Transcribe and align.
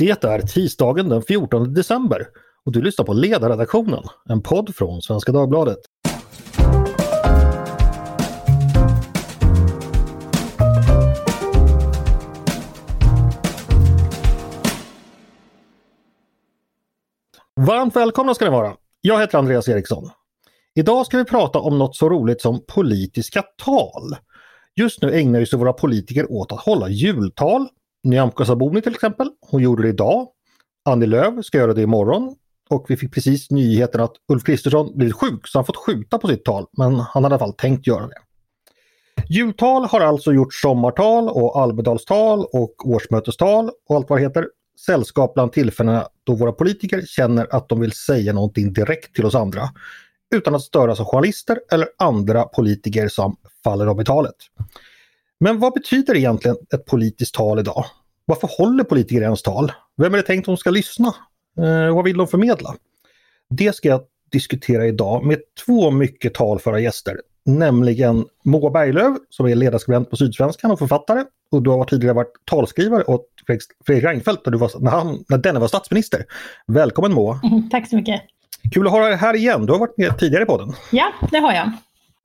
Det 0.00 0.24
är 0.24 0.40
tisdagen 0.40 1.08
den 1.08 1.22
14 1.22 1.74
december 1.74 2.26
och 2.64 2.72
du 2.72 2.82
lyssnar 2.82 3.04
på 3.04 3.12
Ledarredaktionen, 3.12 4.02
en 4.28 4.42
podd 4.42 4.76
från 4.76 5.02
Svenska 5.02 5.32
Dagbladet. 5.32 5.78
Varmt 17.56 17.96
välkomna 17.96 18.34
ska 18.34 18.44
ni 18.44 18.50
vara! 18.50 18.76
Jag 19.00 19.20
heter 19.20 19.38
Andreas 19.38 19.68
Eriksson. 19.68 20.10
Idag 20.74 21.06
ska 21.06 21.18
vi 21.18 21.24
prata 21.24 21.58
om 21.58 21.78
något 21.78 21.96
så 21.96 22.08
roligt 22.08 22.40
som 22.40 22.64
politiska 22.68 23.42
tal. 23.64 24.16
Just 24.76 25.02
nu 25.02 25.12
ägnar 25.12 25.44
sig 25.44 25.58
våra 25.58 25.72
politiker 25.72 26.32
åt 26.32 26.52
att 26.52 26.60
hålla 26.60 26.88
jultal. 26.88 27.68
Nyamko 28.04 28.44
Sabuni 28.44 28.82
till 28.82 28.94
exempel, 28.94 29.30
hon 29.40 29.62
gjorde 29.62 29.82
det 29.82 29.88
idag. 29.88 30.28
Annie 30.84 31.06
Lööf 31.06 31.44
ska 31.44 31.58
göra 31.58 31.74
det 31.74 31.82
imorgon. 31.82 32.36
Och 32.70 32.86
vi 32.88 32.96
fick 32.96 33.14
precis 33.14 33.50
nyheten 33.50 34.00
att 34.00 34.12
Ulf 34.32 34.44
Kristersson 34.44 34.96
blivit 34.96 35.14
sjuk 35.14 35.48
så 35.48 35.58
han 35.58 35.66
fått 35.66 35.76
skjuta 35.76 36.18
på 36.18 36.28
sitt 36.28 36.44
tal, 36.44 36.66
men 36.72 36.94
han 36.94 37.24
hade 37.24 37.32
i 37.32 37.34
alla 37.34 37.38
fall 37.38 37.52
tänkt 37.52 37.86
göra 37.86 38.06
det. 38.06 38.18
Jultal 39.28 39.84
har 39.84 40.00
alltså 40.00 40.32
gjort 40.32 40.54
sommartal 40.54 41.28
och 41.28 41.60
Almedalstal 41.60 42.44
och 42.52 42.88
årsmötestal 42.88 43.70
och 43.88 43.96
allt 43.96 44.10
vad 44.10 44.18
det 44.18 44.22
heter. 44.22 44.48
Sällskap 44.86 45.34
bland 45.34 45.52
tillfällena 45.52 46.08
då 46.24 46.34
våra 46.34 46.52
politiker 46.52 47.02
känner 47.06 47.54
att 47.54 47.68
de 47.68 47.80
vill 47.80 47.92
säga 47.92 48.32
någonting 48.32 48.72
direkt 48.72 49.14
till 49.14 49.26
oss 49.26 49.34
andra 49.34 49.68
utan 50.34 50.54
att 50.54 50.62
störas 50.62 51.00
av 51.00 51.06
journalister 51.06 51.60
eller 51.72 51.88
andra 51.98 52.44
politiker 52.44 53.08
som 53.08 53.36
faller 53.64 53.86
dem 53.86 54.00
i 54.00 54.04
talet. 54.04 54.36
Men 55.40 55.58
vad 55.58 55.72
betyder 55.72 56.16
egentligen 56.16 56.56
ett 56.74 56.86
politiskt 56.86 57.34
tal 57.34 57.58
idag? 57.58 57.84
Varför 58.24 58.50
håller 58.58 58.84
politiker 58.84 59.22
ens 59.22 59.42
tal? 59.42 59.72
Vem 59.96 60.14
är 60.14 60.16
det 60.16 60.22
tänkt 60.22 60.42
att 60.44 60.46
de 60.46 60.56
ska 60.56 60.70
lyssna? 60.70 61.14
Eh, 61.58 61.94
vad 61.94 62.04
vill 62.04 62.16
de 62.16 62.26
förmedla? 62.26 62.74
Det 63.50 63.76
ska 63.76 63.88
jag 63.88 64.00
diskutera 64.32 64.86
idag 64.86 65.24
med 65.24 65.38
två 65.66 65.90
mycket 65.90 66.34
talföra 66.34 66.80
gäster. 66.80 67.20
Nämligen 67.44 68.24
Moa 68.44 68.70
Berglöf 68.70 69.16
som 69.30 69.46
är 69.46 69.54
ledarskribent 69.54 70.10
på 70.10 70.16
Sydsvenskan 70.16 70.70
och 70.70 70.78
författare. 70.78 71.24
Och 71.50 71.62
du 71.62 71.70
har 71.70 71.84
tidigare 71.84 72.14
varit 72.14 72.32
talskrivare 72.44 73.04
åt 73.04 73.26
Fredrik 73.86 74.04
Reinfeldt 74.04 74.46
när, 74.46 74.52
du 74.52 74.58
var, 74.58 74.70
när, 74.80 74.90
han, 74.90 75.24
när 75.28 75.38
denne 75.38 75.60
var 75.60 75.68
statsminister. 75.68 76.24
Välkommen 76.66 77.12
Moa! 77.12 77.40
Mm, 77.44 77.70
tack 77.70 77.88
så 77.88 77.96
mycket! 77.96 78.22
Kul 78.72 78.86
att 78.86 78.92
ha 78.92 79.06
dig 79.06 79.16
här 79.16 79.34
igen. 79.34 79.66
Du 79.66 79.72
har 79.72 79.80
varit 79.80 79.98
med 79.98 80.18
tidigare 80.18 80.42
i 80.42 80.46
podden. 80.46 80.72
Ja, 80.92 81.12
det 81.30 81.38
har 81.38 81.52
jag. 81.52 81.72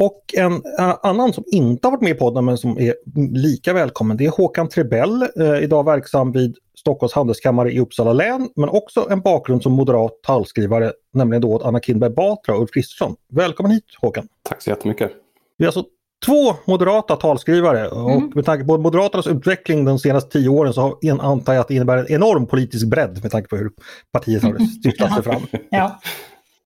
Och 0.03 0.21
en 0.37 0.53
uh, 0.53 0.95
annan 1.03 1.33
som 1.33 1.43
inte 1.47 1.87
har 1.87 1.91
varit 1.91 2.01
med 2.01 2.11
i 2.11 2.19
podden 2.19 2.45
men 2.45 2.57
som 2.57 2.79
är 2.79 2.95
lika 3.31 3.73
välkommen 3.73 4.17
det 4.17 4.25
är 4.25 4.29
Håkan 4.29 4.69
Trebell, 4.69 5.27
uh, 5.39 5.63
idag 5.63 5.85
verksam 5.85 6.31
vid 6.31 6.57
Stockholms 6.75 7.13
handelskammare 7.13 7.71
i 7.71 7.79
Uppsala 7.79 8.13
län 8.13 8.49
men 8.55 8.69
också 8.69 9.07
en 9.09 9.21
bakgrund 9.21 9.63
som 9.63 9.71
moderat 9.71 10.11
talskrivare, 10.23 10.93
nämligen 11.13 11.41
då 11.41 11.61
Anna 11.63 11.79
Kinberg 11.79 12.09
Batra 12.09 12.55
och 12.55 12.61
Ulf 12.61 12.71
Kristersson. 12.71 13.15
Välkommen 13.31 13.71
hit 13.71 13.85
Håkan! 14.01 14.27
Tack 14.43 14.61
så 14.61 14.69
jättemycket! 14.69 15.11
Vi 15.57 15.65
är 15.65 15.67
alltså 15.67 15.85
två 16.25 16.55
moderata 16.65 17.15
talskrivare 17.15 17.79
mm. 17.79 18.03
och 18.05 18.35
med 18.35 18.45
tanke 18.45 18.65
på 18.65 18.77
Moderaternas 18.77 19.27
utveckling 19.27 19.85
de 19.85 19.99
senaste 19.99 20.31
tio 20.31 20.49
åren 20.49 20.73
så 20.73 20.99
antar 21.21 21.53
jag 21.53 21.61
att 21.61 21.67
det 21.67 21.75
innebär 21.75 21.97
en 21.97 22.11
enorm 22.11 22.47
politisk 22.47 22.87
bredd 22.87 23.19
med 23.23 23.31
tanke 23.31 23.49
på 23.49 23.55
hur 23.55 23.71
partiet 24.11 24.43
har 24.43 24.57
styrtat 24.79 25.13
sig 25.13 25.23
fram. 25.23 25.41
ja. 25.69 25.99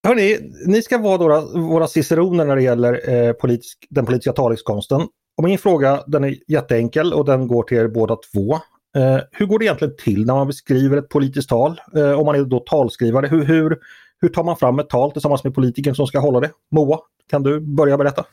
Hörrni, 0.07 0.37
ni 0.67 0.81
ska 0.81 0.97
vara 0.97 1.17
våra, 1.17 1.41
våra 1.41 1.87
ciceroner 1.87 2.45
när 2.45 2.55
det 2.55 2.63
gäller 2.63 3.09
eh, 3.09 3.33
politisk, 3.33 3.87
den 3.89 4.05
politiska 4.05 4.33
talingskonsten. 4.33 5.01
Och 5.37 5.43
min 5.43 5.57
fråga 5.57 6.03
den 6.07 6.23
är 6.23 6.35
jätteenkel 6.47 7.13
och 7.13 7.25
den 7.25 7.47
går 7.47 7.63
till 7.63 7.77
er 7.77 7.87
båda 7.87 8.15
två. 8.33 8.53
Eh, 8.95 9.19
hur 9.31 9.45
går 9.45 9.59
det 9.59 9.65
egentligen 9.65 9.95
till 10.03 10.25
när 10.25 10.33
man 10.33 10.47
beskriver 10.47 10.97
ett 10.97 11.09
politiskt 11.09 11.49
tal? 11.49 11.81
Eh, 11.95 12.19
om 12.19 12.25
man 12.25 12.35
är 12.35 12.43
då 12.43 12.59
talskrivare, 12.59 13.27
hur, 13.27 13.45
hur, 13.45 13.77
hur 14.21 14.29
tar 14.29 14.43
man 14.43 14.57
fram 14.57 14.79
ett 14.79 14.89
tal 14.89 15.11
tillsammans 15.11 15.43
med 15.43 15.55
politikern 15.55 15.95
som 15.95 16.07
ska 16.07 16.19
hålla 16.19 16.39
det? 16.39 16.49
Moa, 16.71 16.99
kan 17.29 17.43
du 17.43 17.59
börja 17.59 17.97
berätta? 17.97 18.25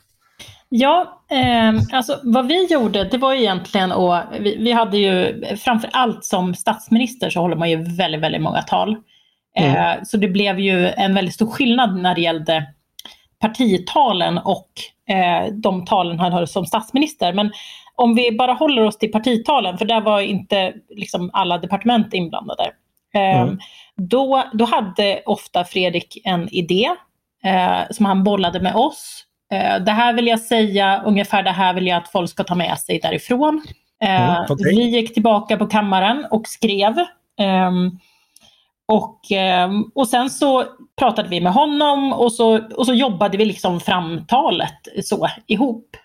Ja, 0.69 1.23
eh, 1.31 1.97
alltså 1.97 2.19
vad 2.23 2.47
vi 2.47 2.65
gjorde 2.65 3.03
det 3.03 3.17
var 3.17 3.33
egentligen 3.33 3.91
att 3.91 4.25
vi, 4.39 4.57
vi, 4.57 4.71
hade 4.71 4.97
ju 4.97 5.45
framför 5.55 5.89
allt 5.93 6.25
som 6.25 6.55
statsminister 6.55 7.29
så 7.29 7.39
håller 7.39 7.55
man 7.55 7.69
ju 7.69 7.83
väldigt, 7.97 8.21
väldigt 8.21 8.41
många 8.41 8.61
tal. 8.61 8.95
Mm. 9.57 9.75
Eh, 9.75 10.03
så 10.03 10.17
det 10.17 10.27
blev 10.27 10.59
ju 10.59 10.87
en 10.87 11.13
väldigt 11.13 11.33
stor 11.33 11.47
skillnad 11.47 11.97
när 11.97 12.15
det 12.15 12.21
gällde 12.21 12.65
partitalen 13.39 14.37
och 14.37 14.69
eh, 15.09 15.53
de 15.53 15.85
talen 15.85 16.19
han 16.19 16.33
höll 16.33 16.47
som 16.47 16.65
statsminister. 16.65 17.33
Men 17.33 17.51
om 17.95 18.15
vi 18.15 18.31
bara 18.31 18.53
håller 18.53 18.83
oss 18.83 18.97
till 18.97 19.11
partitalen, 19.11 19.77
för 19.77 19.85
där 19.85 20.01
var 20.01 20.21
inte 20.21 20.73
liksom 20.89 21.29
alla 21.33 21.57
departement 21.57 22.13
inblandade. 22.13 22.63
Eh, 23.13 23.41
mm. 23.41 23.59
då, 23.95 24.43
då 24.53 24.65
hade 24.65 25.21
ofta 25.25 25.63
Fredrik 25.63 26.17
en 26.23 26.49
idé 26.49 26.89
eh, 27.43 27.79
som 27.91 28.05
han 28.05 28.23
bollade 28.23 28.59
med 28.59 28.75
oss. 28.75 29.23
Eh, 29.51 29.83
det 29.83 29.91
här 29.91 30.13
vill 30.13 30.27
jag 30.27 30.39
säga, 30.39 31.01
ungefär 31.05 31.43
det 31.43 31.51
här 31.51 31.73
vill 31.73 31.87
jag 31.87 31.97
att 31.97 32.11
folk 32.11 32.29
ska 32.29 32.43
ta 32.43 32.55
med 32.55 32.79
sig 32.79 32.99
därifrån. 32.99 33.63
Eh, 34.03 34.39
mm, 34.39 34.43
okay. 34.43 34.75
Vi 34.75 34.83
gick 34.83 35.13
tillbaka 35.13 35.57
på 35.57 35.67
kammaren 35.67 36.25
och 36.31 36.47
skrev. 36.47 36.95
Och, 38.87 39.31
ehm, 39.31 39.83
och 39.95 40.07
sen 40.07 40.29
så 40.29 40.65
pratade 40.97 41.29
vi 41.29 41.41
med 41.41 41.53
honom 41.53 42.13
och 42.13 42.33
så, 42.33 42.67
och 42.73 42.85
så 42.85 42.93
jobbade 42.93 43.37
vi 43.37 43.45
liksom 43.45 43.79
fram 43.79 44.25
talet 44.25 44.87
så 45.03 45.27
ihop. 45.47 45.95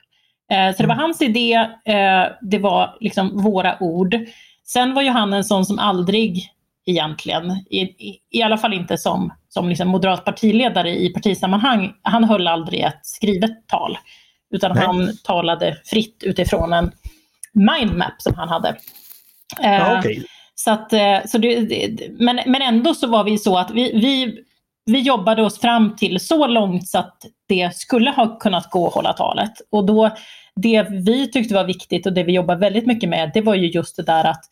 Eh, 0.53 0.75
så 0.75 0.83
det 0.83 0.89
var 0.89 0.95
mm. 0.95 1.03
hans 1.03 1.23
idé, 1.23 1.55
eh, 1.85 2.25
det 2.41 2.59
var 2.59 2.97
liksom 3.01 3.43
våra 3.43 3.83
ord. 3.83 4.17
Sen 4.65 4.95
var 4.95 5.03
ju 5.03 5.11
han 5.11 5.33
en 5.33 5.45
sån 5.45 5.67
som 5.67 5.79
aldrig 5.79 6.49
egentligen, 6.87 7.51
i, 7.51 7.81
i, 7.81 8.19
i 8.31 8.43
alla 8.43 8.59
fall 8.59 8.73
inte 8.73 8.99
som, 8.99 9.33
som 9.49 9.69
liksom 9.69 9.89
moderat 9.89 10.25
partiledare 10.25 10.91
i 10.99 11.09
partisammanhang, 11.09 11.93
han 12.03 12.25
höll 12.25 12.49
aldrig 12.49 12.81
ett 12.81 13.01
skrivet 13.03 13.67
tal. 13.67 13.99
Utan 14.55 14.73
Nej. 14.73 14.87
han 14.87 15.17
talade 15.25 15.77
fritt 15.85 16.23
utifrån 16.23 16.73
en 16.73 16.93
mindmap 17.53 18.15
som 18.19 18.35
han 18.35 18.49
hade. 18.49 18.77
Ja, 19.61 19.99
okay. 19.99 20.23
Så 20.65 20.71
att, 20.71 20.93
eh, 20.93 21.19
så 21.27 21.39
det, 21.39 22.11
men, 22.19 22.41
men 22.47 22.63
ändå 22.63 22.95
så 22.95 23.07
var 23.07 23.25
vi 23.25 23.39
så 23.39 23.57
att 23.57 23.71
vi, 23.71 23.93
vi, 24.01 24.45
vi 24.85 25.01
jobbade 25.01 25.43
oss 25.43 25.61
fram 25.61 25.97
till 25.97 26.21
så 26.21 26.47
långt 26.47 26.89
så 26.89 26.99
att 26.99 27.17
det 27.49 27.77
skulle 27.77 28.11
ha 28.11 28.39
kunnat 28.39 28.71
gå 28.71 28.87
att 28.87 28.95
hålla 28.95 29.13
talet. 29.13 29.53
Och 29.71 29.87
då, 29.87 30.11
det 30.55 30.83
vi 30.91 31.31
tyckte 31.31 31.55
var 31.55 31.65
viktigt 31.65 32.07
och 32.07 32.13
det 32.13 32.23
vi 32.23 32.33
jobbar 32.33 32.57
väldigt 32.57 32.87
mycket 32.87 33.09
med, 33.09 33.31
det 33.35 33.41
var 33.41 33.55
ju 33.55 33.71
just 33.71 33.97
det 33.97 34.03
där 34.03 34.25
att, 34.25 34.45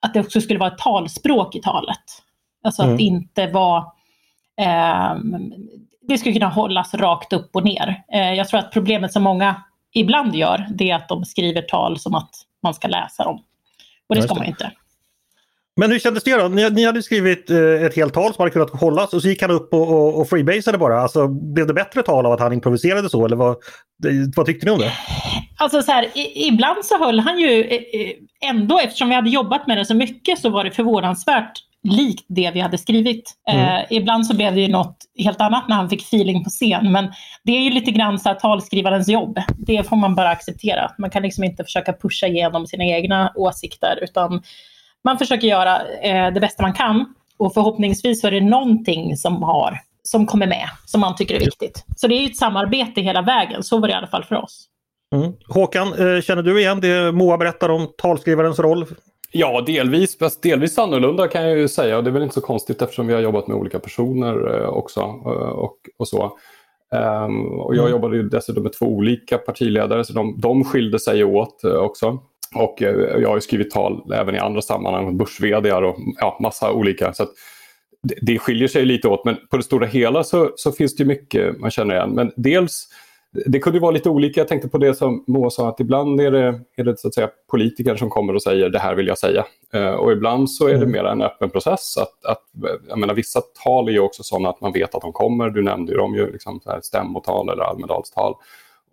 att 0.00 0.14
det 0.14 0.20
också 0.20 0.40
skulle 0.40 0.58
vara 0.58 0.72
ett 0.72 0.78
talspråk 0.78 1.56
i 1.56 1.60
talet. 1.60 2.02
Alltså 2.64 2.82
mm. 2.82 2.92
att 2.92 2.98
det 2.98 3.04
inte 3.04 3.46
var 3.46 3.78
eh, 4.60 5.14
det 6.08 6.18
skulle 6.18 6.32
kunna 6.32 6.48
hållas 6.48 6.94
rakt 6.94 7.32
upp 7.32 7.56
och 7.56 7.64
ner. 7.64 8.02
Eh, 8.12 8.32
jag 8.32 8.48
tror 8.48 8.60
att 8.60 8.72
problemet 8.72 9.12
som 9.12 9.22
många 9.22 9.62
ibland 9.92 10.34
gör, 10.34 10.66
det 10.70 10.90
är 10.90 10.94
att 10.94 11.08
de 11.08 11.24
skriver 11.24 11.62
tal 11.62 11.98
som 11.98 12.14
att 12.14 12.30
man 12.62 12.74
ska 12.74 12.88
läsa 12.88 13.24
dem. 13.24 13.42
Och 14.06 14.14
det 14.14 14.22
ska 14.22 14.34
man 14.34 14.44
inte. 14.44 14.72
Men 15.76 15.90
hur 15.90 15.98
kändes 15.98 16.24
det 16.24 16.36
då? 16.36 16.48
Ni, 16.48 16.70
ni 16.70 16.84
hade 16.84 17.02
skrivit 17.02 17.50
eh, 17.50 17.58
ett 17.58 17.96
helt 17.96 18.14
tal 18.14 18.34
som 18.34 18.42
hade 18.42 18.50
kunnat 18.50 18.80
hållas 18.80 19.12
och 19.12 19.22
så 19.22 19.28
gick 19.28 19.42
han 19.42 19.50
upp 19.50 19.74
och, 19.74 19.88
och, 19.88 20.20
och 20.20 20.28
freebasade 20.28 20.78
bara. 20.78 21.00
Alltså, 21.00 21.28
blev 21.28 21.66
det 21.66 21.74
bättre 21.74 22.02
tal 22.02 22.26
av 22.26 22.32
att 22.32 22.40
han 22.40 22.52
improviserade 22.52 23.10
så 23.10 23.24
eller 23.24 23.36
vad, 23.36 23.56
vad 24.36 24.46
tyckte 24.46 24.66
ni 24.66 24.72
om 24.72 24.78
det? 24.78 24.92
Alltså 25.58 25.82
så 25.82 25.92
här, 25.92 26.04
i, 26.14 26.48
ibland 26.48 26.84
så 26.84 26.98
höll 26.98 27.20
han 27.20 27.38
ju 27.38 27.62
eh, 27.62 27.76
eh, 27.76 28.50
ändå, 28.50 28.78
eftersom 28.78 29.08
vi 29.08 29.14
hade 29.14 29.30
jobbat 29.30 29.66
med 29.66 29.78
det 29.78 29.84
så 29.84 29.94
mycket 29.94 30.38
så 30.38 30.50
var 30.50 30.64
det 30.64 30.70
förvånansvärt 30.70 31.52
likt 31.84 32.24
det 32.28 32.50
vi 32.54 32.60
hade 32.60 32.78
skrivit. 32.78 33.32
Mm. 33.50 33.64
Eh, 33.64 33.84
ibland 33.90 34.26
så 34.26 34.36
blev 34.36 34.54
det 34.54 34.60
ju 34.60 34.68
något 34.68 34.96
helt 35.18 35.40
annat 35.40 35.68
när 35.68 35.76
han 35.76 35.90
fick 35.90 36.02
feeling 36.02 36.44
på 36.44 36.50
scen. 36.50 36.92
Men 36.92 37.12
det 37.44 37.52
är 37.52 37.60
ju 37.60 37.70
lite 37.70 37.90
grann 37.90 38.18
så 38.18 38.28
här, 38.28 38.36
talskrivarens 38.36 39.08
jobb. 39.08 39.38
Det 39.56 39.88
får 39.88 39.96
man 39.96 40.14
bara 40.14 40.28
acceptera. 40.28 40.90
Man 40.98 41.10
kan 41.10 41.22
liksom 41.22 41.44
inte 41.44 41.64
försöka 41.64 41.92
pusha 41.92 42.26
igenom 42.26 42.66
sina 42.66 42.84
egna 42.84 43.32
åsikter 43.34 43.98
utan 44.02 44.42
man 45.04 45.18
försöker 45.18 45.46
göra 45.46 45.80
eh, 46.02 46.32
det 46.34 46.40
bästa 46.40 46.62
man 46.62 46.72
kan 46.72 47.14
och 47.36 47.54
förhoppningsvis 47.54 48.20
så 48.20 48.26
är 48.26 48.30
det 48.30 48.40
någonting 48.40 49.16
som, 49.16 49.42
har, 49.42 49.78
som 50.02 50.26
kommer 50.26 50.46
med 50.46 50.68
som 50.86 51.00
man 51.00 51.16
tycker 51.16 51.34
är 51.34 51.40
viktigt. 51.40 51.84
Så 51.96 52.06
det 52.06 52.14
är 52.14 52.26
ett 52.26 52.36
samarbete 52.36 53.00
hela 53.00 53.22
vägen, 53.22 53.62
så 53.62 53.78
var 53.78 53.88
det 53.88 53.92
i 53.92 53.96
alla 53.96 54.06
fall 54.06 54.24
för 54.24 54.36
oss. 54.36 54.68
Mm. 55.14 55.32
Håkan, 55.48 55.88
eh, 55.88 56.20
känner 56.20 56.42
du 56.42 56.60
igen 56.60 56.80
det 56.80 57.12
Moa 57.12 57.38
berättar 57.38 57.68
om 57.68 57.88
talskrivarens 57.98 58.58
roll? 58.58 58.86
Ja, 59.32 59.60
delvis. 59.66 60.18
Fast 60.18 60.42
delvis 60.42 60.78
annorlunda 60.78 61.28
kan 61.28 61.42
jag 61.42 61.58
ju 61.58 61.68
säga. 61.68 61.96
Och 61.96 62.04
det 62.04 62.10
är 62.10 62.12
väl 62.12 62.22
inte 62.22 62.34
så 62.34 62.40
konstigt 62.40 62.82
eftersom 62.82 63.06
vi 63.06 63.14
har 63.14 63.20
jobbat 63.20 63.46
med 63.46 63.56
olika 63.56 63.78
personer 63.78 64.54
eh, 64.54 64.68
också. 64.68 65.00
Eh, 65.00 65.30
och, 65.32 65.76
och 65.98 66.08
så. 66.08 66.38
Um, 67.24 67.60
och 67.60 67.74
jag 67.74 67.82
mm. 67.82 67.90
jobbade 67.90 68.16
ju 68.16 68.28
dessutom 68.28 68.62
med 68.62 68.72
två 68.72 68.86
olika 68.86 69.38
partiledare 69.38 70.04
så 70.04 70.12
de, 70.12 70.40
de 70.40 70.64
skilde 70.64 70.98
sig 70.98 71.24
åt 71.24 71.64
också. 71.64 72.18
Och 72.54 72.82
eh, 72.82 73.20
jag 73.20 73.28
har 73.28 73.40
skrivit 73.40 73.70
tal 73.70 74.12
även 74.14 74.34
i 74.34 74.38
andra 74.38 74.62
sammanhang, 74.62 75.16
börs 75.16 75.40
och 75.40 75.96
ja, 76.20 76.38
massa 76.40 76.72
olika. 76.72 77.12
Så 77.12 77.26
det, 78.02 78.14
det 78.22 78.38
skiljer 78.38 78.68
sig 78.68 78.84
lite 78.84 79.08
åt 79.08 79.24
men 79.24 79.36
på 79.50 79.56
det 79.56 79.62
stora 79.62 79.86
hela 79.86 80.24
så, 80.24 80.50
så 80.56 80.72
finns 80.72 80.96
det 80.96 81.04
mycket 81.04 81.60
man 81.60 81.70
känner 81.70 81.94
igen. 81.94 82.10
Men 82.10 82.32
dels 82.36 82.88
det 83.46 83.58
kunde 83.58 83.80
vara 83.80 83.90
lite 83.90 84.10
olika. 84.10 84.40
Jag 84.40 84.48
tänkte 84.48 84.68
på 84.68 84.78
det 84.78 84.94
som 84.94 85.24
Moa 85.26 85.50
sa, 85.50 85.68
att 85.68 85.80
ibland 85.80 86.20
är 86.20 86.30
det, 86.30 86.60
är 86.76 86.84
det 86.84 86.98
så 86.98 87.08
att 87.08 87.14
säga, 87.14 87.30
politiker 87.50 87.96
som 87.96 88.10
kommer 88.10 88.34
och 88.34 88.42
säger 88.42 88.68
det 88.68 88.78
här 88.78 88.94
vill 88.94 89.06
jag 89.06 89.18
säga. 89.18 89.44
Eh, 89.72 89.90
och 89.90 90.12
ibland 90.12 90.50
så 90.50 90.66
är 90.66 90.70
det 90.70 90.76
mm. 90.76 90.90
mer 90.90 91.04
en 91.04 91.22
öppen 91.22 91.50
process. 91.50 91.96
Att, 91.96 92.24
att, 92.32 92.42
jag 92.88 92.98
menar, 92.98 93.14
vissa 93.14 93.40
tal 93.64 93.88
är 93.88 93.92
ju 93.92 94.00
också 94.00 94.22
sådana 94.22 94.48
att 94.48 94.60
man 94.60 94.72
vet 94.72 94.94
att 94.94 95.02
de 95.02 95.12
kommer. 95.12 95.50
Du 95.50 95.62
nämnde 95.62 95.92
ju 95.92 95.98
dem, 95.98 96.14
ju, 96.14 96.32
liksom, 96.32 96.60
stämmotal 96.82 97.48
eller 97.48 97.62
Almedalstal. 97.62 98.34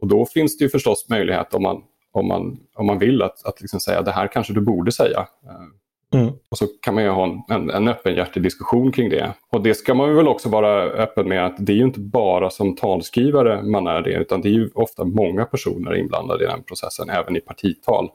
Och 0.01 0.07
då 0.07 0.25
finns 0.25 0.57
det 0.57 0.63
ju 0.63 0.69
förstås 0.69 1.09
möjlighet 1.09 1.53
om 1.53 1.63
man, 1.63 1.81
om 2.11 2.27
man, 2.27 2.59
om 2.75 2.85
man 2.85 2.99
vill 2.99 3.21
att, 3.21 3.45
att 3.45 3.61
liksom 3.61 3.79
säga 3.79 4.01
det 4.01 4.11
här 4.11 4.27
kanske 4.27 4.53
du 4.53 4.61
borde 4.61 4.91
säga. 4.91 5.19
Eh, 5.19 5.79
Mm. 6.13 6.33
Och 6.49 6.57
så 6.57 6.67
kan 6.81 6.95
man 6.95 7.03
ju 7.03 7.09
ha 7.09 7.23
en, 7.23 7.41
en, 7.49 7.69
en 7.69 7.87
öppenhjärtig 7.87 8.43
diskussion 8.43 8.91
kring 8.91 9.09
det. 9.09 9.33
Och 9.51 9.63
det 9.63 9.73
ska 9.73 9.93
man 9.93 10.15
väl 10.15 10.27
också 10.27 10.49
vara 10.49 10.83
öppen 10.83 11.29
med 11.29 11.45
att 11.45 11.55
det 11.57 11.71
är 11.71 11.75
ju 11.75 11.83
inte 11.83 11.99
bara 11.99 12.49
som 12.49 12.75
talskrivare 12.75 13.63
man 13.63 13.87
är 13.87 14.01
det, 14.01 14.13
utan 14.13 14.41
det 14.41 14.49
är 14.49 14.53
ju 14.53 14.69
ofta 14.73 15.05
många 15.05 15.45
personer 15.45 15.95
inblandade 15.95 16.43
i 16.43 16.47
den 16.47 16.63
processen, 16.63 17.09
även 17.09 17.35
i 17.35 17.39
partital. 17.39 18.05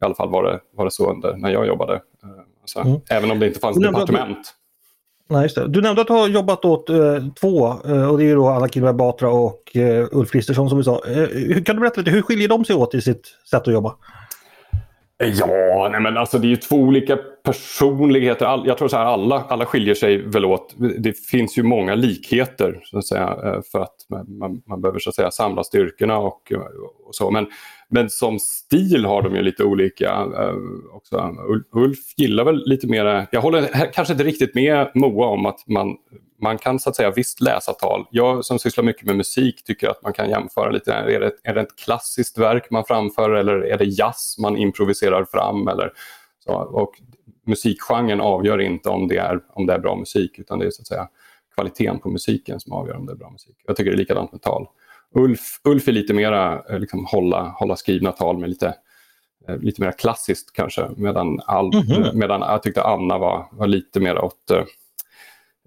I 0.00 0.04
alla 0.04 0.14
fall 0.14 0.30
var 0.30 0.42
det, 0.42 0.60
var 0.72 0.84
det 0.84 0.90
så 0.90 1.10
under, 1.10 1.36
när 1.36 1.50
jag 1.50 1.66
jobbade. 1.66 1.94
Eh, 1.94 2.00
så, 2.64 2.80
mm. 2.80 3.00
Även 3.10 3.30
om 3.30 3.38
det 3.38 3.46
inte 3.46 3.60
fanns 3.60 3.78
departement. 3.78 4.54
Nej, 5.30 5.42
just 5.42 5.54
det. 5.54 5.68
Du 5.68 5.80
nämnde 5.80 6.02
att 6.02 6.06
du 6.06 6.12
har 6.12 6.28
jobbat 6.28 6.64
åt 6.64 6.90
eh, 6.90 6.96
två 7.40 7.68
eh, 7.68 8.10
och 8.10 8.18
det 8.18 8.24
är 8.24 8.28
ju 8.28 8.34
då 8.34 8.48
Anna 8.48 8.68
Kinberg 8.68 8.94
Batra 8.94 9.30
och 9.30 9.76
eh, 9.76 10.08
Ulf 10.12 10.30
Kristersson 10.30 10.68
som 10.68 10.78
vi 10.78 10.84
sa. 10.84 11.02
Eh, 11.06 11.62
kan 11.62 11.76
du 11.76 11.80
berätta 11.80 12.00
lite, 12.00 12.10
hur 12.10 12.22
skiljer 12.22 12.48
de 12.48 12.64
sig 12.64 12.76
åt 12.76 12.94
i 12.94 13.00
sitt 13.00 13.26
sätt 13.50 13.68
att 13.68 13.74
jobba? 13.74 13.94
Ja, 15.22 15.88
nej 15.92 16.00
men 16.00 16.16
alltså 16.16 16.38
det 16.38 16.46
är 16.46 16.48
ju 16.48 16.56
två 16.56 16.76
olika 16.76 17.18
personligheter. 17.44 18.46
All, 18.46 18.66
jag 18.66 18.78
tror 18.78 18.88
så 18.88 18.96
här, 18.96 19.04
alla, 19.04 19.44
alla 19.48 19.66
skiljer 19.66 19.94
sig 19.94 20.22
väl 20.22 20.44
åt. 20.44 20.74
Det 20.98 21.12
finns 21.12 21.58
ju 21.58 21.62
många 21.62 21.94
likheter 21.94 22.80
så 22.84 22.98
att 22.98 23.06
säga, 23.06 23.38
eh, 23.44 23.60
för 23.72 23.80
att 23.80 23.94
man, 24.28 24.62
man 24.66 24.80
behöver 24.80 24.98
så 24.98 25.10
att 25.10 25.16
säga, 25.16 25.30
samla 25.30 25.64
styrkorna 25.64 26.18
och, 26.18 26.52
eh, 26.52 26.60
och 27.06 27.14
så. 27.14 27.30
Men, 27.30 27.46
men 27.88 28.10
som 28.10 28.38
stil 28.38 29.04
har 29.04 29.22
de 29.22 29.36
ju 29.36 29.42
lite 29.42 29.64
olika. 29.64 30.10
Äh, 30.10 30.54
också. 30.92 31.36
Ulf 31.72 31.98
gillar 32.16 32.44
väl 32.44 32.62
lite 32.66 32.86
mer, 32.86 33.26
jag 33.32 33.40
håller 33.40 33.92
kanske 33.92 34.12
inte 34.14 34.24
riktigt 34.24 34.54
med 34.54 34.90
Moa 34.94 35.26
om 35.26 35.46
att 35.46 35.68
man 35.68 35.96
man 36.40 36.58
kan 36.58 36.78
så 36.78 36.90
att 36.90 36.96
säga 36.96 37.10
visst 37.10 37.40
läsa 37.40 37.72
tal. 37.72 38.06
Jag 38.10 38.44
som 38.44 38.58
sysslar 38.58 38.84
mycket 38.84 39.06
med 39.06 39.16
musik 39.16 39.64
tycker 39.64 39.88
att 39.88 40.02
man 40.02 40.12
kan 40.12 40.30
jämföra 40.30 40.70
lite. 40.70 40.92
Är 40.92 41.20
det, 41.20 41.32
är 41.44 41.54
det 41.54 41.60
ett 41.60 41.76
klassiskt 41.76 42.38
verk 42.38 42.70
man 42.70 42.84
framför 42.84 43.30
eller 43.30 43.54
är 43.54 43.78
det 43.78 43.84
jazz 43.84 44.36
man 44.38 44.56
improviserar 44.56 45.24
fram? 45.24 45.68
Eller 45.68 45.92
så. 46.44 46.52
Och 46.52 46.92
musikgenren 47.46 48.20
avgör 48.20 48.60
inte 48.60 48.88
om 48.88 49.08
det, 49.08 49.16
är, 49.16 49.40
om 49.48 49.66
det 49.66 49.72
är 49.74 49.78
bra 49.78 49.96
musik 49.96 50.38
utan 50.38 50.58
det 50.58 50.66
är 50.66 50.70
så 50.70 50.82
att 50.82 50.86
säga 50.86 51.08
kvaliteten 51.54 51.98
på 51.98 52.08
musiken 52.10 52.60
som 52.60 52.72
avgör 52.72 52.96
om 52.96 53.06
det 53.06 53.12
är 53.12 53.16
bra 53.16 53.30
musik. 53.30 53.56
Jag 53.66 53.76
tycker 53.76 53.90
det 53.90 53.94
är 53.94 53.98
likadant 53.98 54.32
med 54.32 54.42
tal. 54.42 54.66
Ulf, 55.14 55.60
Ulf 55.64 55.88
är 55.88 55.92
lite 55.92 56.14
mera 56.14 56.62
eh, 56.68 56.78
liksom, 56.78 57.04
hålla, 57.04 57.42
hålla 57.48 57.76
skrivna 57.76 58.12
tal 58.12 58.38
med 58.38 58.48
lite 58.48 58.74
eh, 59.48 59.58
lite 59.58 59.80
mer 59.80 59.92
klassiskt 59.92 60.52
kanske. 60.52 60.90
Medan, 60.96 61.40
all, 61.46 61.74
mm 61.74 61.86
-hmm. 61.86 62.14
medan 62.14 62.40
jag 62.40 62.62
tyckte 62.62 62.82
Anna 62.82 63.18
var, 63.18 63.46
var 63.52 63.66
lite 63.66 64.00
mer 64.00 64.18
åt 64.18 64.50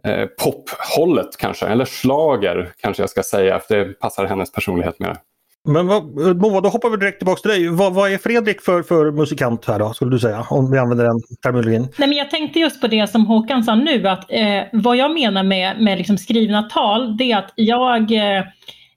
eh, 0.07 0.25
pophållet 0.25 1.37
kanske, 1.37 1.65
eller 1.65 1.85
slager 1.85 2.71
kanske 2.81 3.03
jag 3.03 3.09
ska 3.09 3.23
säga, 3.23 3.59
för 3.59 3.77
det 3.77 3.99
passar 3.99 4.25
hennes 4.25 4.51
personlighet 4.51 4.99
mer. 4.99 5.17
Men 5.65 5.87
vad, 5.87 6.03
Moa, 6.35 6.61
då 6.61 6.69
hoppar 6.69 6.89
vi 6.89 6.97
direkt 6.97 7.19
tillbaka 7.19 7.41
till 7.41 7.51
dig. 7.51 7.67
Vad, 7.67 7.93
vad, 7.93 8.11
är 8.13 8.17
Fredrik 8.17 8.61
för, 8.61 8.83
för 8.83 9.11
musikant 9.11 9.65
här 9.65 9.79
då, 9.79 9.93
skulle 9.93 10.11
du 10.11 10.19
säga? 10.19 10.45
Om 10.49 10.71
vi 10.71 10.77
använder 10.77 11.05
den 11.05 11.21
terminologin. 11.43 11.87
Nej, 11.97 12.09
men 12.09 12.17
jag 12.17 12.29
tänkte 12.29 12.59
just 12.59 12.81
på 12.81 12.87
det 12.87 13.07
som 13.07 13.25
Håkan 13.25 13.63
sa 13.63 13.75
nu, 13.75 14.07
att 14.07 14.31
eh, 14.31 14.61
vad 14.71 14.97
jag 14.97 15.13
menar 15.13 15.43
med, 15.43 15.81
med 15.81 15.97
liksom 15.97 16.17
skrivna 16.17 16.63
tal, 16.63 17.17
det 17.17 17.31
är 17.31 17.37
att 17.37 17.51
jag 17.55 18.11
eh, 18.11 18.43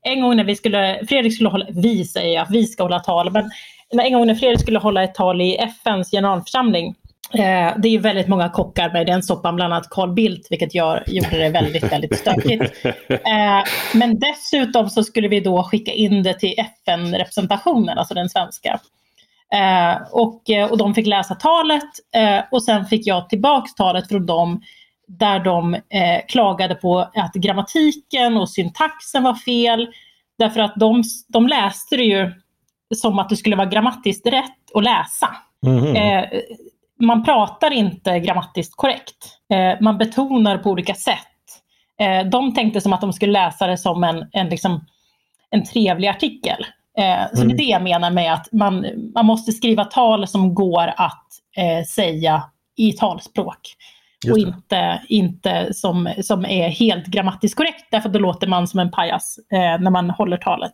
en 0.02 0.23
gång 0.23 0.37
när 0.37 0.44
vi 0.44 0.56
skulle, 0.56 1.06
Fredrik 1.09 1.35
skulle 1.35 1.49
hålla, 1.49 1.67
vi 1.70 2.05
säger 2.05 2.41
att 2.41 2.50
vi 2.50 2.67
ska 2.67 2.82
hålla 2.82 3.00
tal, 3.00 3.32
men 3.32 3.50
en 4.00 4.12
gång 4.12 4.26
när 4.26 4.35
Fredrik 4.35 4.61
skulle 4.61 4.79
hålla 4.79 5.02
ett 5.02 5.14
tal 5.14 5.41
i 5.41 5.56
FNs 5.56 6.11
generalförsamling 6.11 6.94
det 7.32 7.88
är 7.88 7.90
ju 7.90 7.99
väldigt 7.99 8.28
många 8.28 8.49
kockar 8.49 8.93
med 8.93 9.06
den 9.06 9.23
soppan, 9.23 9.56
bland 9.56 9.73
annat 9.73 9.90
Carl 9.90 10.12
Bildt, 10.12 10.46
vilket 10.50 10.75
gör, 10.75 11.05
gjorde 11.06 11.38
det 11.38 11.49
väldigt, 11.49 11.93
väldigt 11.93 12.19
stökigt. 12.19 12.84
Eh, 13.08 13.62
men 13.94 14.19
dessutom 14.19 14.90
så 14.90 15.02
skulle 15.02 15.28
vi 15.28 15.40
då 15.40 15.62
skicka 15.62 15.93
in 15.93 16.23
det 16.23 16.34
till 16.34 16.55
FN-representationen, 16.58 17.99
alltså 17.99 18.14
den 18.14 18.28
svenska. 18.28 18.81
Eh, 19.52 19.96
och, 20.12 20.43
och 20.70 20.78
de 20.78 20.94
fick 20.94 21.06
läsa 21.06 21.34
talet 21.34 21.90
och 22.50 22.62
sen 22.62 22.84
fick 22.84 23.06
jag 23.06 23.28
tillbaks 23.28 23.75
talet 23.75 24.08
från 24.08 24.26
dem 24.26 24.61
där 25.08 25.38
de 25.38 25.76
klagade 26.28 26.75
på 26.75 26.99
att 26.99 27.34
grammatiken 27.34 28.37
och 28.37 28.50
syntaxen 28.50 29.23
var 29.23 29.34
fel. 29.34 29.88
Därför 30.38 30.61
att 30.61 30.75
de, 30.76 31.02
de 31.28 31.46
läste 31.46 31.96
det 31.96 32.02
ju 32.02 32.32
som 32.94 33.19
att 33.19 33.28
det 33.28 33.37
skulle 33.37 33.56
vara 33.56 33.69
grammatiskt 33.69 34.26
rätt 34.26 34.75
att 34.75 34.84
läsa. 34.84 35.28
Mm 35.67 35.84
-hmm 35.84 36.31
man 37.00 37.25
pratar 37.25 37.70
inte 37.70 38.20
grammatiskt 38.20 38.76
korrekt. 38.76 39.38
Eh, 39.52 39.81
man 39.81 39.98
betonar 39.98 40.58
på 40.58 40.70
olika 40.70 40.94
sätt. 40.94 41.19
Eh, 42.00 42.26
de 42.26 42.54
tänkte 42.54 42.81
som 42.81 42.93
att 42.93 43.00
de 43.00 43.12
skulle 43.12 43.32
läsa 43.32 43.66
det 43.66 43.78
som 43.78 44.04
en, 44.04 44.26
en, 44.32 44.48
liksom, 44.48 44.84
en 45.50 45.64
trevlig 45.64 46.08
artikel. 46.08 46.66
Eh, 46.98 47.26
så 47.34 47.43
mm. 47.43 47.48
det 47.48 47.52
är 47.52 47.54
mm. 47.54 47.56
det 47.56 47.64
jag 47.64 47.82
menar 47.82 48.10
med 48.10 48.32
att 48.32 48.52
man, 48.52 48.87
man 49.14 49.26
måste 49.26 49.52
skriva 49.52 49.84
tal 49.84 50.26
som 50.26 50.54
går 50.54 50.93
att 50.96 51.22
säga 51.94 52.43
i 52.76 52.93
talspråk. 52.93 53.60
Och 54.31 54.38
inte, 54.38 55.02
inte 55.08 55.75
som, 55.75 56.08
som 56.22 56.44
är 56.44 56.69
helt 56.69 57.06
grammatiskt 57.06 57.56
korrekt, 57.56 57.84
därför 57.90 58.08
då 58.08 58.19
låter 58.19 58.46
man 58.46 58.69
som 58.69 58.81
en 58.81 58.90
pajas 58.90 59.38
när 59.50 59.90
man 59.90 60.10
håller 60.10 60.37
talet. 60.37 60.72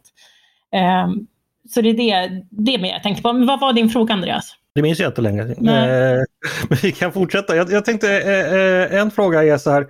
Så 1.68 1.80
det 1.80 1.88
är 1.88 1.94
det, 1.94 2.42
det 2.50 2.78
mer 2.78 2.92
jag 2.92 3.02
tänkte 3.02 3.22
på. 3.22 3.32
Men 3.32 3.46
vad 3.46 3.60
var 3.60 3.72
din 3.72 3.88
fråga 3.88 4.14
Andreas? 4.14 4.56
Det 4.74 4.82
minns 4.82 4.98
jag 4.98 5.10
inte 5.10 5.20
längre. 5.20 5.42
Eh, 5.42 6.22
men 6.68 6.78
vi 6.82 6.92
kan 6.92 7.12
fortsätta. 7.12 7.56
Jag, 7.56 7.72
jag 7.72 7.84
tänkte 7.84 8.22
eh, 8.22 8.54
eh, 8.54 9.00
en 9.00 9.10
fråga 9.10 9.44
är 9.44 9.58
så 9.58 9.70
här. 9.70 9.86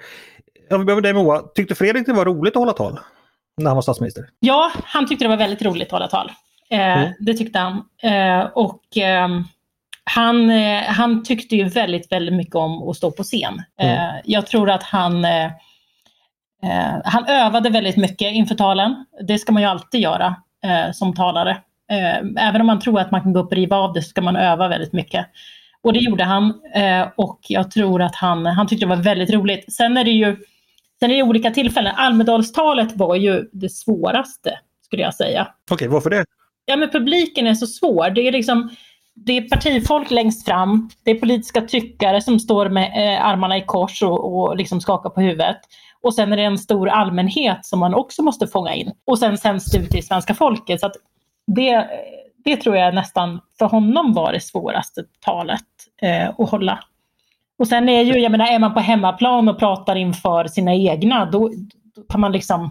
Om 0.70 0.78
vi 0.78 0.84
börjar 0.84 0.96
med 0.96 1.02
dig 1.02 1.12
Moa. 1.12 1.42
Tyckte 1.54 1.74
Fredrik 1.74 2.06
det 2.06 2.12
var 2.12 2.24
roligt 2.24 2.56
att 2.56 2.60
hålla 2.60 2.72
tal? 2.72 3.00
När 3.56 3.66
han 3.66 3.76
var 3.76 3.82
statsminister? 3.82 4.24
Ja, 4.40 4.72
han 4.84 5.08
tyckte 5.08 5.24
det 5.24 5.28
var 5.28 5.36
väldigt 5.36 5.62
roligt 5.62 5.86
att 5.86 5.92
hålla 5.92 6.08
tal. 6.08 6.32
Eh, 6.70 6.98
mm. 6.98 7.12
Det 7.20 7.34
tyckte 7.34 7.58
han. 7.58 7.84
Och 8.54 8.82
ehm, 8.96 9.44
han, 10.04 10.50
han 10.86 11.24
tyckte 11.24 11.56
ju 11.56 11.64
väldigt, 11.64 12.12
väldigt 12.12 12.34
mycket 12.34 12.54
om 12.54 12.88
att 12.88 12.96
stå 12.96 13.10
på 13.10 13.22
scen. 13.22 13.62
Mm. 13.80 14.20
Jag 14.24 14.46
tror 14.46 14.70
att 14.70 14.82
han 14.82 15.26
han 17.04 17.26
övade 17.26 17.70
väldigt 17.70 17.96
mycket 17.96 18.32
inför 18.32 18.54
talen. 18.54 19.04
Det 19.22 19.38
ska 19.38 19.52
man 19.52 19.62
ju 19.62 19.68
alltid 19.68 20.00
göra 20.00 20.36
som 20.92 21.14
talare. 21.14 21.56
Eh, 21.92 22.48
även 22.48 22.60
om 22.60 22.66
man 22.66 22.80
tror 22.80 23.00
att 23.00 23.10
man 23.10 23.22
kan 23.22 23.32
gå 23.32 23.40
upp 23.40 23.46
och 23.46 23.56
riva 23.56 23.76
av 23.76 23.92
det 23.92 24.02
så 24.02 24.08
ska 24.08 24.20
man 24.22 24.36
öva 24.36 24.68
väldigt 24.68 24.92
mycket. 24.92 25.26
Och 25.82 25.92
det 25.92 25.98
gjorde 25.98 26.24
han 26.24 26.54
eh, 26.74 27.08
och 27.16 27.40
jag 27.48 27.70
tror 27.70 28.02
att 28.02 28.16
han, 28.16 28.46
han 28.46 28.66
tyckte 28.66 28.86
det 28.86 28.96
var 28.96 29.02
väldigt 29.02 29.30
roligt. 29.30 29.72
Sen 29.72 29.96
är 29.96 30.04
det 30.04 30.10
ju 30.10 30.36
sen 31.00 31.10
är 31.10 31.14
det 31.14 31.22
olika 31.22 31.50
tillfällen. 31.50 31.94
Almedalstalet 31.96 32.96
var 32.96 33.16
ju 33.16 33.44
det 33.52 33.68
svåraste 33.68 34.58
skulle 34.84 35.02
jag 35.02 35.14
säga. 35.14 35.42
Okej, 35.42 35.74
okay, 35.74 35.88
varför 35.88 36.10
det? 36.10 36.24
Ja, 36.64 36.76
men 36.76 36.90
publiken 36.90 37.46
är 37.46 37.54
så 37.54 37.66
svår. 37.66 38.10
Det 38.10 38.28
är 38.28 38.32
liksom 38.32 38.70
det 39.14 39.36
är 39.36 39.48
partifolk 39.48 40.10
längst 40.10 40.44
fram, 40.44 40.90
det 41.04 41.10
är 41.10 41.14
politiska 41.14 41.60
tyckare 41.60 42.22
som 42.22 42.38
står 42.38 42.68
med 42.68 42.84
eh, 42.84 43.26
armarna 43.26 43.56
i 43.56 43.64
kors 43.66 44.02
och, 44.02 44.34
och 44.34 44.56
liksom 44.56 44.80
skakar 44.80 45.10
på 45.10 45.20
huvudet. 45.20 45.56
Och 46.02 46.14
sen 46.14 46.32
är 46.32 46.36
det 46.36 46.42
en 46.42 46.58
stor 46.58 46.88
allmänhet 46.88 47.66
som 47.66 47.78
man 47.78 47.94
också 47.94 48.22
måste 48.22 48.46
fånga 48.46 48.74
in. 48.74 48.92
Och 49.06 49.18
sen 49.18 49.38
sänds 49.38 49.72
det 49.72 49.78
ut 49.78 49.90
till 49.90 50.06
svenska 50.06 50.34
folket. 50.34 50.80
Så 50.80 50.86
det, 51.46 51.86
det 52.44 52.56
tror 52.56 52.76
jag 52.76 52.94
nästan 52.94 53.40
för 53.58 53.66
honom 53.66 54.12
var 54.12 54.32
det 54.32 54.40
svåraste 54.40 55.04
talet 55.20 55.66
eh, 56.02 56.28
att 56.38 56.50
hålla. 56.50 56.84
Och 57.58 57.68
sen 57.68 57.88
är 57.88 58.02
ju, 58.02 58.18
jag 58.18 58.32
menar, 58.32 58.46
är 58.46 58.58
man 58.58 58.74
på 58.74 58.80
hemmaplan 58.80 59.48
och 59.48 59.58
pratar 59.58 59.96
inför 59.96 60.46
sina 60.46 60.74
egna, 60.74 61.24
då, 61.24 61.50
då 61.96 62.02
kan 62.02 62.20
man 62.20 62.32
liksom 62.32 62.70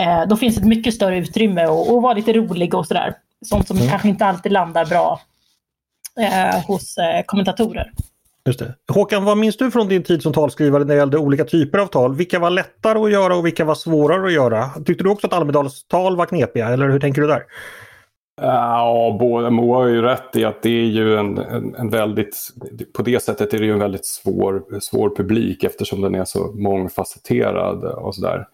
eh, 0.00 0.22
då 0.28 0.36
finns 0.36 0.56
ett 0.56 0.64
mycket 0.64 0.94
större 0.94 1.18
utrymme 1.18 1.66
och, 1.66 1.94
och 1.94 2.02
vara 2.02 2.14
lite 2.14 2.32
rolig 2.32 2.74
och 2.74 2.86
sådär. 2.86 3.14
Sånt 3.44 3.68
som 3.68 3.76
mm. 3.76 3.88
kanske 3.88 4.08
inte 4.08 4.26
alltid 4.26 4.52
landar 4.52 4.86
bra 4.86 5.20
eh, 6.20 6.66
hos 6.66 6.98
eh, 6.98 7.22
kommentatorer. 7.26 7.92
Just 8.46 8.58
det. 8.58 8.74
Håkan, 8.92 9.24
vad 9.24 9.38
minns 9.38 9.56
du 9.56 9.70
från 9.70 9.88
din 9.88 10.02
tid 10.02 10.22
som 10.22 10.32
talskrivare 10.32 10.84
när 10.84 10.94
det 10.94 11.00
gällde 11.00 11.18
olika 11.18 11.44
typer 11.44 11.78
av 11.78 11.86
tal? 11.86 12.14
Vilka 12.14 12.38
var 12.38 12.50
lättare 12.50 12.98
att 12.98 13.10
göra 13.10 13.36
och 13.36 13.46
vilka 13.46 13.64
var 13.64 13.74
svårare 13.74 14.26
att 14.26 14.32
göra? 14.32 14.68
Tyckte 14.68 15.04
du 15.04 15.10
också 15.10 15.26
att 15.26 15.32
Almedalstal 15.32 16.16
var 16.16 16.26
knepiga 16.26 16.68
eller 16.68 16.88
hur 16.88 17.00
tänker 17.00 17.22
du 17.22 17.28
där? 17.28 17.44
Ja, 18.40 19.16
både, 19.20 19.50
Moa 19.50 19.76
har 19.76 19.86
ju 19.86 20.02
rätt 20.02 20.36
i 20.36 20.44
att 20.44 20.62
det 20.62 20.70
är 20.70 20.84
ju 20.84 21.16
en, 21.16 21.38
en, 21.38 21.74
en, 21.74 21.90
väldigt... 21.90 22.36
På 22.92 23.02
det 23.02 23.22
sättet 23.22 23.54
är 23.54 23.58
det 23.58 23.64
ju 23.64 23.72
en 23.72 23.78
väldigt 23.78 24.06
svår, 24.06 24.80
svår 24.80 25.16
publik 25.16 25.64
eftersom 25.64 26.00
den 26.00 26.14
är 26.14 26.24
så 26.24 26.52
mångfacetterad 26.52 27.84
och 27.84 28.14
sådär. 28.14 28.46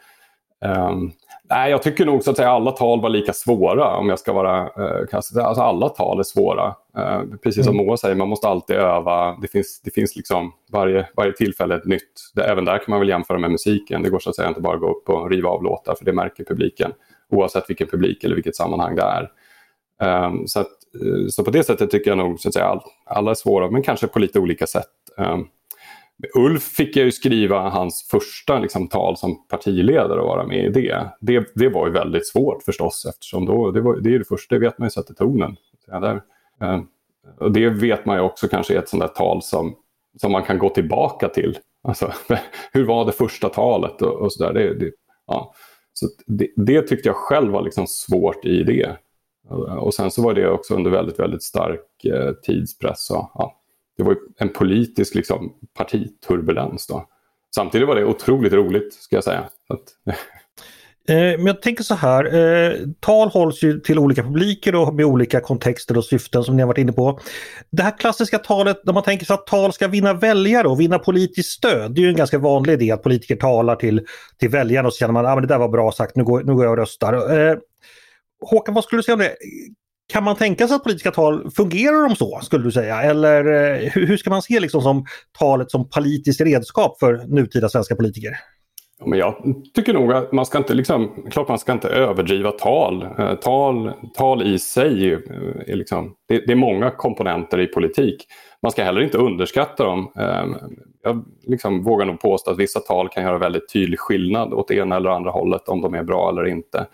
Um, 0.64 1.12
Nej, 1.50 1.70
jag 1.70 1.82
tycker 1.82 2.06
nog 2.06 2.22
så 2.22 2.30
att 2.30 2.36
säga 2.36 2.50
alla 2.50 2.70
tal 2.70 3.00
var 3.00 3.08
lika 3.08 3.32
svåra 3.32 3.96
om 3.96 4.08
jag 4.08 4.18
ska 4.18 4.32
vara 4.32 4.60
eh, 4.60 5.06
Alltså 5.12 5.60
alla 5.60 5.88
tal 5.88 6.18
är 6.18 6.22
svåra. 6.22 6.74
Eh, 6.98 7.22
precis 7.42 7.64
som 7.64 7.74
mm. 7.74 7.86
Moa 7.86 7.96
säger, 7.96 8.14
man 8.14 8.28
måste 8.28 8.48
alltid 8.48 8.76
öva. 8.76 9.38
Det 9.42 9.48
finns, 9.48 9.80
det 9.84 9.90
finns 9.90 10.16
liksom 10.16 10.52
varje, 10.72 11.08
varje 11.16 11.32
tillfälle 11.32 11.74
ett 11.74 11.86
nytt. 11.86 12.12
Det, 12.34 12.44
även 12.44 12.64
där 12.64 12.78
kan 12.78 12.84
man 12.88 13.00
väl 13.00 13.08
jämföra 13.08 13.38
med 13.38 13.50
musiken. 13.50 14.02
Det 14.02 14.10
går 14.10 14.18
så 14.18 14.30
att 14.30 14.36
säga 14.36 14.48
inte 14.48 14.60
bara 14.60 14.74
att 14.74 14.80
gå 14.80 14.90
upp 14.90 15.08
och 15.08 15.30
riva 15.30 15.48
av 15.48 15.62
låtar 15.62 15.94
för 15.94 16.04
det 16.04 16.12
märker 16.12 16.44
publiken. 16.44 16.92
oavsett 17.30 17.70
vilken 17.70 17.86
publik 17.86 18.24
eller 18.24 18.34
vilket 18.34 18.56
sammanhang 18.56 18.96
det 18.96 19.02
är. 19.02 19.30
Um, 20.26 20.46
så, 20.46 20.60
att, 20.60 20.72
uh, 21.02 21.28
så 21.28 21.44
på 21.44 21.50
det 21.50 21.64
sättet 21.64 21.90
tycker 21.90 22.10
jag 22.10 22.18
nog 22.18 22.40
så 22.40 22.48
att 22.48 22.54
säga, 22.54 22.66
all, 22.66 22.80
alla 23.06 23.30
är 23.30 23.34
svåra, 23.34 23.70
men 23.70 23.82
kanske 23.82 24.06
på 24.06 24.18
lite 24.18 24.38
olika 24.38 24.66
sätt. 24.66 24.90
Um, 25.16 25.48
Ulf 26.34 26.62
fick 26.62 26.96
jag 26.96 27.04
ju 27.04 27.12
skriva 27.12 27.68
hans 27.68 28.08
första 28.10 28.58
liksom, 28.58 28.88
tal 28.88 29.16
som 29.16 29.46
partiledare 29.48 30.20
och 30.20 30.28
vara 30.28 30.46
med 30.46 30.64
i 30.64 30.68
det. 30.68 31.12
det. 31.20 31.52
Det 31.54 31.68
var 31.68 31.86
ju 31.86 31.92
väldigt 31.92 32.26
svårt 32.26 32.62
förstås 32.62 33.06
eftersom 33.08 33.46
då, 33.46 33.70
det, 33.70 33.80
var, 33.80 33.96
det 33.96 34.14
är 34.14 34.18
det 34.18 34.24
första, 34.24 34.54
det 34.54 34.60
vet 34.60 34.78
man 34.78 34.86
ju 34.86 34.90
sätter 34.90 35.14
tonen. 35.14 35.56
Ja, 35.86 36.00
där, 36.00 36.22
eh, 36.62 36.80
och 37.38 37.52
det 37.52 37.68
vet 37.68 38.06
man 38.06 38.16
ju 38.16 38.22
också 38.22 38.48
kanske 38.48 38.74
är 38.74 38.78
ett 38.78 38.88
sånt 38.88 39.02
där 39.02 39.08
tal 39.08 39.42
som, 39.42 39.76
som 40.20 40.32
man 40.32 40.42
kan 40.42 40.58
gå 40.58 40.68
tillbaka 40.68 41.28
till. 41.28 41.58
Alltså, 41.82 42.12
hur 42.72 42.84
var 42.84 43.04
det 43.04 43.12
första 43.12 43.48
talet 43.48 44.02
och, 44.02 44.12
och 44.12 44.32
sådär. 44.32 44.52
Det, 44.52 44.74
det, 44.74 44.92
ja. 45.26 45.54
så 45.92 46.06
det, 46.26 46.48
det, 46.56 46.82
tyckte 46.82 47.08
jag 47.08 47.16
själv 47.16 47.52
var 47.52 47.62
liksom 47.62 47.86
svårt 47.86 48.44
i 48.44 48.62
det. 48.62 48.96
Och 49.80 49.94
sen 49.94 50.10
så 50.10 50.22
var 50.22 50.34
det 50.34 50.50
också 50.50 50.74
under 50.74 50.90
väldigt, 50.90 51.18
väldigt 51.18 51.42
stark 51.42 52.04
eh, 52.04 52.32
tidspress. 52.32 53.10
Och, 53.10 53.30
ja, 53.34 53.60
det 53.98 54.04
var 54.04 54.16
en 54.38 54.48
politisk 54.48 55.14
liksom, 55.14 55.52
partiturbulens 55.74 56.86
då. 56.86 57.08
Samtidigt 57.54 57.88
var 57.88 57.96
det 57.96 58.04
otroligt 58.04 58.52
roligt, 58.52 58.94
ska 58.94 59.16
jag 59.16 59.24
säga. 59.24 59.48
Att, 59.68 60.14
eh, 61.08 61.38
men 61.38 61.46
jag 61.46 61.62
tänker 61.62 61.84
så 61.84 61.94
här, 61.94 62.34
eh, 62.34 62.72
tal 63.00 63.28
hålls 63.28 63.62
ju 63.62 63.80
till 63.80 63.98
olika 63.98 64.22
publiker 64.22 64.74
och 64.74 64.94
med 64.94 65.04
olika 65.04 65.40
kontexter 65.40 65.98
och 65.98 66.04
syften 66.04 66.44
som 66.44 66.56
ni 66.56 66.62
har 66.62 66.66
varit 66.66 66.78
inne 66.78 66.92
på. 66.92 67.20
Det 67.70 67.82
här 67.82 67.98
klassiska 67.98 68.38
talet, 68.38 68.80
när 68.84 68.92
man 68.92 69.02
tänker 69.02 69.26
sig 69.26 69.34
att 69.34 69.46
tal 69.46 69.72
ska 69.72 69.88
vinna 69.88 70.14
väljare 70.14 70.68
och 70.68 70.80
vinna 70.80 70.98
politiskt 70.98 71.50
stöd, 71.50 71.94
det 71.94 72.00
är 72.00 72.02
ju 72.02 72.08
en 72.08 72.16
ganska 72.16 72.38
vanlig 72.38 72.72
idé 72.72 72.90
att 72.90 73.02
politiker 73.02 73.36
talar 73.36 73.76
till, 73.76 74.06
till 74.38 74.48
väljarna 74.48 74.88
och 74.88 74.94
så 74.94 74.98
känner 74.98 75.12
man 75.12 75.26
att 75.26 75.36
ah, 75.36 75.40
det 75.40 75.46
där 75.46 75.58
var 75.58 75.68
bra 75.68 75.92
sagt, 75.92 76.16
nu 76.16 76.24
går, 76.24 76.42
nu 76.42 76.54
går 76.54 76.64
jag 76.64 76.72
och 76.72 76.78
röstar. 76.78 77.40
Eh, 77.40 77.56
Håkan, 78.40 78.74
vad 78.74 78.84
skulle 78.84 78.98
du 78.98 79.02
säga 79.02 79.14
om 79.14 79.20
det? 79.20 79.36
Kan 80.12 80.24
man 80.24 80.36
tänka 80.36 80.68
sig 80.68 80.76
att 80.76 80.84
politiska 80.84 81.10
tal, 81.10 81.50
fungerar 81.50 82.08
de 82.08 82.16
så 82.16 82.40
skulle 82.42 82.64
du 82.64 82.72
säga? 82.72 83.02
Eller 83.02 83.44
eh, 83.44 83.90
hur, 83.92 84.06
hur 84.06 84.16
ska 84.16 84.30
man 84.30 84.42
se 84.42 84.60
liksom 84.60 84.82
som 84.82 85.06
talet 85.38 85.70
som 85.70 85.90
politiskt 85.90 86.40
redskap 86.40 86.98
för 86.98 87.26
nutida 87.26 87.68
svenska 87.68 87.96
politiker? 87.96 88.36
men 89.06 89.18
jag 89.18 89.34
tycker 89.74 89.92
nog 89.92 90.12
att 90.12 90.32
man 90.32 90.46
ska 90.46 90.58
inte, 90.58 90.74
liksom, 90.74 91.26
klart 91.30 91.48
man 91.48 91.58
ska 91.58 91.72
inte 91.72 91.88
överdriva 91.88 92.50
tal. 92.50 93.02
Eh, 93.18 93.34
tal, 93.34 93.92
tal 94.14 94.42
i 94.42 94.58
sig, 94.58 95.12
är 95.12 95.22
eh, 95.66 95.76
liksom, 95.76 96.14
det, 96.28 96.46
det, 96.46 96.52
är 96.52 96.56
många 96.56 96.90
komponenter 96.90 97.60
i 97.60 97.66
politik. 97.66 98.26
Man 98.62 98.72
ska 98.72 98.84
heller 98.84 99.00
inte 99.00 99.18
underskatta 99.18 99.84
dem. 99.84 100.12
Eh, 100.18 100.46
jag 101.02 101.24
liksom 101.46 101.82
vågar 101.82 102.06
nog 102.06 102.20
påstå 102.20 102.50
att 102.50 102.58
vissa 102.58 102.80
tal 102.80 103.08
kan 103.08 103.22
göra 103.22 103.38
väldigt 103.38 103.72
tydlig 103.72 103.98
skillnad 103.98 104.52
åt 104.52 104.70
ena 104.70 104.96
eller 104.96 105.10
andra 105.10 105.30
hållet 105.30 105.68
om 105.68 105.80
de 105.80 105.94
är 105.94 106.02
bra 106.02 106.28
eller 106.28 106.46
inte. 106.46 106.86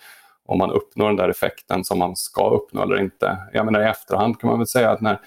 Om 0.47 0.59
man 0.59 0.71
uppnår 0.71 1.07
den 1.07 1.17
där 1.17 1.29
effekten 1.29 1.85
som 1.85 1.99
man 1.99 2.17
ska 2.17 2.51
uppnå 2.51 2.83
eller 2.83 3.01
inte. 3.01 3.39
Jag 3.53 3.65
menar 3.65 3.83
i 3.83 3.89
efterhand 3.89 4.41
kan 4.41 4.51
man 4.51 4.59
väl 4.59 4.67
säga 4.67 4.91
att 4.91 5.01
när 5.01 5.21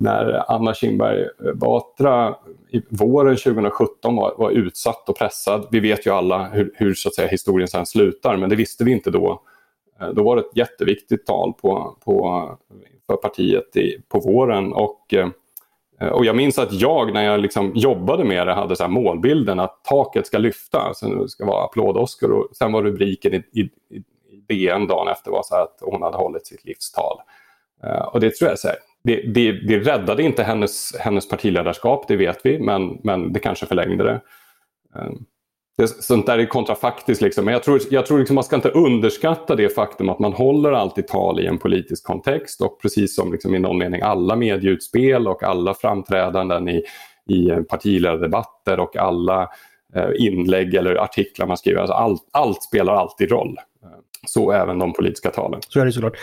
när 0.00 0.52
Anna 0.52 0.74
Kinberg 0.74 1.22
eh, 1.22 1.54
Batra 1.54 2.34
i 2.70 2.82
våren 2.88 3.36
2017 3.36 4.16
var, 4.16 4.34
var, 4.38 4.50
utsatt 4.50 5.08
och 5.08 5.18
pressad. 5.18 5.66
Vi 5.70 5.80
vet 5.80 6.06
ju 6.06 6.10
alla 6.10 6.48
hur, 6.48 6.72
hur 6.74 6.94
så 6.94 7.08
att 7.08 7.14
säga, 7.14 7.28
historien 7.28 7.68
sen 7.68 7.86
slutar, 7.86 8.36
men 8.36 8.50
det 8.50 8.56
visste 8.56 8.84
vi 8.84 8.92
inte 8.92 9.10
då. 9.10 9.42
Eh, 10.00 10.08
då 10.08 10.22
var 10.22 10.36
det 10.36 10.42
ett 10.42 10.56
jätteviktigt 10.56 11.26
tal 11.26 11.52
på, 11.52 11.96
på, 12.04 12.48
för 13.06 13.16
partiet 13.16 13.76
i, 13.76 14.02
på 14.08 14.20
våren. 14.20 14.72
Och, 14.72 15.14
eh, 15.14 15.28
och 16.08 16.24
jag 16.24 16.36
minns 16.36 16.58
att 16.58 16.72
jag, 16.72 17.14
när 17.14 17.24
jag 17.24 17.40
liksom 17.40 17.72
jobbade 17.74 18.24
med 18.24 18.46
det, 18.46 18.54
hade 18.54 18.76
så 18.76 18.88
målbilden 18.88 19.60
att 19.60 19.84
taket 19.84 20.26
ska 20.26 20.38
lyfta. 20.38 20.94
Sen 20.94 21.18
det 21.18 21.28
ska 21.28 21.46
vara 21.46 21.64
applådoskar 21.64 22.32
och 22.32 22.48
sen 22.52 22.72
var 22.72 22.82
rubriken 22.82 23.34
i, 23.34 23.36
i, 23.52 23.60
i 23.96 24.02
DN 24.50 24.86
dagen 24.86 25.08
efter 25.08 25.30
var 25.30 25.42
så 25.42 25.54
att 25.54 25.78
hon 25.80 26.02
hade 26.02 26.16
hållit 26.16 26.46
sitt 26.46 26.64
livstal. 26.64 27.16
Eh, 27.84 28.02
och 28.02 28.20
det 28.20 28.34
tror 28.34 28.50
jag 28.50 28.72
är 28.72 28.76
det, 29.04 29.22
det, 29.22 29.52
det 29.52 29.78
räddade 29.78 30.22
inte 30.22 30.42
hennes, 30.42 30.96
hennes 30.98 31.28
partiledarskap, 31.28 32.08
det 32.08 32.16
vet 32.16 32.40
vi, 32.44 32.58
men, 32.58 32.98
men 33.02 33.32
det 33.32 33.40
kanske 33.40 33.66
förlängde 33.66 34.04
det. 34.04 34.20
Eh, 34.96 35.10
det 35.78 35.88
sånt 35.88 36.26
där 36.26 36.38
är 36.38 36.46
kontrafaktiskt, 36.46 37.22
liksom. 37.22 37.44
men 37.44 37.52
jag 37.54 37.62
tror, 37.62 37.80
jag 37.90 38.06
tror 38.06 38.18
liksom 38.18 38.34
man 38.34 38.44
ska 38.44 38.56
inte 38.56 38.68
underskatta 38.68 39.56
det 39.56 39.68
faktum 39.74 40.08
att 40.08 40.18
man 40.18 40.32
håller 40.32 40.72
alltid 40.72 41.08
tal 41.08 41.40
i 41.40 41.46
en 41.46 41.58
politisk 41.58 42.04
kontext 42.04 42.60
och 42.60 42.82
precis 42.82 43.14
som 43.14 43.32
liksom 43.32 43.54
i 43.54 43.58
någon 43.58 43.78
mening 43.78 44.00
alla 44.02 44.36
medieutspel 44.36 45.28
och 45.28 45.42
alla 45.42 45.74
framträdanden 45.74 46.68
i, 46.68 46.84
i 47.28 47.50
partiledardebatter 47.68 48.80
och 48.80 48.96
alla 48.96 49.48
eh, 49.94 50.10
inlägg 50.18 50.74
eller 50.74 50.96
artiklar 50.96 51.46
man 51.46 51.56
skriver, 51.56 51.80
alltså 51.80 51.94
allt, 51.94 52.28
allt 52.32 52.62
spelar 52.62 52.94
alltid 52.94 53.30
roll. 53.30 53.56
Så 54.26 54.52
även 54.52 54.78
de 54.78 54.92
politiska 54.92 55.30
talen. 55.30 55.60
Så 55.68 55.80
är 55.80 55.84
det 55.84 55.92
såklart. 55.92 56.16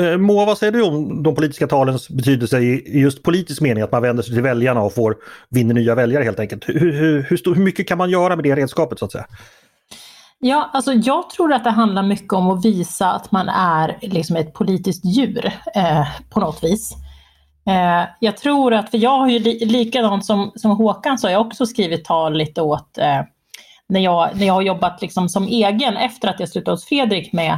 Eh, 0.00 0.16
Moa, 0.16 0.44
vad 0.46 0.58
säger 0.58 0.72
du 0.72 0.82
om 0.82 1.22
de 1.22 1.34
politiska 1.34 1.66
talens 1.66 2.10
betydelse 2.10 2.58
i 2.58 3.00
just 3.00 3.22
politisk 3.22 3.60
mening? 3.60 3.82
Att 3.82 3.92
man 3.92 4.02
vänder 4.02 4.22
sig 4.22 4.34
till 4.34 4.42
väljarna 4.42 4.82
och 4.82 4.94
får 4.94 5.16
vinner 5.48 5.74
nya 5.74 5.94
väljare 5.94 6.24
helt 6.24 6.40
enkelt. 6.40 6.68
Hur, 6.68 6.92
hur, 6.92 7.22
hur, 7.22 7.54
hur 7.54 7.62
mycket 7.62 7.88
kan 7.88 7.98
man 7.98 8.10
göra 8.10 8.36
med 8.36 8.44
det 8.44 8.56
redskapet 8.56 8.98
så 8.98 9.04
att 9.04 9.12
säga? 9.12 9.26
Ja, 10.38 10.70
alltså 10.72 10.92
jag 10.92 11.30
tror 11.30 11.52
att 11.52 11.64
det 11.64 11.70
handlar 11.70 12.02
mycket 12.02 12.32
om 12.32 12.50
att 12.50 12.64
visa 12.64 13.12
att 13.12 13.32
man 13.32 13.48
är 13.48 13.98
liksom 14.00 14.36
ett 14.36 14.52
politiskt 14.52 15.04
djur 15.04 15.46
eh, 15.74 16.06
på 16.30 16.40
något 16.40 16.64
vis. 16.64 16.94
Eh, 17.66 18.08
jag 18.20 18.36
tror 18.36 18.74
att, 18.74 18.90
för 18.90 18.98
jag 18.98 19.18
har 19.18 19.28
ju 19.28 19.38
li, 19.38 19.64
likadant 19.64 20.24
som, 20.24 20.52
som 20.54 20.70
Håkan 20.70 21.18
så 21.18 21.26
har 21.26 21.32
jag 21.32 21.46
också 21.46 21.66
skrivit 21.66 22.04
tal 22.04 22.34
lite 22.34 22.62
åt 22.62 22.98
eh, 22.98 23.20
när 23.90 24.00
jag, 24.00 24.36
när 24.36 24.46
jag 24.46 24.54
har 24.54 24.62
jobbat 24.62 25.02
liksom 25.02 25.28
som 25.28 25.46
egen 25.46 25.96
efter 25.96 26.28
att 26.28 26.40
jag 26.40 26.48
slutade 26.48 26.72
hos 26.72 26.84
Fredrik 26.84 27.32
med, 27.32 27.52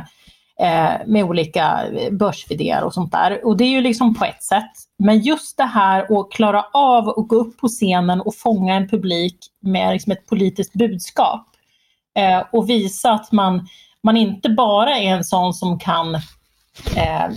eh, 0.61 1.07
med 1.07 1.25
olika 1.25 1.81
börs 2.11 2.47
och 2.83 2.95
sånt 2.95 3.12
där. 3.12 3.47
Och 3.47 3.57
det 3.57 3.65
är 3.65 3.69
ju 3.69 3.81
liksom 3.81 4.15
på 4.15 4.25
ett 4.25 4.43
sätt. 4.43 4.71
Men 4.99 5.21
just 5.21 5.57
det 5.57 5.65
här 5.65 6.21
att 6.21 6.33
klara 6.33 6.65
av 6.73 7.09
att 7.09 7.29
gå 7.29 7.37
upp 7.37 7.61
på 7.61 7.69
scenen 7.69 8.21
och 8.21 8.35
fånga 8.37 8.75
en 8.75 8.89
publik 8.89 9.37
med 9.61 9.93
liksom 9.93 10.12
ett 10.12 10.27
politiskt 10.27 10.73
budskap. 10.73 11.47
Eh, 12.19 12.43
och 12.53 12.71
visa 12.71 13.12
att 13.12 13.33
man, 13.33 13.69
man 14.03 14.17
inte 14.17 14.49
bara 14.49 14.99
är 14.99 15.17
en 15.17 15.25
sån 15.25 15.55
som 15.55 15.79
kan 15.79 16.15
eh, 16.97 17.31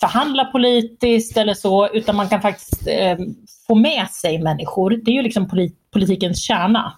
förhandla 0.00 0.44
politiskt 0.44 1.36
eller 1.36 1.54
så, 1.54 1.88
utan 1.88 2.16
man 2.16 2.28
kan 2.28 2.42
faktiskt 2.42 2.86
eh, 2.86 3.16
få 3.66 3.74
med 3.74 4.10
sig 4.10 4.38
människor. 4.38 4.90
Det 4.90 5.10
är 5.10 5.14
ju 5.14 5.22
liksom 5.22 5.48
polit 5.48 5.76
politikens 5.90 6.42
kärna. 6.42 6.92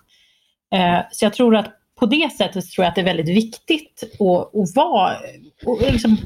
Eh, 0.73 0.99
så 1.11 1.25
jag 1.25 1.33
tror 1.33 1.57
att 1.57 1.71
på 1.99 2.07
det 2.07 2.33
sättet 2.33 2.71
tror 2.71 2.85
jag 2.85 2.89
att 2.89 2.95
det 2.95 3.01
är 3.01 3.15
väldigt 3.17 3.37
viktigt 3.37 4.05
att, 4.21 4.57
att 4.57 4.77
vara, 4.77 5.17
och 5.67 5.93
liksom 5.93 6.17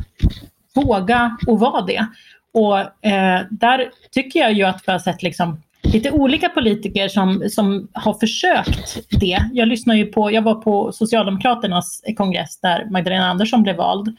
våga 0.75 1.37
och 1.47 1.61
vara 1.61 1.81
det. 1.81 2.07
Och 2.53 3.07
eh, 3.07 3.41
där 3.51 3.91
tycker 4.11 4.41
jag 4.41 4.53
ju 4.53 4.65
att 4.65 4.83
vi 4.87 4.93
har 4.93 4.99
sett 4.99 5.23
liksom 5.23 5.63
lite 5.83 6.11
olika 6.11 6.49
politiker 6.49 7.09
som, 7.09 7.43
som 7.51 7.89
har 7.93 8.15
försökt 8.15 9.11
det. 9.21 9.41
Jag 9.53 9.69
lyssnar 9.69 9.95
ju 9.95 10.07
på, 10.07 10.33
jag 10.33 10.43
var 10.43 10.55
på 10.55 10.93
Socialdemokraternas 10.93 12.03
kongress 12.17 12.61
där 12.61 12.91
Magdalena 12.91 13.27
Andersson 13.27 13.63
blev 13.63 13.77
vald. 13.77 14.17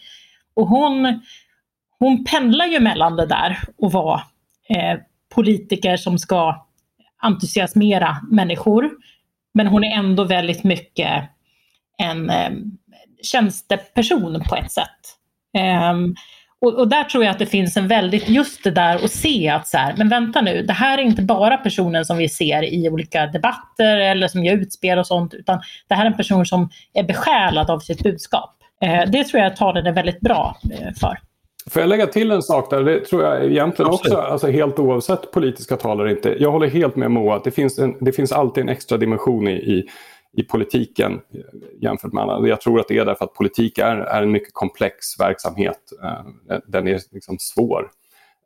Och 0.53 0.67
hon, 0.67 1.22
hon 2.00 2.25
pendlar 2.25 2.65
ju 2.65 2.79
mellan 2.79 3.15
det 3.15 3.25
där 3.25 3.60
och 3.77 3.91
vara 3.91 4.22
eh, 4.69 5.00
politiker 5.36 5.98
som 5.98 6.19
ska 6.19 6.65
entusiasmera 7.17 8.17
människor 8.31 8.91
men 9.58 9.68
hon 9.68 9.84
är 9.84 9.98
ändå 9.98 10.24
väldigt 10.24 10.64
mycket 10.64 11.24
en 11.98 12.30
eh, 12.30 12.52
tjänsteperson 13.24 14.44
på 14.50 14.56
ett 14.56 14.72
sätt. 14.72 14.88
Um, 15.92 16.16
och, 16.62 16.74
och, 16.74 16.88
där 16.88 17.04
tror 17.04 17.24
jag 17.24 17.32
att 17.32 17.40
det 17.40 17.46
finns 17.46 17.78
en 17.78 17.88
väldigt, 17.88 18.30
just 18.30 18.64
det 18.64 18.72
där 18.72 18.96
att 18.96 19.12
se 19.12 19.50
att 19.50 19.68
så 19.68 19.78
här, 19.78 19.94
men 19.98 20.10
vänta 20.10 20.42
nu, 20.42 20.62
det 20.62 20.74
här 20.74 20.98
är 20.98 21.02
inte 21.02 21.22
bara 21.22 21.58
personen 21.58 22.06
som 22.06 22.18
vi 22.18 22.30
ser 22.30 22.74
i 22.74 22.90
olika 22.90 23.28
debatter 23.28 23.98
eller 23.98 24.28
som 24.28 24.46
gör 24.46 24.54
utspel 24.54 25.00
och 25.00 25.08
sånt, 25.08 25.34
utan 25.34 25.62
det 25.88 25.96
här 25.96 26.06
är 26.06 26.10
en 26.10 26.18
person 26.18 26.46
som 26.46 26.70
är 26.94 27.04
besjälad 27.04 27.70
av 27.70 27.80
sitt 27.80 28.04
budskap. 28.04 28.56
Eh, 28.82 29.04
det 29.08 29.24
tror 29.24 29.42
jag 29.42 29.52
att 29.52 29.58
talen 29.58 29.88
är 29.88 29.92
väldigt 29.92 30.20
bra 30.20 30.58
eh, 30.72 30.94
för. 31.00 31.20
Får 31.70 31.82
jag 31.82 31.90
lägga 31.90 32.08
till 32.08 32.32
en 32.32 32.42
sak 32.42 32.70
där? 32.70 32.84
Det 32.84 33.06
tror 33.06 33.24
jag 33.24 33.46
egentligen 33.46 33.92
också, 33.92 34.18
alltså 34.18 34.48
helt 34.48 34.80
oavsett 34.80 35.32
politiska 35.32 35.78
tal 35.78 36.00
eller 36.00 36.10
inte. 36.10 36.36
Jag 36.40 36.52
håller 36.52 36.68
helt 36.68 36.96
med 36.96 37.12
Moa 37.12 37.36
att 37.36 37.44
det 37.44 37.52
finns, 37.52 37.80
en, 37.80 37.96
det 38.00 38.12
finns 38.12 38.32
alltid 38.32 38.62
en 38.62 38.70
extra 38.70 38.98
dimension 38.98 39.48
i, 39.48 39.52
i, 39.52 39.88
i 40.38 40.44
politiken 40.44 41.20
jämfört 41.82 42.14
med 42.14 42.24
andra. 42.24 42.50
Jag 42.50 42.62
tror 42.62 42.80
att 42.80 42.88
det 42.88 42.98
är 42.98 43.06
därför 43.06 43.26
att 43.26 43.34
politik 43.34 43.78
är, 43.78 43.98
är 43.98 44.24
en 44.24 44.32
mycket 44.32 44.54
komplex 44.54 45.20
verksamhet. 45.20 45.80
Eh, 46.04 46.58
den 46.68 46.88
är 46.88 47.00
liksom 47.12 47.38
svår. 47.40 47.90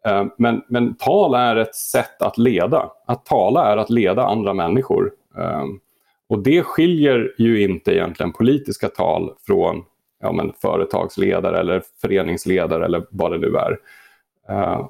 Eh, 0.06 0.26
men, 0.38 0.62
men 0.68 0.96
tal 0.96 1.34
är 1.34 1.56
ett 1.56 1.76
sätt 1.76 2.22
att 2.22 2.38
leda. 2.38 2.92
Att 3.08 3.26
tala 3.26 3.66
är 3.66 3.78
att 3.78 3.90
leda 3.90 4.26
andra 4.26 4.54
människor. 4.54 5.12
Eh, 5.38 5.66
och 6.30 6.44
det 6.44 6.64
skiljer 6.64 7.34
ju 7.38 7.62
inte 7.62 7.94
egentligen 7.94 8.34
politiska 8.34 8.88
tal 8.88 9.32
från 9.48 9.84
ja, 10.22 10.32
men 10.32 10.54
företagsledare 10.62 11.60
eller 11.60 11.84
föreningsledare 12.02 12.86
eller 12.86 13.06
vad 13.10 13.32
det 13.32 13.38
nu 13.38 13.56
är. 13.56 13.78
Eh, 14.50 14.90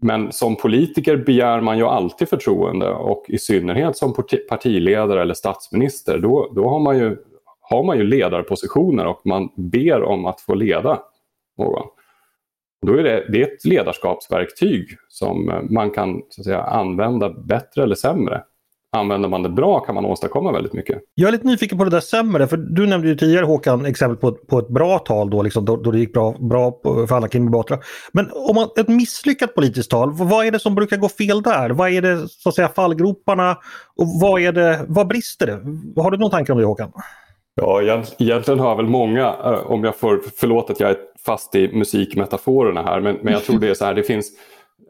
men 0.00 0.32
som 0.32 0.56
politiker 0.56 1.16
begär 1.16 1.60
man 1.60 1.78
ju 1.78 1.84
alltid 1.84 2.28
förtroende 2.28 2.90
och 2.90 3.24
i 3.28 3.38
synnerhet 3.38 3.96
som 3.96 4.14
partiledare 4.48 5.22
eller 5.22 5.34
statsminister 5.34 6.18
då, 6.18 6.52
då 6.54 6.68
har 6.68 6.80
man 6.80 6.98
ju 6.98 7.16
har 7.60 7.84
man 7.84 7.98
ju 7.98 8.04
ledarpositioner 8.04 9.06
och 9.06 9.20
man 9.24 9.48
ber 9.56 10.02
om 10.02 10.26
att 10.26 10.40
få 10.40 10.54
leda 10.54 11.02
någon. 11.58 11.88
Då 12.86 12.92
är 12.92 13.02
det, 13.02 13.26
det 13.32 13.42
är 13.42 13.46
ett 13.46 13.64
ledarskapsverktyg 13.64 14.88
som 15.08 15.66
man 15.70 15.90
kan 15.90 16.22
så 16.28 16.40
att 16.40 16.44
säga, 16.44 16.62
använda 16.62 17.30
bättre 17.30 17.82
eller 17.82 17.94
sämre 17.94 18.42
använder 18.96 19.28
man 19.28 19.42
det 19.42 19.48
bra 19.48 19.80
kan 19.80 19.94
man 19.94 20.04
åstadkomma 20.04 20.52
väldigt 20.52 20.72
mycket. 20.72 20.98
Jag 21.14 21.28
är 21.28 21.32
lite 21.32 21.46
nyfiken 21.46 21.78
på 21.78 21.84
det 21.84 21.90
där 21.90 22.00
sämre, 22.00 22.46
för 22.46 22.56
du 22.56 22.86
nämnde 22.86 23.08
ju 23.08 23.14
tidigare 23.14 23.44
Håkan 23.44 23.86
exempel 23.86 24.16
på, 24.16 24.32
på 24.32 24.58
ett 24.58 24.68
bra 24.68 24.98
tal 24.98 25.30
då, 25.30 25.42
liksom, 25.42 25.64
då, 25.64 25.76
då 25.76 25.90
det 25.90 25.98
gick 25.98 26.12
bra, 26.12 26.34
bra 26.40 26.80
för 26.82 27.16
alla 27.16 27.28
Kim 27.28 27.50
Batra. 27.50 27.78
Men 28.12 28.30
om 28.32 28.54
man, 28.54 28.68
ett 28.76 28.88
misslyckat 28.88 29.54
politiskt 29.54 29.90
tal, 29.90 30.12
vad 30.12 30.46
är 30.46 30.50
det 30.50 30.58
som 30.58 30.74
brukar 30.74 30.96
gå 30.96 31.08
fel 31.08 31.42
där? 31.42 31.70
Vad 31.70 31.90
är 31.90 32.02
det 32.02 32.28
så 32.28 32.48
att 32.48 32.54
säga 32.54 32.68
fallgroparna 32.68 33.50
och 33.96 34.06
vad, 34.20 34.40
är 34.40 34.52
det, 34.52 34.84
vad 34.88 35.06
brister 35.06 35.46
det? 35.46 36.02
Har 36.02 36.10
du 36.10 36.18
någon 36.18 36.30
tanke 36.30 36.52
om 36.52 36.58
det 36.58 36.64
Håkan? 36.64 36.92
Ja, 37.60 37.82
egentligen 38.18 38.60
har 38.60 38.68
jag 38.68 38.76
väl 38.76 38.86
många, 38.86 39.26
eh, 39.44 39.70
om 39.70 39.84
jag 39.84 39.96
får, 39.96 40.20
förlåt 40.36 40.70
att 40.70 40.80
jag 40.80 40.90
är 40.90 40.96
fast 41.26 41.54
i 41.54 41.72
musikmetaforerna 41.72 42.82
här, 42.82 43.00
men, 43.00 43.16
men 43.22 43.32
jag 43.32 43.44
tror 43.44 43.58
det 43.58 43.68
är 43.68 43.74
så 43.74 43.84
här, 43.84 43.94
det 43.94 44.02
finns 44.02 44.32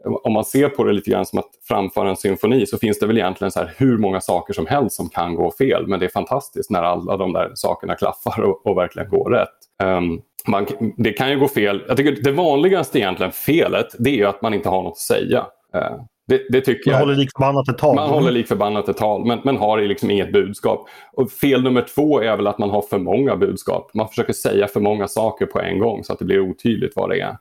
om 0.05 0.33
man 0.33 0.45
ser 0.45 0.69
på 0.69 0.83
det 0.83 0.93
lite 0.93 1.11
grann 1.11 1.25
som 1.25 1.39
att 1.39 1.49
framföra 1.67 2.09
en 2.09 2.15
symfoni 2.15 2.65
så 2.65 2.77
finns 2.77 2.99
det 2.99 3.07
väl 3.07 3.17
egentligen 3.17 3.51
så 3.51 3.63
hur 3.77 3.97
många 3.97 4.21
saker 4.21 4.53
som 4.53 4.65
helst 4.67 4.95
som 4.95 5.09
kan 5.09 5.35
gå 5.35 5.51
fel. 5.51 5.87
Men 5.87 5.99
det 5.99 6.05
är 6.05 6.09
fantastiskt 6.09 6.71
när 6.71 6.83
alla 6.83 7.17
de 7.17 7.33
där 7.33 7.51
sakerna 7.55 7.95
klaffar 7.95 8.41
och, 8.41 8.65
och 8.65 8.77
verkligen 8.77 9.09
går 9.09 9.29
rätt. 9.29 9.49
Um, 9.83 10.21
man, 10.47 10.67
det 10.97 11.11
kan 11.11 11.29
ju 11.29 11.39
gå 11.39 11.47
fel. 11.47 11.83
Jag 11.87 11.97
tycker 11.97 12.23
det 12.23 12.31
vanligaste 12.31 12.99
egentligen 12.99 13.31
felet 13.31 13.87
det 13.99 14.21
är 14.21 14.25
att 14.25 14.41
man 14.41 14.53
inte 14.53 14.69
har 14.69 14.83
något 14.83 14.91
att 14.91 14.97
säga. 14.97 15.39
Uh, 15.75 16.03
det, 16.27 16.41
det, 16.49 16.61
tycker 16.61 16.91
man 16.91 16.99
jag. 16.99 17.05
håller 17.05 17.15
lik 17.15 17.29
förbannat 17.31 17.69
ett 17.69 17.77
tal. 17.77 17.95
Man 17.95 18.09
håller 18.09 18.31
lik 18.31 18.47
förbannat 18.47 18.89
ett 18.89 18.97
tal 18.97 19.25
men, 19.25 19.39
men 19.43 19.57
har 19.57 19.81
liksom 19.81 20.11
inget 20.11 20.33
budskap. 20.33 20.87
Och 21.13 21.31
fel 21.31 21.63
nummer 21.63 21.85
två 21.95 22.21
är 22.21 22.37
väl 22.37 22.47
att 22.47 22.57
man 22.57 22.69
har 22.69 22.81
för 22.81 22.97
många 22.97 23.35
budskap. 23.35 23.91
Man 23.93 24.07
försöker 24.07 24.33
säga 24.33 24.67
för 24.67 24.79
många 24.79 25.07
saker 25.07 25.45
på 25.45 25.61
en 25.61 25.79
gång 25.79 26.03
så 26.03 26.13
att 26.13 26.19
det 26.19 26.25
blir 26.25 26.39
otydligt 26.39 26.95
vad 26.95 27.09
det 27.09 27.19
är. 27.19 27.37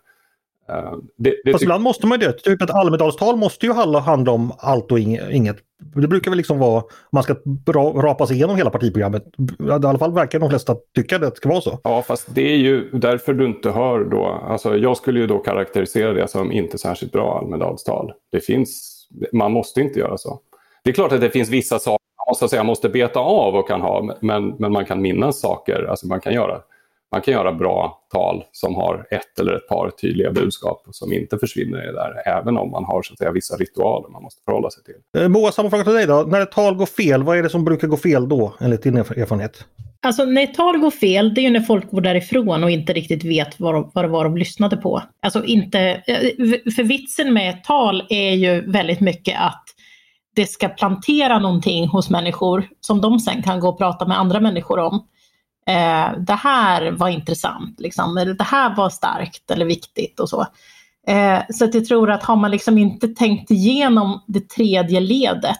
Uh, 0.70 0.98
det, 1.16 1.34
det 1.44 1.52
Fast 1.52 1.62
ibland 1.62 1.82
måste 1.82 2.06
man 2.06 2.20
ju 2.20 2.26
det. 2.26 2.32
Typ 2.32 2.62
ett 2.62 2.70
Almedalstal 2.70 3.36
måste 3.36 3.66
ju 3.66 3.72
handla 3.72 4.32
om 4.32 4.52
allt 4.58 4.92
och 4.92 4.98
inget. 4.98 5.56
Det 5.94 6.08
brukar 6.08 6.30
väl 6.30 6.36
liksom 6.36 6.58
vara, 6.58 6.82
man 7.12 7.22
ska 7.22 7.34
rapa 7.96 8.26
sig 8.26 8.36
igenom 8.36 8.56
hela 8.56 8.70
partiprogrammet. 8.70 9.24
I 9.60 9.70
alla 9.70 9.98
fall 9.98 10.12
verkar 10.12 10.38
de 10.38 10.50
flesta 10.50 10.76
tycka 10.94 11.18
det 11.18 11.36
ska 11.36 11.48
vara 11.48 11.60
så. 11.60 11.78
Ja, 11.84 12.02
fast 12.02 12.34
det 12.34 12.52
är 12.52 12.56
ju 12.56 12.90
därför 12.90 13.34
du 13.34 13.46
inte 13.46 13.70
hör 13.70 14.04
då. 14.04 14.24
Alltså, 14.24 14.76
jag 14.76 14.96
skulle 14.96 15.20
ju 15.20 15.26
då 15.26 15.38
karaktärisera 15.38 16.12
det 16.12 16.28
som 16.28 16.52
inte 16.52 16.78
särskilt 16.78 17.12
bra 17.12 17.38
Almedalstal. 17.38 18.12
Det 18.32 18.40
finns, 18.40 19.02
man 19.32 19.52
måste 19.52 19.80
inte 19.80 19.98
göra 19.98 20.18
så. 20.18 20.40
Det 20.84 20.90
är 20.90 20.94
klart 20.94 21.12
att 21.12 21.20
det 21.20 21.30
finns 21.30 21.48
vissa 21.48 21.78
saker 21.78 22.06
man 22.26 22.30
måste, 22.30 22.48
säga, 22.48 22.64
måste 22.64 22.88
beta 22.88 23.20
av 23.20 23.54
och 23.54 23.68
kan 23.68 23.80
ha, 23.80 24.16
men, 24.20 24.48
men 24.58 24.72
man 24.72 24.84
kan 24.84 25.02
minnas 25.02 25.40
saker. 25.40 25.86
Alltså 25.90 26.06
man 26.06 26.20
kan 26.20 26.34
göra 26.34 26.60
man 27.12 27.22
kan 27.22 27.34
göra 27.34 27.52
bra 27.52 28.00
tal 28.12 28.44
som 28.52 28.74
har 28.74 29.06
ett 29.10 29.38
eller 29.40 29.52
ett 29.52 29.68
par 29.68 29.90
tydliga 29.90 30.32
budskap 30.32 30.82
som 30.90 31.12
inte 31.12 31.38
försvinner 31.38 31.82
i 31.82 31.86
det 31.86 31.92
där. 31.92 32.38
Även 32.38 32.56
om 32.56 32.70
man 32.70 32.84
har 32.84 33.02
så 33.02 33.12
att 33.12 33.18
säga, 33.18 33.32
vissa 33.32 33.56
ritualer 33.56 34.08
man 34.08 34.22
måste 34.22 34.42
förhålla 34.44 34.70
sig 34.70 34.84
till. 34.84 35.22
Eh, 35.22 35.28
Moa, 35.28 35.52
samma 35.52 35.70
fråga 35.70 35.84
till 35.84 35.92
dig 35.92 36.06
då. 36.06 36.24
När 36.28 36.40
ett 36.40 36.52
tal 36.52 36.74
går 36.74 36.86
fel, 36.86 37.22
vad 37.22 37.38
är 37.38 37.42
det 37.42 37.48
som 37.48 37.64
brukar 37.64 37.88
gå 37.88 37.96
fel 37.96 38.28
då 38.28 38.54
enligt 38.60 38.82
din 38.82 38.96
erfarenhet? 38.96 39.64
Alltså 40.02 40.24
när 40.24 40.42
ett 40.42 40.54
tal 40.54 40.78
går 40.78 40.90
fel, 40.90 41.34
det 41.34 41.40
är 41.40 41.42
ju 41.42 41.50
när 41.50 41.60
folk 41.60 41.90
går 41.90 42.00
därifrån 42.00 42.64
och 42.64 42.70
inte 42.70 42.92
riktigt 42.92 43.24
vet 43.24 43.60
vad, 43.60 43.74
de, 43.74 43.90
vad 43.94 44.04
det 44.04 44.08
var 44.08 44.24
de 44.24 44.36
lyssnade 44.36 44.76
på. 44.76 45.02
Alltså 45.22 45.44
inte, 45.44 45.80
eh, 45.80 46.18
för 46.76 46.82
vitsen 46.82 47.32
med 47.32 47.50
ett 47.50 47.64
tal 47.64 48.06
är 48.08 48.30
ju 48.30 48.70
väldigt 48.70 49.00
mycket 49.00 49.40
att 49.40 49.64
det 50.36 50.46
ska 50.46 50.68
plantera 50.68 51.38
någonting 51.38 51.88
hos 51.88 52.10
människor 52.10 52.68
som 52.80 53.00
de 53.00 53.20
sen 53.20 53.42
kan 53.42 53.60
gå 53.60 53.68
och 53.68 53.78
prata 53.78 54.06
med 54.06 54.18
andra 54.18 54.40
människor 54.40 54.78
om 54.78 55.06
eh, 55.66 56.18
det 56.18 56.38
här 56.42 56.90
var 56.90 57.08
intressant, 57.08 57.80
liksom, 57.80 58.16
eller 58.16 58.34
det 58.34 58.44
här 58.44 58.76
var 58.76 58.90
starkt 58.90 59.50
eller 59.50 59.64
viktigt 59.64 60.20
och 60.20 60.28
så. 60.28 60.46
Eh, 61.06 61.40
så 61.50 61.64
att 61.64 61.74
jag 61.74 61.84
tror 61.84 62.10
att 62.10 62.22
har 62.22 62.36
man 62.36 62.50
liksom 62.50 62.78
inte 62.78 63.08
tänkt 63.08 63.50
igenom 63.50 64.24
det 64.26 64.48
tredje 64.48 65.00
ledet 65.00 65.58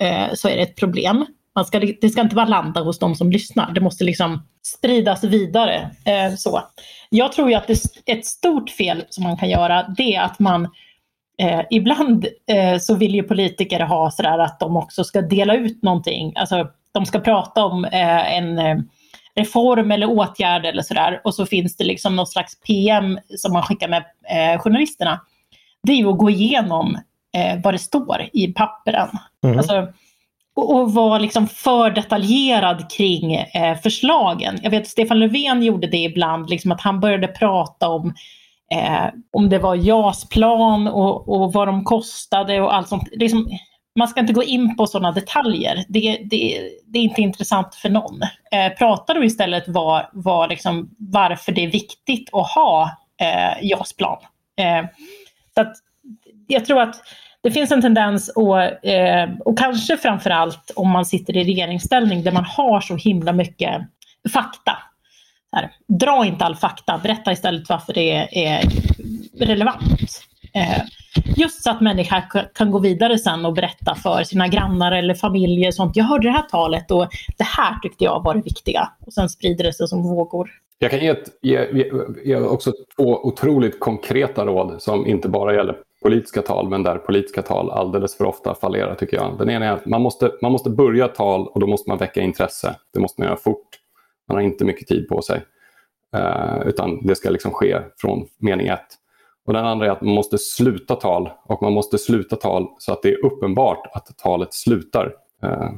eh, 0.00 0.34
så 0.34 0.48
är 0.48 0.56
det 0.56 0.62
ett 0.62 0.76
problem. 0.76 1.26
Man 1.54 1.64
ska, 1.64 1.80
det 2.00 2.10
ska 2.10 2.20
inte 2.20 2.34
bara 2.34 2.46
landa 2.46 2.80
hos 2.80 2.98
de 2.98 3.14
som 3.14 3.30
lyssnar, 3.30 3.72
det 3.72 3.80
måste 3.80 4.04
liksom 4.04 4.42
spridas 4.66 5.24
vidare. 5.24 5.90
Eh, 6.04 6.34
så. 6.36 6.62
Jag 7.10 7.32
tror 7.32 7.48
ju 7.48 7.54
att 7.54 7.66
det, 7.66 7.78
ett 8.06 8.26
stort 8.26 8.70
fel 8.70 9.04
som 9.08 9.24
man 9.24 9.36
kan 9.36 9.48
göra 9.48 9.82
det 9.96 10.14
är 10.14 10.22
att 10.22 10.38
man 10.38 10.68
Eh, 11.38 11.62
ibland 11.70 12.26
eh, 12.46 12.78
så 12.78 12.94
vill 12.94 13.14
ju 13.14 13.22
politiker 13.22 13.80
ha 13.80 14.10
sådär 14.10 14.38
att 14.38 14.60
de 14.60 14.76
också 14.76 15.04
ska 15.04 15.22
dela 15.22 15.54
ut 15.56 15.82
någonting. 15.82 16.32
Alltså 16.36 16.68
de 16.92 17.06
ska 17.06 17.20
prata 17.20 17.64
om 17.64 17.84
eh, 17.84 18.36
en 18.36 18.58
eh, 18.58 18.76
reform 19.36 19.90
eller 19.90 20.10
åtgärd 20.10 20.66
eller 20.66 20.82
sådär. 20.82 21.20
Och 21.24 21.34
så 21.34 21.46
finns 21.46 21.76
det 21.76 21.84
liksom 21.84 22.16
någon 22.16 22.26
slags 22.26 22.60
PM 22.60 23.18
som 23.38 23.52
man 23.52 23.62
skickar 23.62 23.88
med 23.88 24.04
eh, 24.30 24.60
journalisterna. 24.60 25.20
Det 25.82 25.92
är 25.92 25.96
ju 25.96 26.08
att 26.08 26.18
gå 26.18 26.30
igenom 26.30 26.98
eh, 27.36 27.60
vad 27.64 27.74
det 27.74 27.78
står 27.78 28.28
i 28.32 28.52
papperen. 28.52 29.08
Mm. 29.44 29.58
Alltså, 29.58 29.88
och, 30.56 30.76
och 30.76 30.94
vara 30.94 31.18
liksom 31.18 31.48
för 31.48 31.90
detaljerad 31.90 32.90
kring 32.90 33.34
eh, 33.34 33.78
förslagen. 33.78 34.58
Jag 34.62 34.70
vet 34.70 34.82
att 34.82 34.88
Stefan 34.88 35.18
Löfven 35.18 35.62
gjorde 35.62 35.86
det 35.86 36.02
ibland, 36.02 36.50
liksom 36.50 36.72
att 36.72 36.80
han 36.80 37.00
började 37.00 37.28
prata 37.28 37.88
om 37.88 38.14
eh, 38.74 39.06
om 39.32 39.48
det 39.48 39.58
var 39.58 39.74
JAS-plan 39.74 40.88
och, 40.88 41.28
och 41.28 41.52
vad 41.52 41.68
de 41.68 41.84
kostade 41.84 42.60
och 42.60 42.74
allt 42.74 42.88
sånt. 42.88 43.08
Liksom, 43.12 43.48
man 43.96 44.08
ska 44.08 44.20
inte 44.20 44.32
gå 44.32 44.42
in 44.42 44.76
på 44.76 44.86
sådana 44.86 45.12
detaljer. 45.12 45.84
Det, 45.88 46.18
det, 46.30 46.70
det 46.86 46.98
är 46.98 47.02
inte 47.02 47.20
intressant 47.20 47.74
för 47.74 47.88
någon. 47.88 48.22
Eh, 48.52 48.72
pratar 48.78 49.14
du 49.14 49.26
istället 49.26 49.68
var, 49.68 50.10
var 50.12 50.48
liksom, 50.48 50.90
varför 50.98 51.52
det 51.52 51.64
är 51.64 51.70
viktigt 51.70 52.30
att 52.32 52.50
ha 52.50 52.90
eh, 53.20 53.66
JAS-plan. 53.66 54.18
Eh, 54.56 54.86
så 55.54 55.60
att, 55.60 55.74
jag 56.46 56.64
tror 56.64 56.80
att 56.80 57.02
det 57.42 57.50
finns 57.50 57.72
en 57.72 57.82
tendens, 57.82 58.28
och, 58.28 58.84
eh, 58.86 59.30
och 59.44 59.58
kanske 59.58 59.96
framförallt 59.96 60.70
om 60.76 60.90
man 60.90 61.06
sitter 61.06 61.36
i 61.36 61.44
regeringsställning 61.44 62.22
där 62.22 62.32
man 62.32 62.44
har 62.44 62.80
så 62.80 62.96
himla 62.96 63.32
mycket 63.32 63.82
fakta. 64.32 64.78
Här, 65.52 65.70
dra 65.88 66.26
inte 66.26 66.44
all 66.44 66.56
fakta, 66.56 66.98
berätta 66.98 67.32
istället 67.32 67.68
varför 67.68 67.92
det 67.92 68.12
är, 68.12 68.38
är 68.38 68.64
relevant. 69.40 70.22
Eh, 70.54 70.82
Just 71.24 71.62
så 71.62 71.70
att 71.70 71.80
människor 71.80 72.54
kan 72.54 72.70
gå 72.70 72.78
vidare 72.78 73.18
sen 73.18 73.44
och 73.44 73.52
berätta 73.52 73.94
för 73.94 74.22
sina 74.22 74.48
grannar 74.48 74.92
eller 74.92 75.14
familjer. 75.14 75.70
Sånt. 75.70 75.96
Jag 75.96 76.04
hörde 76.04 76.28
det 76.28 76.32
här 76.32 76.42
talet 76.42 76.90
och 76.90 77.08
det 77.38 77.44
här 77.44 77.78
tyckte 77.82 78.04
jag 78.04 78.22
var 78.24 78.34
det 78.34 78.42
viktiga. 78.42 78.88
Och 79.06 79.12
sen 79.12 79.28
sprider 79.28 79.64
det 79.64 79.72
sig 79.72 79.88
som 79.88 80.02
vågor. 80.02 80.50
Jag 80.78 80.90
kan 80.90 81.00
ge, 81.00 81.08
ett, 81.08 81.28
ge, 81.42 81.90
ge 82.24 82.36
också 82.36 82.72
två 82.96 83.26
otroligt 83.26 83.80
konkreta 83.80 84.46
råd 84.46 84.82
som 84.82 85.06
inte 85.06 85.28
bara 85.28 85.54
gäller 85.54 85.76
politiska 86.02 86.42
tal 86.42 86.68
men 86.68 86.82
där 86.82 86.98
politiska 86.98 87.42
tal 87.42 87.70
alldeles 87.70 88.16
för 88.16 88.24
ofta 88.24 88.54
fallerar 88.54 88.94
tycker 88.94 89.16
jag. 89.16 89.38
Den 89.38 89.50
ena 89.50 89.66
är 89.66 89.72
att 89.72 89.86
man 89.86 90.02
måste, 90.02 90.32
man 90.42 90.52
måste 90.52 90.70
börja 90.70 91.08
tal 91.08 91.48
och 91.48 91.60
då 91.60 91.66
måste 91.66 91.90
man 91.90 91.98
väcka 91.98 92.20
intresse. 92.20 92.76
Det 92.92 93.00
måste 93.00 93.20
man 93.20 93.28
göra 93.28 93.38
fort. 93.38 93.68
Man 94.28 94.36
har 94.36 94.42
inte 94.42 94.64
mycket 94.64 94.88
tid 94.88 95.08
på 95.08 95.22
sig. 95.22 95.42
Eh, 96.16 96.66
utan 96.66 97.06
det 97.06 97.14
ska 97.14 97.30
liksom 97.30 97.52
ske 97.52 97.78
från 97.96 98.26
mening 98.38 98.66
ett. 98.66 98.86
Och 99.46 99.52
den 99.52 99.64
andra 99.64 99.86
är 99.86 99.90
att 99.90 100.00
man 100.00 100.14
måste 100.14 100.38
sluta 100.38 100.94
tal 100.94 101.30
och 101.44 101.62
man 101.62 101.72
måste 101.72 101.98
sluta 101.98 102.36
tal 102.36 102.66
så 102.78 102.92
att 102.92 103.02
det 103.02 103.08
är 103.08 103.24
uppenbart 103.24 103.90
att 103.92 104.18
talet 104.18 104.54
slutar. 104.54 105.12
Eh, 105.42 105.70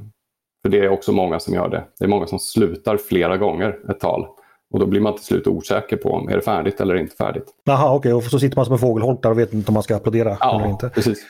för 0.62 0.68
det 0.68 0.78
är 0.78 0.88
också 0.88 1.12
många 1.12 1.40
som 1.40 1.54
gör 1.54 1.68
det. 1.68 1.85
Det 1.98 2.04
är 2.04 2.09
många 2.09 2.26
som 2.26 2.38
slutar 2.38 2.96
flera 2.96 3.37
gånger 3.37 3.90
ett 3.90 4.00
tal. 4.00 4.26
Och 4.70 4.81
då 4.81 4.87
blir 4.87 5.00
man 5.00 5.14
till 5.14 5.24
slut 5.24 5.46
osäker 5.46 5.96
på 5.96 6.11
om 6.11 6.28
är 6.28 6.37
det 6.37 6.42
färdigt 6.42 6.81
eller 6.81 6.94
inte 6.94 7.16
färdigt. 7.16 7.44
Jaha, 7.64 7.94
okej. 7.94 8.14
Okay. 8.14 8.26
Och 8.26 8.31
så 8.31 8.38
sitter 8.38 8.57
man 8.57 8.64
som 8.64 8.72
en 8.72 8.78
fågelholkare 8.78 9.33
och 9.33 9.38
vet 9.38 9.54
inte 9.54 9.68
om 9.68 9.74
man 9.74 9.83
ska 9.83 9.96
applådera 9.96 10.37
ja, 10.40 10.57
eller 10.61 10.70
inte. 10.70 10.88
Precis. 10.88 11.26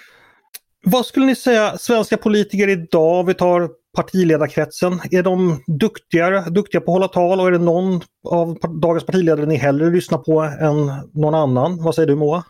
Vad 0.86 1.06
skulle 1.06 1.26
ni 1.26 1.34
säga, 1.34 1.78
svenska 1.78 2.16
politiker 2.16 2.68
idag, 2.68 3.26
vi 3.26 3.34
tar 3.34 3.68
partiledarkretsen, 3.96 5.00
är 5.10 5.22
de 5.22 5.62
duktigare, 5.66 6.50
duktiga 6.50 6.80
på 6.80 6.90
att 6.90 6.94
hålla 6.94 7.08
tal 7.08 7.40
och 7.40 7.46
är 7.46 7.52
det 7.52 7.58
någon 7.58 8.00
av 8.28 8.58
dagens 8.80 9.06
partiledare 9.06 9.46
ni 9.46 9.56
hellre 9.56 9.90
lyssnar 9.90 10.18
på 10.18 10.40
än 10.40 10.86
någon 11.22 11.34
annan? 11.34 11.82
Vad 11.82 11.94
säger 11.94 12.06
du 12.06 12.16
Moa? 12.16 12.44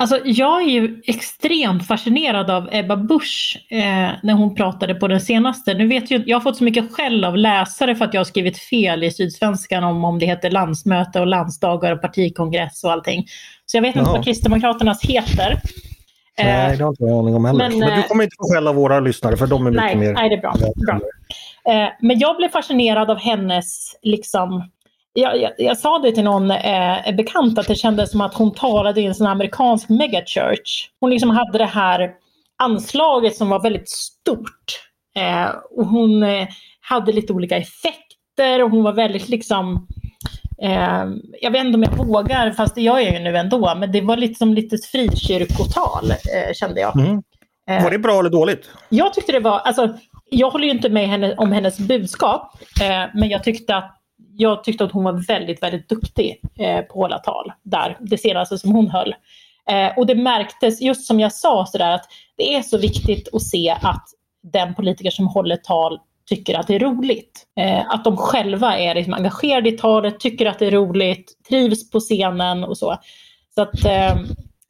Alltså, 0.00 0.20
jag 0.24 0.62
är 0.62 0.66
ju 0.66 1.00
extremt 1.04 1.86
fascinerad 1.86 2.50
av 2.50 2.68
Ebba 2.72 2.96
Busch 2.96 3.66
eh, 3.70 4.10
när 4.22 4.32
hon 4.32 4.54
pratade 4.54 4.94
på 4.94 5.08
den 5.08 5.20
senaste. 5.20 5.74
Nu 5.74 5.86
vet 5.86 6.10
jag, 6.10 6.28
jag 6.28 6.36
har 6.36 6.40
fått 6.40 6.56
så 6.56 6.64
mycket 6.64 6.92
skäll 6.92 7.24
av 7.24 7.36
läsare 7.36 7.94
för 7.94 8.04
att 8.04 8.14
jag 8.14 8.20
har 8.20 8.24
skrivit 8.24 8.58
fel 8.58 9.04
i 9.04 9.10
Sydsvenskan 9.10 9.84
om 9.84 10.04
om 10.04 10.18
det 10.18 10.26
heter 10.26 10.50
landsmöte 10.50 11.20
och 11.20 11.26
landsdagar 11.26 11.92
och 11.92 12.02
partikongress 12.02 12.84
och 12.84 12.92
allting. 12.92 13.26
Så 13.66 13.76
jag 13.76 13.82
vet 13.82 13.96
inte 13.96 14.10
vad 14.10 14.24
Kristdemokraternas 14.24 15.04
heter. 15.04 15.60
Nej, 16.38 16.76
det 16.76 16.84
har 16.84 16.90
inte 16.90 17.04
jag 17.04 17.18
aning 17.18 17.34
om 17.34 17.44
heller. 17.44 17.68
Men, 17.68 17.78
men, 17.78 17.88
du 17.88 18.00
eh, 18.00 18.06
kommer 18.06 18.24
inte 18.24 18.36
få 18.38 18.54
skäll 18.54 18.68
av 18.68 18.74
våra 18.74 19.00
lyssnare 19.00 19.36
för 19.36 19.46
de 19.46 19.66
är 19.66 19.70
nej, 19.70 19.84
mycket 19.84 19.98
mer... 19.98 20.12
Nej, 20.12 20.28
det 20.28 20.34
är 20.34 20.40
bra. 20.40 20.54
bra. 20.76 21.00
Eh, 21.74 21.88
men 22.00 22.18
jag 22.18 22.36
blev 22.36 22.48
fascinerad 22.48 23.10
av 23.10 23.18
hennes, 23.18 23.96
liksom, 24.02 24.70
jag, 25.12 25.40
jag, 25.40 25.52
jag 25.58 25.78
sa 25.78 25.98
det 25.98 26.12
till 26.12 26.24
någon 26.24 26.50
eh, 26.50 27.14
bekant 27.16 27.58
att 27.58 27.66
det 27.66 27.74
kändes 27.74 28.10
som 28.10 28.20
att 28.20 28.34
hon 28.34 28.54
talade 28.54 29.00
i 29.00 29.06
en 29.06 29.14
sån 29.14 29.26
amerikansk 29.26 29.88
megachurch. 29.88 30.90
Hon 31.00 31.10
liksom 31.10 31.30
hade 31.30 31.58
det 31.58 31.64
här 31.64 32.10
anslaget 32.62 33.36
som 33.36 33.48
var 33.48 33.62
väldigt 33.62 33.88
stort. 33.88 34.80
Eh, 35.16 35.48
och 35.70 35.86
hon 35.86 36.22
eh, 36.22 36.48
hade 36.80 37.12
lite 37.12 37.32
olika 37.32 37.56
effekter 37.56 38.62
och 38.62 38.70
hon 38.70 38.82
var 38.82 38.92
väldigt 38.92 39.28
liksom 39.28 39.86
eh, 40.62 41.04
jag 41.40 41.50
vet 41.50 41.64
inte 41.64 41.76
om 41.76 41.82
jag 41.82 42.06
vågar, 42.06 42.50
fast 42.50 42.74
det 42.74 42.82
gör 42.82 42.98
jag 42.98 43.12
ju 43.12 43.18
nu 43.18 43.36
ändå, 43.36 43.74
men 43.76 43.92
det 43.92 44.00
var 44.00 44.16
liksom 44.16 44.54
lite 44.54 44.76
frikyrkotal 44.76 46.10
eh, 46.10 46.52
kände 46.54 46.80
jag. 46.80 46.96
Mm. 46.96 47.22
Eh, 47.70 47.82
var 47.82 47.90
det 47.90 47.98
bra 47.98 48.20
eller 48.20 48.30
dåligt? 48.30 48.70
Jag 48.88 49.14
tyckte 49.14 49.32
det 49.32 49.40
var, 49.40 49.58
alltså, 49.58 49.94
jag 50.30 50.50
håller 50.50 50.64
ju 50.64 50.70
inte 50.70 50.88
med 50.88 51.08
henne 51.08 51.34
om 51.34 51.52
hennes 51.52 51.78
budskap, 51.78 52.58
eh, 52.82 53.04
men 53.14 53.28
jag 53.28 53.44
tyckte 53.44 53.76
att 53.76 53.96
jag 54.32 54.64
tyckte 54.64 54.84
att 54.84 54.92
hon 54.92 55.04
var 55.04 55.26
väldigt, 55.26 55.62
väldigt 55.62 55.88
duktig 55.88 56.40
eh, 56.58 56.80
på 56.80 56.80
att 56.80 56.94
hålla 56.94 57.18
tal 57.18 57.52
där, 57.62 57.96
det 58.00 58.18
senaste 58.18 58.58
som 58.58 58.72
hon 58.72 58.90
höll. 58.90 59.14
Och 59.96 60.06
det 60.06 60.14
märktes, 60.14 60.80
just 60.80 61.06
som 61.06 61.20
jag 61.20 61.32
sa, 61.32 61.66
så 61.66 61.78
där, 61.78 61.90
att 61.90 62.04
det 62.36 62.54
är 62.54 62.62
så 62.62 62.78
viktigt 62.78 63.28
att 63.32 63.42
se 63.42 63.76
att 63.82 64.04
den 64.52 64.74
politiker 64.74 65.10
som 65.10 65.26
håller 65.26 65.56
tal 65.56 65.98
tycker 66.30 66.58
att 66.58 66.66
det 66.66 66.74
är 66.74 66.78
roligt. 66.78 67.46
Eh, 67.60 67.90
att 67.90 68.04
de 68.04 68.16
själva 68.16 68.78
är 68.78 68.94
liksom 68.94 69.14
engagerade 69.14 69.68
i 69.68 69.78
talet, 69.78 70.20
tycker 70.20 70.46
att 70.46 70.58
det 70.58 70.66
är 70.66 70.70
roligt, 70.70 71.32
trivs 71.48 71.90
på 71.90 72.00
scenen 72.00 72.64
och 72.64 72.78
så. 72.78 72.96
Så 73.54 73.62
att 73.62 73.84
eh, 73.84 74.16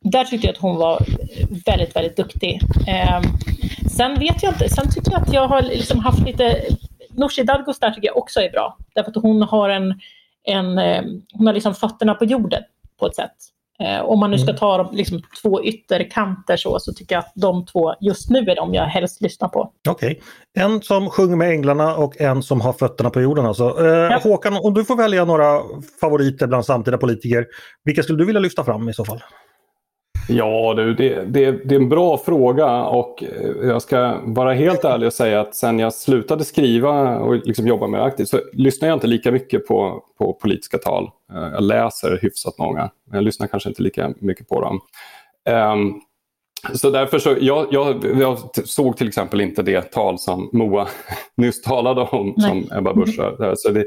där 0.05 0.25
tyckte 0.25 0.47
jag 0.47 0.55
att 0.55 0.61
hon 0.61 0.77
var 0.77 1.05
väldigt, 1.67 1.97
väldigt 1.97 2.17
duktig. 2.17 2.61
Eh, 2.89 3.21
sen 3.91 4.19
vet 4.19 4.43
jag 4.43 4.53
inte, 4.53 4.69
sen 4.69 4.91
tycker 4.91 5.13
jag 5.13 5.23
att 5.23 5.33
jag 5.33 5.49
har 5.49 5.63
liksom 5.63 5.99
haft 5.99 6.27
lite 6.27 6.63
Nooshi 7.11 7.43
Dadgostar 7.43 7.91
tycker 7.91 8.09
jag 8.09 8.17
också 8.17 8.41
är 8.41 8.51
bra. 8.51 8.79
Därför 8.95 9.11
att 9.11 9.23
hon 9.23 9.43
har 9.43 9.69
en, 9.69 10.01
en 10.45 10.79
eh, 10.79 11.03
hon 11.33 11.47
har 11.47 11.55
liksom 11.55 11.75
fötterna 11.75 12.15
på 12.15 12.25
jorden 12.25 12.63
på 12.99 13.07
ett 13.07 13.15
sätt. 13.15 13.37
Eh, 13.81 14.01
om 14.01 14.21
man 14.21 14.31
nu 14.31 14.39
ska 14.39 14.49
mm. 14.49 14.59
ta 14.59 14.91
liksom, 14.93 15.23
två 15.43 15.65
ytterkanter 15.65 16.57
så, 16.57 16.79
så 16.79 16.93
tycker 16.93 17.15
jag 17.15 17.21
att 17.21 17.33
de 17.35 17.67
två 17.67 17.95
just 18.01 18.31
nu 18.31 18.39
är 18.39 18.57
de 18.57 18.75
jag 18.75 18.85
helst 18.85 19.23
lyssnar 19.23 19.49
på. 19.49 19.73
Okej. 19.89 20.11
Okay. 20.11 20.65
En 20.65 20.83
som 20.83 21.11
sjunger 21.11 21.37
med 21.37 21.51
änglarna 21.51 21.97
och 21.97 22.21
en 22.21 22.43
som 22.43 22.61
har 22.61 22.73
fötterna 22.73 23.11
på 23.11 23.21
jorden 23.21 23.47
alltså. 23.47 23.77
Eh, 23.81 23.87
ja. 23.87 24.21
Håkan, 24.23 24.57
om 24.57 24.75
du 24.75 24.85
får 24.85 24.97
välja 24.97 25.25
några 25.25 25.61
favoriter 26.01 26.47
bland 26.47 26.65
samtida 26.65 26.99
politiker, 26.99 27.47
vilka 27.85 28.03
skulle 28.03 28.19
du 28.19 28.25
vilja 28.25 28.41
lyfta 28.41 28.65
fram 28.65 28.89
i 28.89 28.95
så 28.95 29.05
fall? 29.05 29.23
Ja 30.29 30.75
du, 30.77 30.95
det, 30.95 31.25
det, 31.25 31.51
det, 31.51 31.75
är 31.75 31.81
en 31.81 31.89
bra 31.89 32.19
fråga 32.19 32.85
och 32.85 33.23
eh, 33.23 33.69
jag 33.69 33.83
ska 33.83 34.21
vara 34.25 34.55
helt 34.55 34.85
ärlig 34.85 35.07
och 35.07 35.13
säga 35.13 35.41
att 35.41 35.55
sen 35.55 35.79
jag 35.79 35.95
slutade 35.95 36.45
skriva 36.45 37.19
och 37.19 37.47
liksom 37.47 37.67
jobba 37.67 37.87
mer 37.87 37.99
aktivt 37.99 38.29
så 38.29 38.41
lyssnar 38.53 38.89
jag 38.89 38.97
inte 38.97 39.07
lika 39.07 39.33
mycket 39.33 39.67
på, 39.67 40.05
på 40.19 40.33
politiska 40.33 40.79
tal. 40.79 41.11
Eh, 41.33 41.49
jag 41.53 41.63
läser 41.63 42.19
hyfsat 42.23 42.59
många, 42.59 42.91
men 43.05 43.17
jag 43.17 43.25
lyssnar 43.25 43.47
kanske 43.47 43.69
inte 43.69 43.83
lika 43.83 44.15
mycket 44.19 44.49
på 44.49 44.61
dem. 44.61 44.81
Um, 45.73 46.01
så 46.75 46.91
därför 46.91 47.19
så, 47.19 47.37
jag, 47.41 47.67
jag, 47.71 48.05
jag, 48.21 48.39
såg 48.65 48.97
till 48.97 49.09
exempel 49.09 49.41
inte 49.41 49.63
det 49.63 49.83
tal 49.83 50.19
som 50.19 50.51
Moa 50.53 50.89
nyss 51.37 51.63
talade 51.63 52.01
om, 52.01 52.35
Nej. 52.37 52.49
som 52.49 52.79
Ebba 52.79 52.95
Busch. 52.95 53.21
Så 53.57 53.71
det, 53.71 53.87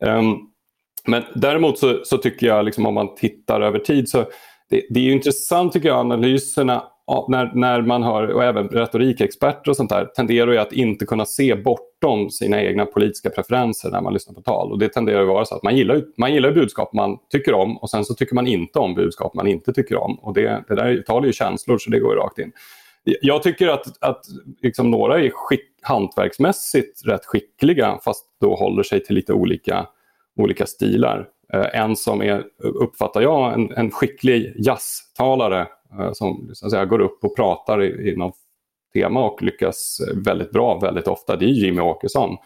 um, 0.00 0.50
men 1.06 1.22
däremot 1.34 1.78
så, 1.78 2.00
så, 2.04 2.18
tycker 2.18 2.46
jag, 2.46 2.64
liksom, 2.64 2.86
om 2.86 2.94
man 2.94 3.14
tittar 3.14 3.60
över 3.60 3.78
tid, 3.78 4.08
så 4.08 4.24
det, 4.70 4.82
det 4.90 5.00
är 5.00 5.12
intressant 5.12 5.72
tycker 5.72 5.88
jag, 5.88 5.98
analyserna 5.98 6.84
när, 7.28 7.54
när 7.54 7.82
man 7.82 8.02
hör, 8.02 8.28
och 8.28 8.44
även 8.44 8.68
retorikexperter 8.68 9.70
och 9.70 9.76
sånt 9.76 9.90
där, 9.90 10.04
tenderar 10.04 10.52
ju 10.52 10.58
att 10.58 10.72
inte 10.72 11.06
kunna 11.06 11.24
se 11.24 11.54
bortom 11.54 12.30
sina 12.30 12.62
egna 12.62 12.86
politiska 12.86 13.30
preferenser 13.30 13.90
när 13.90 14.00
man 14.00 14.12
lyssnar 14.12 14.34
på 14.34 14.40
tal. 14.40 14.72
Och 14.72 14.78
det 14.78 14.88
tenderar 14.88 15.22
att 15.22 15.28
vara 15.28 15.44
så 15.44 15.54
att 15.54 15.62
man 15.62 15.76
gillar, 15.76 16.02
man 16.18 16.34
gillar 16.34 16.52
budskap 16.52 16.92
man 16.92 17.18
tycker 17.32 17.54
om 17.54 17.76
och 17.76 17.90
sen 17.90 18.04
så 18.04 18.14
tycker 18.14 18.34
man 18.34 18.46
inte 18.46 18.78
om 18.78 18.94
budskap 18.94 19.34
man 19.34 19.46
inte 19.46 19.72
tycker 19.72 19.96
om. 19.96 20.18
Och 20.22 20.34
det, 20.34 20.64
det 20.68 20.74
där 20.74 21.02
tal 21.06 21.22
är 21.22 21.26
ju 21.26 21.32
känslor 21.32 21.78
så 21.78 21.90
det 21.90 21.98
går 21.98 22.14
ju 22.14 22.20
rakt 22.20 22.38
in. 22.38 22.52
Jag 23.20 23.42
tycker 23.42 23.68
att, 23.68 23.86
att 24.00 24.24
liksom 24.62 24.90
några 24.90 25.20
är 25.20 25.30
skick, 25.30 25.66
hantverksmässigt 25.82 27.06
rätt 27.06 27.24
skickliga 27.24 27.98
fast 28.04 28.24
då 28.40 28.54
håller 28.54 28.82
sig 28.82 29.04
till 29.04 29.14
lite 29.14 29.32
olika, 29.32 29.86
olika 30.36 30.66
stilar. 30.66 31.28
Eh, 31.52 31.80
en 31.80 31.96
som 31.96 32.22
är, 32.22 32.44
uppfattar 32.58 33.20
jag, 33.20 33.52
en, 33.52 33.70
en 33.76 33.90
skicklig 33.90 34.54
jazztalare 34.56 35.66
eh, 35.98 36.12
som 36.12 36.50
så 36.52 36.66
att 36.66 36.72
säga, 36.72 36.84
går 36.84 37.00
upp 37.00 37.24
och 37.24 37.36
pratar 37.36 37.82
i, 37.82 38.10
i 38.10 38.16
något 38.16 38.36
tema 38.92 39.24
och 39.24 39.42
lyckas 39.42 40.00
väldigt 40.24 40.50
bra 40.50 40.78
väldigt 40.78 41.08
ofta. 41.08 41.36
Det 41.36 41.44
är 41.44 41.48
Jimmy 41.48 41.80
Åkesson. 41.80 42.36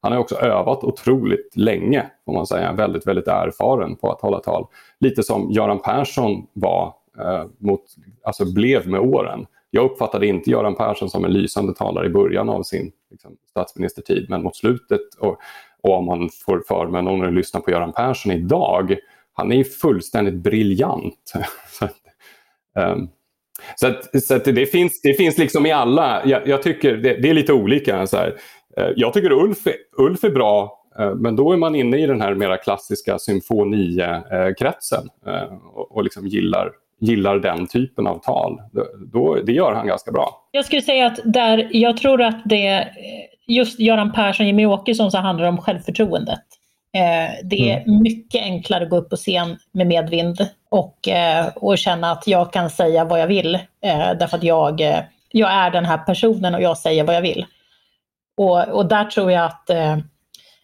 Han 0.00 0.12
har 0.12 0.18
också 0.18 0.36
övat 0.36 0.84
otroligt 0.84 1.56
länge, 1.56 2.10
får 2.24 2.32
man 2.32 2.46
säga. 2.46 2.72
Väldigt, 2.72 3.06
väldigt 3.06 3.28
erfaren 3.28 3.96
på 3.96 4.12
att 4.12 4.20
hålla 4.20 4.38
tal. 4.38 4.66
Lite 5.00 5.22
som 5.22 5.50
Göran 5.50 5.78
Persson 5.78 6.46
var, 6.52 6.94
eh, 7.18 7.44
mot, 7.58 7.84
alltså 8.22 8.52
blev 8.54 8.88
med 8.88 9.00
åren. 9.00 9.46
Jag 9.70 9.84
uppfattade 9.84 10.26
inte 10.26 10.50
Göran 10.50 10.76
Persson 10.76 11.10
som 11.10 11.24
en 11.24 11.32
lysande 11.32 11.74
talare 11.74 12.06
i 12.06 12.10
början 12.10 12.48
av 12.48 12.62
sin 12.62 12.92
liksom, 13.10 13.36
statsministertid, 13.50 14.26
men 14.30 14.42
mot 14.42 14.56
slutet 14.56 15.14
och 15.18 15.38
och 15.82 15.98
om 15.98 16.04
man 16.04 16.28
får 16.46 16.62
för 16.68 16.86
någon 16.86 17.26
att 17.26 17.32
lyssna 17.32 17.60
på 17.60 17.70
Göran 17.70 17.92
Persson 17.92 18.32
idag, 18.32 18.96
han 19.32 19.52
är 19.52 19.64
fullständigt 19.64 20.34
briljant. 20.34 21.32
så 21.78 21.84
att, 21.84 21.96
um, 22.76 23.08
så, 23.76 23.86
att, 23.86 24.22
så 24.22 24.34
att 24.34 24.44
det, 24.44 24.66
finns, 24.66 25.00
det 25.02 25.14
finns 25.14 25.38
liksom 25.38 25.66
i 25.66 25.72
alla, 25.72 26.22
jag, 26.26 26.48
jag 26.48 26.62
tycker 26.62 26.96
det, 26.96 27.14
det, 27.14 27.30
är 27.30 27.34
lite 27.34 27.52
olika. 27.52 28.06
Så 28.06 28.16
här. 28.16 28.36
Eh, 28.76 28.88
jag 28.96 29.12
tycker 29.12 29.32
Ulf, 29.32 29.58
Ulf 29.98 30.24
är 30.24 30.30
bra, 30.30 30.82
eh, 30.98 31.14
men 31.14 31.36
då 31.36 31.52
är 31.52 31.56
man 31.56 31.74
inne 31.74 31.98
i 31.98 32.06
den 32.06 32.20
här 32.20 32.34
mera 32.34 32.56
klassiska 32.56 33.18
symfonikretsen 33.18 35.08
eh, 35.26 35.54
och, 35.74 35.96
och 35.96 36.04
liksom 36.04 36.26
gillar, 36.26 36.70
gillar 37.00 37.38
den 37.38 37.66
typen 37.66 38.06
av 38.06 38.18
tal. 38.18 38.60
Då, 39.12 39.34
det 39.34 39.52
gör 39.52 39.72
han 39.72 39.86
ganska 39.86 40.12
bra. 40.12 40.48
Jag 40.50 40.64
skulle 40.64 40.82
säga 40.82 41.06
att 41.06 41.20
där, 41.24 41.68
jag 41.70 41.96
tror 41.96 42.22
att 42.22 42.42
det 42.44 42.88
just 43.50 43.80
Göran 43.80 44.12
Persson, 44.12 44.46
Jimmie 44.46 44.66
Åkesson 44.66 45.10
så 45.10 45.18
handlar 45.18 45.44
det 45.44 45.48
om 45.48 45.58
självförtroendet. 45.58 46.40
Eh, 46.92 47.30
det 47.44 47.70
är 47.70 47.80
mm. 47.80 48.02
mycket 48.02 48.42
enklare 48.42 48.84
att 48.84 48.90
gå 48.90 48.96
upp 48.96 49.10
på 49.10 49.16
scen 49.16 49.58
med 49.72 49.86
medvind 49.86 50.48
och, 50.68 51.08
eh, 51.08 51.46
och 51.56 51.78
känna 51.78 52.10
att 52.10 52.26
jag 52.26 52.52
kan 52.52 52.70
säga 52.70 53.04
vad 53.04 53.20
jag 53.20 53.26
vill. 53.26 53.54
Eh, 53.54 54.10
därför 54.18 54.36
att 54.36 54.42
jag, 54.42 54.80
eh, 54.80 55.00
jag 55.30 55.52
är 55.52 55.70
den 55.70 55.84
här 55.84 55.98
personen 55.98 56.54
och 56.54 56.62
jag 56.62 56.78
säger 56.78 57.04
vad 57.04 57.16
jag 57.16 57.22
vill. 57.22 57.46
Och, 58.36 58.68
och 58.68 58.86
där 58.86 59.04
tror 59.04 59.32
jag 59.32 59.44
att 59.44 59.70
eh, 59.70 59.98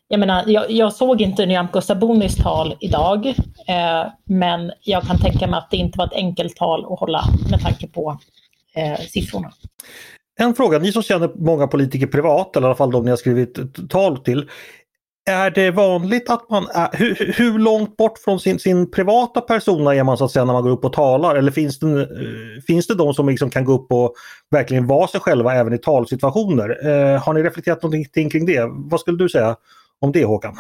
jag, 0.09 0.20
menar, 0.20 0.44
jag, 0.46 0.70
jag 0.70 0.92
såg 0.92 1.20
inte 1.20 1.46
Nyamko 1.46 1.81
Sabunis 1.81 2.37
tal 2.37 2.75
idag, 2.81 3.27
eh, 3.66 4.07
men 4.25 4.72
jag 4.83 5.03
kan 5.03 5.18
tänka 5.18 5.46
mig 5.46 5.59
att 5.59 5.70
det 5.70 5.77
inte 5.77 5.99
var 5.99 6.07
ett 6.07 6.12
enkelt 6.12 6.57
tal 6.57 6.92
att 6.92 7.01
hålla 7.01 7.25
med 7.51 7.61
tanke 7.61 7.87
på 7.87 8.18
siffrorna. 9.09 9.53
En 10.38 10.55
fråga, 10.55 10.79
ni 10.79 10.92
som 10.92 11.03
känner 11.03 11.31
många 11.35 11.66
politiker 11.66 12.07
privat, 12.07 12.57
eller 12.57 12.66
i 12.66 12.68
alla 12.68 12.77
fall 12.77 12.90
de 12.90 13.05
ni 13.05 13.11
har 13.11 13.16
skrivit 13.16 13.88
tal 13.90 14.18
till. 14.18 14.51
Är 15.31 15.51
det 15.51 15.70
vanligt 15.70 16.31
att 16.31 16.51
man 16.51 16.66
är, 16.75 16.88
hur, 16.92 17.35
hur 17.37 17.59
långt 17.59 17.96
bort 17.96 18.18
från 18.18 18.40
sin, 18.40 18.59
sin 18.59 18.90
privata 18.90 19.40
persona 19.40 19.94
är 19.94 20.05
man 20.05 20.18
så 20.18 20.25
att 20.25 20.31
säga 20.31 20.44
när 20.44 20.53
man 20.53 20.62
går 20.62 20.70
upp 20.70 20.85
och 20.85 20.92
talar? 20.92 21.37
Eller 21.37 21.53
finns 21.53 21.79
det, 21.79 22.01
eh, 22.01 22.62
finns 22.66 22.87
det 22.87 22.94
de 22.94 23.14
som 23.14 23.29
liksom 23.29 23.51
kan 23.51 23.64
gå 23.64 23.72
upp 23.72 23.92
och 23.92 24.14
verkligen 24.51 24.87
vara 24.87 25.07
sig 25.07 25.20
själva 25.20 25.55
även 25.55 25.72
i 25.72 25.79
talsituationer? 25.79 26.87
Eh, 26.87 27.22
har 27.22 27.35
ni 27.35 27.42
reflekterat 27.42 27.83
någonting 27.83 28.31
kring 28.31 28.46
det? 28.46 28.68
Vad 28.70 29.01
skulle 29.01 29.18
du 29.18 29.29
säga 29.29 29.57
om 30.01 30.12
det 30.12 30.25
Håkan? 30.25 30.57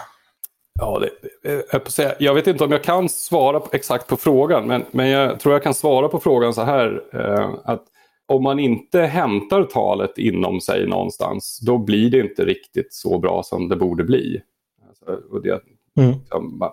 Ja, 0.80 1.02
det, 1.42 2.02
eh, 2.02 2.12
jag 2.18 2.34
vet 2.34 2.46
inte 2.46 2.64
om 2.64 2.72
jag 2.72 2.84
kan 2.84 3.08
svara 3.08 3.62
exakt 3.72 4.06
på 4.06 4.16
frågan, 4.16 4.66
men, 4.66 4.84
men 4.90 5.08
jag 5.08 5.40
tror 5.40 5.54
jag 5.54 5.62
kan 5.62 5.74
svara 5.74 6.08
på 6.08 6.20
frågan 6.20 6.54
så 6.54 6.62
här. 6.62 7.02
Eh, 7.12 7.50
att 7.64 7.82
om 8.26 8.42
man 8.42 8.58
inte 8.58 9.00
hämtar 9.00 9.64
talet 9.64 10.18
inom 10.18 10.60
sig 10.60 10.86
någonstans, 10.86 11.60
då 11.66 11.78
blir 11.78 12.10
det 12.10 12.20
inte 12.20 12.44
riktigt 12.44 12.94
så 12.94 13.18
bra 13.18 13.42
som 13.42 13.68
det 13.68 13.76
borde 13.76 14.04
bli. 14.04 14.42
Alltså, 14.88 15.38
det, 15.38 15.60
mm. 16.00 16.14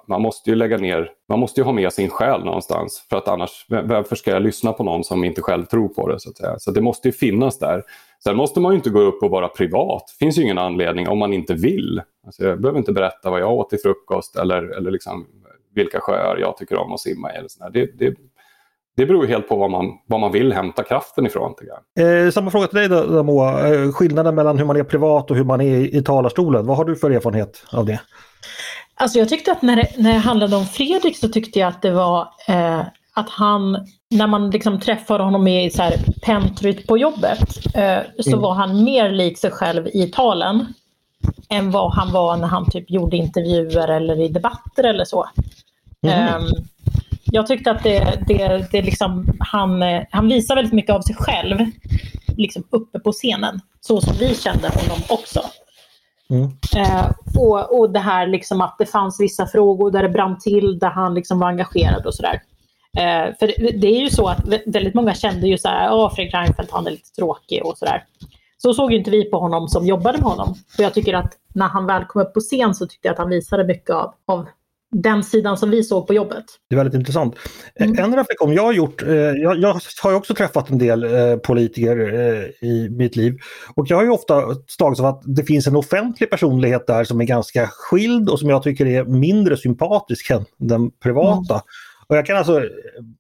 Man 0.08 0.22
måste 0.22 0.50
ju 0.50 0.56
lägga 0.56 0.78
ner, 0.78 1.12
man 1.30 1.40
måste 1.40 1.62
ju 1.62 1.66
ha 1.66 1.72
med 1.72 1.94
sin 1.94 2.10
själ 2.10 2.44
någonstans. 2.46 3.06
För 3.10 3.18
att 3.18 3.28
annars, 3.28 3.66
varför 3.70 4.16
ska 4.16 4.32
jag 4.32 4.42
lyssna 4.42 4.74
på 4.74 4.84
någon 4.84 5.04
som 5.04 5.24
inte 5.24 5.42
själv 5.42 5.66
tror 5.66 5.88
på 5.88 6.08
det? 6.08 6.20
Så, 6.20 6.30
att 6.30 6.38
säga. 6.38 6.60
så 6.60 6.72
det 6.72 6.82
måste 6.82 7.08
ju 7.08 7.12
finnas 7.12 7.60
där. 7.60 7.84
Sen 8.24 8.38
måste 8.38 8.60
man 8.60 8.72
ju 8.72 8.76
inte 8.76 8.90
gå 8.90 9.00
upp 9.00 9.24
och 9.24 9.32
vara 9.32 9.48
privat. 9.48 10.04
Det 10.08 10.26
finns 10.26 10.38
ju 10.38 10.42
ingen 10.42 10.58
anledning 10.58 11.10
om 11.10 11.18
man 11.18 11.34
inte 11.34 11.54
vill. 11.54 12.02
Alltså, 12.26 12.44
jag 12.44 12.62
behöver 12.62 12.80
inte 12.80 12.94
berätta 12.94 13.30
vad 13.30 13.42
jag 13.42 13.54
åt 13.54 13.70
till 13.70 13.80
frukost 13.80 14.36
eller, 14.36 14.78
eller 14.78 14.92
liksom 14.92 15.28
vilka 15.76 16.00
sjöar 16.00 16.38
jag 16.38 16.58
tycker 16.58 16.78
om 16.78 16.94
att 16.94 17.00
simma 17.00 17.34
i. 17.34 17.36
Eller 17.36 17.48
sådär. 17.48 17.70
Det, 17.74 18.00
det, 18.00 18.16
det 18.96 19.06
beror 19.06 19.28
helt 19.28 19.50
på 19.50 19.56
vad 19.56 19.72
man, 19.72 19.86
vad 20.08 20.20
man 20.20 20.32
vill 20.32 20.54
hämta 20.54 20.84
kraften 20.84 21.26
ifrån. 21.26 21.54
Eh, 22.00 22.32
samma 22.32 22.52
fråga 22.52 22.68
till 22.68 22.78
dig 22.78 22.90
då, 22.90 23.24
Moa. 23.24 23.74
Eh, 23.74 23.92
skillnaden 23.92 24.36
mellan 24.36 24.58
hur 24.58 24.66
man 24.66 24.76
är 24.76 24.84
privat 24.84 25.32
och 25.32 25.38
hur 25.38 25.44
man 25.44 25.62
är 25.62 25.76
i, 25.78 25.98
i 25.98 26.04
talarstolen. 26.04 26.66
Vad 26.66 26.78
har 26.78 26.86
du 26.86 26.96
för 26.96 27.12
erfarenhet 27.12 27.66
av 27.72 27.86
det? 27.86 28.00
Alltså 28.96 29.20
jag 29.20 29.30
tyckte 29.30 29.52
att 29.52 29.62
när 29.62 29.76
det, 29.76 29.88
när 29.98 30.14
det 30.14 30.20
handlade 30.20 30.56
om 30.56 30.66
Fredrik 30.66 31.18
så 31.18 31.30
tyckte 31.30 31.60
jag 31.60 31.68
att 31.68 31.82
det 31.82 31.92
var 31.92 32.28
eh, 32.48 32.82
att 33.14 33.30
han, 33.30 33.88
när 34.10 34.28
man 34.28 34.50
liksom 34.50 34.80
träffade 34.80 35.24
honom 35.24 35.48
i 35.48 35.70
så 35.70 35.84
här 35.84 35.94
pentryt 36.22 36.88
på 36.88 36.98
jobbet, 36.98 37.76
eh, 37.76 38.00
så 38.20 38.30
mm. 38.30 38.42
var 38.42 38.54
han 38.54 38.84
mer 38.84 39.12
lik 39.12 39.38
sig 39.38 39.52
själv 39.52 39.88
i 39.88 40.08
talen 40.08 40.66
än 41.50 41.72
vad 41.72 41.94
han 41.94 42.12
var 42.12 42.38
när 42.38 42.48
han 42.48 42.70
typ 42.70 42.92
gjorde 42.92 43.18
intervjuer 43.18 43.88
eller 43.88 44.22
i 44.22 44.28
debatter 44.28 44.84
eller 44.84 45.06
så. 45.06 45.30
Mm. 46.02 46.44
Jag 47.36 47.48
tyckte 47.48 47.72
att 47.72 47.84
det, 47.84 48.24
det, 48.28 48.68
det 48.72 48.82
liksom, 48.82 49.38
han, 49.40 49.84
han 50.12 50.28
visar 50.28 50.56
väldigt 50.56 50.74
mycket 50.74 50.96
av 50.96 51.02
sig 51.02 51.16
själv 51.16 51.58
liksom 52.38 52.64
uppe 52.70 53.00
på 53.00 53.12
scenen. 53.12 53.60
Så 53.82 54.02
som 54.02 54.14
vi 54.20 54.36
kände 54.36 54.68
honom 54.68 54.98
också. 55.10 55.42
Mm. 56.30 56.52
Eh, 56.78 57.12
och, 57.38 57.80
och 57.80 57.90
det 57.90 58.00
här 58.00 58.28
liksom 58.28 58.62
att 58.62 58.76
det 58.80 58.86
fanns 58.86 59.20
vissa 59.20 59.48
frågor 59.48 59.92
där 59.92 60.04
det 60.04 60.10
brann 60.10 60.40
till, 60.40 60.80
där 60.80 60.90
han 60.90 61.14
liksom 61.14 61.40
var 61.40 61.48
engagerad 61.48 62.06
och 62.06 62.14
sådär. 62.14 62.42
Eh, 62.98 63.36
för 63.40 63.48
det, 63.48 63.72
det, 63.72 63.88
är 63.88 64.00
ju 64.00 64.10
så 64.10 64.28
att 64.28 64.48
väldigt 64.66 64.94
många 64.94 65.14
kände 65.14 65.48
ju 65.48 65.58
så 65.58 65.68
här, 65.68 66.06
att 66.06 66.16
Fredrik 66.16 66.34
Reinfeldt 66.34 66.72
han 66.72 66.88
är 66.88 66.92
lite 66.92 67.12
tråkig 67.12 67.66
och 67.66 67.78
sådär. 67.78 68.04
Så 68.58 68.74
såg 68.74 68.92
ju 68.92 68.98
inte 68.98 69.12
vi 69.12 69.24
på 69.24 69.40
honom 69.40 69.68
som 69.68 69.86
jobbade 69.86 70.18
med 70.18 70.28
honom. 70.28 70.56
För 70.76 70.84
jag 70.84 70.94
tycker 70.94 71.14
att 71.14 71.34
när 71.54 71.68
han 71.68 71.86
väl 71.86 72.06
kom 72.06 72.22
upp 72.22 72.34
på 72.34 72.40
scen 72.40 72.76
så 72.76 72.88
tyckte 72.88 73.08
jag 73.08 73.14
att 73.14 73.20
han 73.20 73.30
visade 73.30 73.64
mycket 73.64 73.90
av, 73.90 74.14
av 74.26 74.48
den 74.94 75.24
sidan 75.24 75.58
som 75.58 75.70
vi 75.70 75.84
såg 75.84 76.08
på 76.08 76.14
jobbet. 76.14 76.46
Det 76.70 76.76
är 76.76 76.78
väldigt 76.78 76.96
intressant. 76.96 77.36
Mm. 77.76 78.00
En 78.00 78.16
reflektion 78.16 78.54
jag 78.54 78.64
har 78.64 78.74
gjort, 78.74 79.04
eh, 79.04 79.14
jag, 79.14 79.60
jag 79.60 79.80
har 80.04 80.14
också 80.14 80.34
träffat 80.34 80.70
en 80.70 80.78
del 80.78 81.04
eh, 81.04 81.36
politiker 81.36 82.14
eh, 82.14 82.70
i 82.70 82.90
mitt 82.90 83.16
liv 83.16 83.38
och 83.76 83.86
jag 83.90 83.98
har 83.98 84.04
ju 84.04 84.10
ofta 84.10 84.44
slagits 84.68 85.00
av 85.00 85.06
att 85.06 85.22
det 85.26 85.44
finns 85.44 85.68
en 85.68 85.76
offentlig 85.76 86.30
personlighet 86.30 86.88
där 86.88 87.04
som 87.04 87.22
är 87.22 87.26
ganska 87.26 87.68
skild 87.68 88.30
och 88.30 88.40
som 88.40 88.50
jag 88.50 88.64
tycker 88.64 88.86
är 88.86 89.04
mindre 89.04 89.58
sympatisk 89.58 90.30
än 90.30 90.46
den 90.58 90.92
privata. 90.92 91.54
Mm. 91.54 91.64
Och 92.08 92.18
jag 92.18 92.26
kan 92.26 92.38
alltså, 92.38 92.62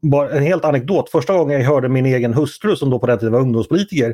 bara 0.01 0.31
en 0.31 0.43
helt 0.43 0.65
anekdot, 0.65 1.09
första 1.09 1.33
gången 1.33 1.59
jag 1.59 1.67
hörde 1.67 1.89
min 1.89 2.05
egen 2.05 2.33
hustru 2.33 2.75
som 2.75 2.89
då 2.89 2.99
på 2.99 3.07
den 3.07 3.19
tiden 3.19 3.33
var 3.33 3.39
ungdomspolitiker 3.39 4.13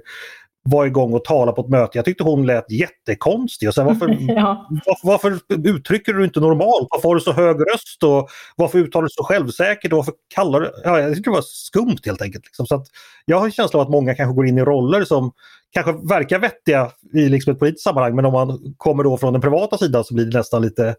var 0.63 0.85
igång 0.85 1.13
och 1.13 1.23
talade 1.23 1.55
på 1.55 1.61
ett 1.61 1.69
möte. 1.69 1.97
Jag 1.97 2.05
tyckte 2.05 2.23
hon 2.23 2.45
lät 2.45 2.71
jättekonstig. 2.71 3.67
Och 3.67 3.73
så 3.73 3.83
varför, 3.83 4.17
ja. 4.19 4.69
varför, 4.85 5.07
varför, 5.07 5.39
uttrycker 5.67 6.13
du 6.13 6.23
inte 6.23 6.39
normalt? 6.39 6.87
Varför 6.91 7.07
har 7.07 7.15
du 7.15 7.21
så 7.21 7.31
hög 7.31 7.57
röst? 7.73 8.03
Och 8.03 8.29
varför 8.55 8.79
uttalar 8.79 9.03
du 9.03 9.09
så 9.09 9.23
självsäkert? 9.23 9.91
Och 9.91 9.97
varför 9.97 10.13
kallar 10.35 10.59
du... 10.59 10.71
Ja, 10.83 10.99
jag 10.99 11.15
tyckte 11.15 11.29
det 11.29 11.35
var 11.35 11.41
skumt 11.41 11.99
helt 12.05 12.21
enkelt. 12.21 12.45
Liksom. 12.45 12.65
Så 12.65 12.75
att 12.75 12.87
jag 13.25 13.37
har 13.37 13.45
en 13.45 13.51
känsla 13.51 13.79
av 13.79 13.85
att 13.85 13.91
många 13.91 14.15
kanske 14.15 14.35
går 14.35 14.47
in 14.47 14.57
i 14.57 14.61
roller 14.61 15.03
som 15.03 15.31
kanske 15.71 15.91
verkar 15.91 16.39
vettiga 16.39 16.91
i 17.13 17.29
liksom 17.29 17.53
ett 17.53 17.59
politiskt 17.59 17.83
sammanhang 17.83 18.15
men 18.15 18.25
om 18.25 18.33
man 18.33 18.73
kommer 18.77 19.03
då 19.03 19.17
från 19.17 19.33
den 19.33 19.41
privata 19.41 19.77
sidan 19.77 20.03
så 20.03 20.13
blir 20.13 20.25
det 20.25 20.37
nästan 20.37 20.61
lite 20.61 20.95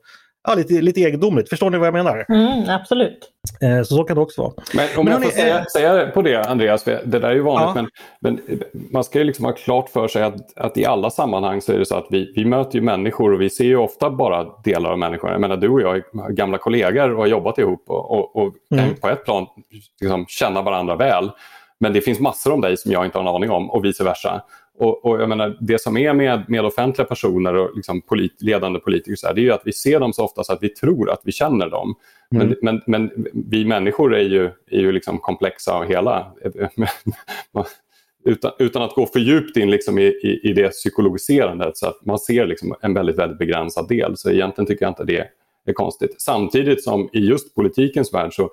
ja, 0.48 0.54
lite, 0.54 0.74
lite 0.74 1.00
egendomligt. 1.00 1.48
Förstår 1.48 1.70
ni 1.70 1.78
vad 1.78 1.86
jag 1.86 1.94
menar? 1.94 2.26
Mm, 2.28 2.68
absolut. 2.68 3.30
Eh, 3.60 3.78
så 3.82 3.94
så 3.96 4.04
kan 4.04 4.16
det 4.16 4.22
också 4.22 4.42
vara. 4.42 4.52
Men 4.74 4.88
om 4.96 5.04
men 5.04 5.12
jag 5.12 5.22
får 5.22 5.30
säga, 5.30 5.58
äh... 5.58 5.64
säga, 5.64 6.06
på 6.06 6.22
det 6.22 6.44
Andreas, 6.44 6.84
det 6.84 7.04
där 7.04 7.22
är 7.22 7.34
ju 7.34 7.42
vanligt, 7.42 7.70
ja. 7.74 7.86
men, 8.20 8.40
men, 8.48 8.62
man 8.92 9.04
ska 9.04 9.18
ju 9.18 9.24
liksom 9.24 9.44
ha 9.44 9.52
klart 9.52 9.88
för 9.88 10.08
sig 10.08 10.22
att, 10.22 10.58
att 10.58 10.76
i 10.76 10.84
alla 10.84 11.10
sammanhang 11.10 11.60
så 11.60 11.72
är 11.72 11.78
det 11.78 11.86
så 11.86 11.96
att 11.96 12.06
vi, 12.10 12.32
vi 12.36 12.44
möter 12.44 12.74
ju 12.74 12.80
människor 12.80 13.32
och 13.32 13.40
vi 13.40 13.50
ser 13.50 13.64
ju 13.64 13.76
ofta 13.76 14.10
bara 14.10 14.46
delar 14.64 14.90
av 14.90 14.98
människor. 14.98 15.30
Jag 15.30 15.40
menar 15.40 15.56
du 15.56 15.68
och 15.68 15.80
jag 15.80 15.96
är 15.96 16.32
gamla 16.32 16.58
kollegor 16.58 17.10
och 17.10 17.18
har 17.18 17.26
jobbat 17.26 17.58
ihop 17.58 17.84
och, 17.86 18.10
och, 18.10 18.36
och 18.36 18.54
mm. 18.74 18.94
på 18.94 19.08
ett 19.08 19.24
plan 19.24 19.46
liksom, 20.00 20.26
känna 20.28 20.62
varandra 20.62 20.96
väl. 20.96 21.30
Men 21.80 21.92
det 21.92 22.00
finns 22.00 22.20
massor 22.20 22.52
om 22.52 22.60
dig 22.60 22.76
som 22.76 22.92
jag 22.92 23.04
inte 23.04 23.18
har 23.18 23.22
en 23.22 23.34
aning 23.34 23.50
om 23.50 23.70
och 23.70 23.84
vice 23.84 24.04
versa. 24.04 24.42
Och, 24.80 25.04
och, 25.04 25.20
jag 25.20 25.28
menar, 25.28 25.56
det 25.60 25.80
som 25.80 25.96
är 25.96 26.14
med, 26.14 26.44
med 26.48 26.64
offentliga 26.64 27.06
personer 27.06 27.54
och 27.54 27.76
liksom 27.76 28.00
polit, 28.00 28.42
ledande 28.42 28.80
politiker 28.80 29.16
så 29.16 29.26
här, 29.26 29.34
det 29.34 29.46
är 29.46 29.52
att 29.52 29.62
vi 29.64 29.72
ser 29.72 30.00
dem 30.00 30.12
så 30.12 30.24
ofta 30.24 30.44
så 30.44 30.52
att 30.52 30.62
vi 30.62 30.68
tror 30.68 31.10
att 31.10 31.20
vi 31.24 31.32
känner 31.32 31.70
dem. 31.70 31.94
Mm. 32.34 32.48
Men, 32.48 32.56
men, 32.62 32.82
men, 32.86 33.26
vi 33.32 33.64
människor 33.64 34.14
är 34.14 34.22
ju, 34.22 34.44
är 34.70 34.80
ju 34.80 34.92
liksom 34.92 35.18
komplexa 35.18 35.78
och 35.78 35.86
hela. 35.86 36.32
utan, 38.24 38.52
utan 38.58 38.82
att 38.82 38.94
gå 38.94 39.06
för 39.06 39.20
djupt 39.20 39.56
in 39.56 39.70
liksom 39.70 39.98
i, 39.98 40.06
i, 40.06 40.50
i 40.50 40.52
det 40.52 40.68
psykologiserandet 40.68 41.76
så 41.76 41.86
att 41.86 42.06
man 42.06 42.18
ser 42.18 42.46
liksom 42.46 42.74
en 42.80 42.94
väldigt, 42.94 43.18
väldigt 43.18 43.38
begränsad 43.38 43.88
del. 43.88 44.16
Så 44.16 44.30
egentligen 44.30 44.66
tycker 44.66 44.84
jag 44.84 44.90
inte 44.90 45.04
det 45.04 45.26
är 45.66 45.72
konstigt. 45.72 46.14
Samtidigt 46.18 46.84
som 46.84 47.08
i 47.12 47.18
just 47.18 47.54
politikens 47.54 48.14
värld 48.14 48.34
så 48.34 48.50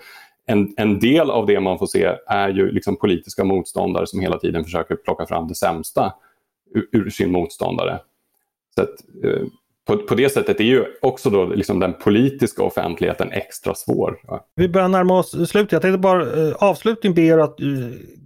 en, 0.50 0.74
en 0.78 1.00
del 1.00 1.30
av 1.30 1.46
det 1.46 1.60
man 1.60 1.80
får 1.80 1.88
se 1.88 2.16
är 2.28 2.50
ju 2.50 2.72
liksom 2.72 2.96
politiska 2.96 3.44
motståndare 3.44 4.08
som 4.08 4.20
hela 4.20 4.40
tiden 4.40 4.64
försöker 4.64 4.96
plocka 4.96 5.26
fram 5.26 5.48
det 5.48 5.56
sämsta 5.56 6.14
ur, 6.74 6.88
ur 6.92 7.10
sin 7.10 7.32
motståndare. 7.32 8.00
Så 8.76 8.82
att, 8.82 9.24
eh, 9.24 9.48
på, 9.88 9.97
på, 9.97 10.15
det 10.15 10.30
sättet 10.30 10.60
är 10.60 10.63
ju 10.63 10.86
också 11.02 11.30
då 11.30 11.45
liksom 11.45 11.80
den 11.80 11.93
politiska 11.93 12.63
offentligheten 12.63 13.32
extra 13.32 13.76
svår. 13.76 14.17
Vi 14.56 14.69
börjar 14.69 14.88
närma 14.88 15.19
oss 15.19 15.50
slutet. 15.50 15.71
Jag 15.71 15.82
tänkte 15.82 15.97
bara 15.97 16.21
eh, 16.21 16.56
avslutning 16.60 17.13
be 17.13 17.21
er 17.21 17.38
att 17.38 17.62
eh, 17.62 17.67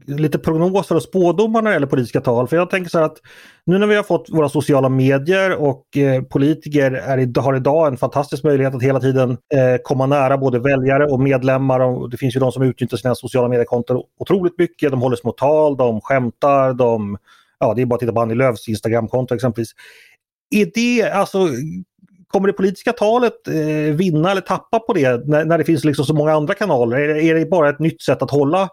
lite 0.08 0.40
prognoser 0.40 0.96
och 0.96 1.04
spådomar 1.04 1.62
när 1.62 1.72
det 1.72 1.76
gäller 1.76 1.88
politiska 1.88 2.22
tal. 2.22 2.48
För 2.48 2.58
jag 2.58 2.70
tänker 2.70 2.90
så 2.90 2.98
här 2.98 3.06
att 3.06 3.18
nu 3.66 3.78
när 3.78 3.88
vi 3.88 3.96
har 3.96 4.04
fått 4.04 4.30
våra 4.30 4.50
sociala 4.50 4.90
medier 4.90 5.56
och 5.56 5.98
eh, 5.98 6.24
politiker 6.24 6.92
är, 6.92 7.42
har 7.42 7.56
idag 7.56 7.88
en 7.88 7.98
fantastisk 7.98 8.44
möjlighet 8.44 8.76
att 8.76 8.84
hela 8.84 9.00
tiden 9.00 9.32
eh, 9.32 9.82
komma 9.84 10.06
nära 10.06 10.38
både 10.38 10.60
väljare 10.60 11.06
och 11.06 11.20
medlemmar. 11.20 11.80
Och 11.80 12.10
det 12.10 12.18
finns 12.18 12.36
ju 12.36 12.40
de 12.40 12.52
som 12.52 12.64
utnyttjar 12.64 12.98
sina 12.98 13.16
sociala 13.16 13.48
mediekonton 13.48 14.04
otroligt 14.20 14.58
mycket. 14.58 14.92
De 14.92 15.02
håller 15.02 15.16
små 15.16 15.32
tal, 15.32 15.78
de 15.78 16.02
skämtar, 16.02 16.74
de 16.74 17.18
Ja, 17.64 17.74
det 17.74 17.82
är 17.82 17.86
bara 17.86 17.96
att 17.96 18.00
titta 18.00 18.14
på 18.14 18.22
Annie 18.22 18.36
Lööfs 18.36 18.68
Instagramkonto 18.68 19.36
exempelvis. 19.36 19.72
Är 20.52 20.72
det, 20.74 21.12
alltså, 21.12 21.48
kommer 22.28 22.48
det 22.48 22.54
politiska 22.54 22.94
talet 22.94 23.48
eh, 23.48 23.96
vinna 23.96 24.32
eller 24.32 24.42
tappa 24.42 24.80
på 24.80 24.94
det 24.94 25.28
när, 25.28 25.46
när 25.46 25.58
det 25.58 25.64
finns 25.64 25.86
liksom 25.86 26.06
så 26.06 26.14
många 26.14 26.34
andra 26.34 26.54
kanaler? 26.54 26.98
Är, 26.98 27.16
är 27.16 27.36
det 27.36 27.46
bara 27.46 27.70
ett 27.70 27.80
nytt 27.80 28.02
sätt 28.02 28.22
att 28.22 28.32
hålla 28.32 28.70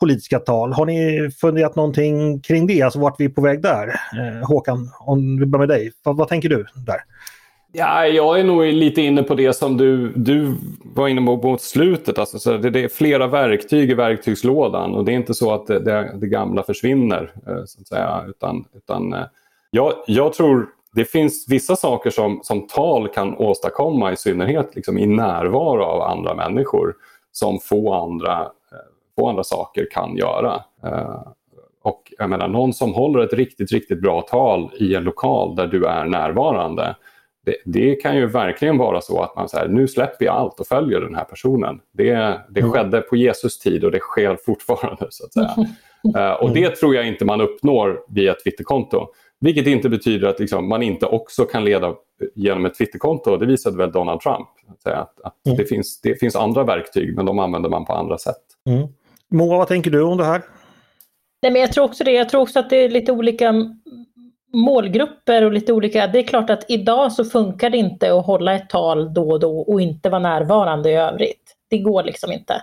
politiska 0.00 0.38
tal? 0.38 0.72
Har 0.72 0.86
ni 0.86 1.30
funderat 1.40 1.76
någonting 1.76 2.40
kring 2.40 2.66
det? 2.66 2.82
Alltså 2.82 2.98
vart 2.98 3.20
vi 3.20 3.24
är 3.24 3.28
på 3.28 3.40
väg 3.40 3.62
där? 3.62 3.88
Eh, 3.88 4.48
Håkan, 4.48 4.90
om 5.00 5.38
vi 5.38 5.46
börjar 5.46 5.66
med 5.66 5.76
dig. 5.76 5.92
Vad, 6.02 6.16
vad 6.16 6.28
tänker 6.28 6.48
du 6.48 6.66
där? 6.74 7.00
Ja, 7.74 8.06
jag 8.06 8.40
är 8.40 8.44
nog 8.44 8.64
lite 8.64 9.02
inne 9.02 9.22
på 9.22 9.34
det 9.34 9.52
som 9.52 9.76
du, 9.76 10.12
du 10.16 10.54
var 10.82 11.08
inne 11.08 11.20
på 11.20 11.36
mot 11.36 11.62
slutet. 11.62 12.18
Alltså, 12.18 12.38
så 12.38 12.56
det, 12.56 12.70
det, 12.70 12.84
är 12.84 12.88
flera 12.88 13.26
verktyg 13.26 13.90
i 13.90 13.94
verktygslådan 13.94 14.94
och 14.94 15.04
det 15.04 15.12
är 15.12 15.16
inte 15.16 15.34
så 15.34 15.54
att 15.54 15.66
det, 15.66 15.78
det, 15.78 16.12
det 16.20 16.26
gamla 16.26 16.62
försvinner. 16.62 17.32
Eh, 17.46 17.64
så 17.66 17.80
att 17.80 17.88
säga, 17.88 18.24
utan, 18.28 18.64
utan, 18.76 19.12
eh, 19.12 19.24
jag, 19.70 19.92
jag 20.06 20.32
tror 20.32 20.68
det 20.94 21.04
finns 21.04 21.46
vissa 21.48 21.76
saker 21.76 22.10
som, 22.10 22.40
som 22.42 22.66
tal 22.66 23.08
kan 23.08 23.36
åstadkomma, 23.36 24.12
i 24.12 24.16
synnerhet 24.16 24.74
liksom 24.74 24.98
i 24.98 25.06
närvaro 25.06 25.82
av 25.82 26.02
andra 26.02 26.34
människor, 26.34 26.94
som 27.32 27.58
få 27.58 27.94
andra, 27.94 28.40
eh, 28.42 28.78
få 29.18 29.28
andra 29.28 29.44
saker 29.44 29.88
kan 29.90 30.16
göra. 30.16 30.54
Uh, 30.86 31.22
och 31.82 32.12
jag 32.18 32.30
menar, 32.30 32.48
någon 32.48 32.72
som 32.72 32.94
håller 32.94 33.20
ett 33.20 33.32
riktigt, 33.32 33.72
riktigt 33.72 34.00
bra 34.00 34.22
tal 34.22 34.70
i 34.78 34.94
en 34.94 35.04
lokal 35.04 35.56
där 35.56 35.66
du 35.66 35.86
är 35.86 36.04
närvarande, 36.04 36.96
det, 37.44 37.56
det 37.64 37.94
kan 37.94 38.16
ju 38.16 38.26
verkligen 38.26 38.78
vara 38.78 39.00
så 39.00 39.22
att 39.22 39.36
man 39.36 39.48
säger 39.48 39.68
nu 39.68 39.88
släpper 39.88 40.16
vi 40.20 40.28
allt 40.28 40.60
och 40.60 40.66
följer 40.66 41.00
den 41.00 41.14
här 41.14 41.24
personen. 41.24 41.80
Det, 41.92 42.40
det 42.50 42.60
mm. 42.60 42.72
skedde 42.72 43.00
på 43.00 43.16
Jesus 43.16 43.58
tid 43.58 43.84
och 43.84 43.90
det 43.90 44.00
sker 44.00 44.38
fortfarande. 44.44 45.06
så 45.10 45.24
att 45.24 45.32
säga. 45.32 45.54
Uh, 46.16 46.32
och 46.42 46.50
det 46.50 46.76
tror 46.76 46.94
jag 46.94 47.08
inte 47.08 47.24
man 47.24 47.40
uppnår 47.40 48.00
via 48.08 48.32
ett 48.32 48.44
Twitterkonto. 48.44 49.08
Vilket 49.42 49.66
inte 49.66 49.88
betyder 49.88 50.28
att 50.28 50.40
liksom, 50.40 50.68
man 50.68 50.82
inte 50.82 51.06
också 51.06 51.44
kan 51.44 51.64
leda 51.64 51.94
genom 52.34 52.66
ett 52.66 52.74
Twitterkonto. 52.74 53.36
Det 53.36 53.46
visade 53.46 53.76
väl 53.76 53.92
Donald 53.92 54.20
Trump. 54.20 54.48
Att, 54.84 55.20
att, 55.20 55.46
mm. 55.46 55.58
det, 55.58 55.64
finns, 55.64 56.00
det 56.00 56.20
finns 56.20 56.36
andra 56.36 56.64
verktyg 56.64 57.16
men 57.16 57.26
de 57.26 57.38
använder 57.38 57.70
man 57.70 57.84
på 57.84 57.92
andra 57.92 58.18
sätt. 58.18 58.42
Mm. 58.68 58.88
Moa, 59.30 59.58
vad 59.58 59.68
tänker 59.68 59.90
du 59.90 60.02
om 60.02 60.18
det 60.18 60.24
här? 60.24 60.42
Nej, 61.42 61.52
men 61.52 61.60
jag 61.60 61.72
tror 61.72 61.84
också 61.84 62.04
det. 62.04 62.12
Jag 62.12 62.28
tror 62.28 62.40
också 62.40 62.58
att 62.58 62.70
det 62.70 62.76
är 62.76 62.88
lite 62.88 63.12
olika 63.12 63.54
målgrupper 64.52 65.44
och 65.44 65.52
lite 65.52 65.72
olika. 65.72 66.06
Det 66.06 66.18
är 66.18 66.22
klart 66.22 66.50
att 66.50 66.64
idag 66.68 67.12
så 67.12 67.24
funkar 67.24 67.70
det 67.70 67.78
inte 67.78 68.14
att 68.14 68.26
hålla 68.26 68.54
ett 68.54 68.70
tal 68.70 69.14
då 69.14 69.30
och 69.30 69.40
då 69.40 69.60
och 69.60 69.80
inte 69.80 70.10
vara 70.10 70.22
närvarande 70.22 70.90
i 70.90 70.94
övrigt. 70.94 71.56
Det 71.70 71.78
går 71.78 72.02
liksom 72.02 72.32
inte. 72.32 72.54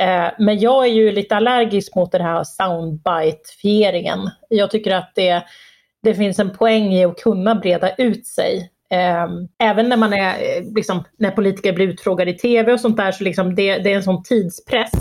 Eh, 0.00 0.28
men 0.38 0.58
jag 0.58 0.84
är 0.84 0.90
ju 0.90 1.12
lite 1.12 1.36
allergisk 1.36 1.94
mot 1.94 2.12
den 2.12 2.22
här 2.22 2.44
soundbite-fieringen. 2.44 4.30
Jag 4.48 4.70
tycker 4.70 4.94
att 4.94 5.12
det 5.14 5.42
det 6.06 6.14
finns 6.14 6.38
en 6.38 6.50
poäng 6.50 6.94
i 6.94 7.04
att 7.04 7.22
kunna 7.22 7.54
breda 7.54 7.94
ut 7.94 8.26
sig. 8.26 8.70
Ehm, 8.90 9.48
även 9.58 9.88
när 9.88 9.96
man 9.96 10.12
är, 10.12 10.28
eh, 10.28 10.74
liksom, 10.74 11.04
när 11.18 11.30
politiker 11.30 11.72
blir 11.72 11.88
utfrågade 11.88 12.30
i 12.30 12.38
tv 12.38 12.72
och 12.72 12.80
sånt 12.80 12.96
där, 12.96 13.12
så 13.12 13.24
liksom 13.24 13.54
det, 13.54 13.78
det 13.78 13.92
är 13.92 13.96
en 13.96 14.02
sån 14.02 14.22
tidspress. 14.22 14.92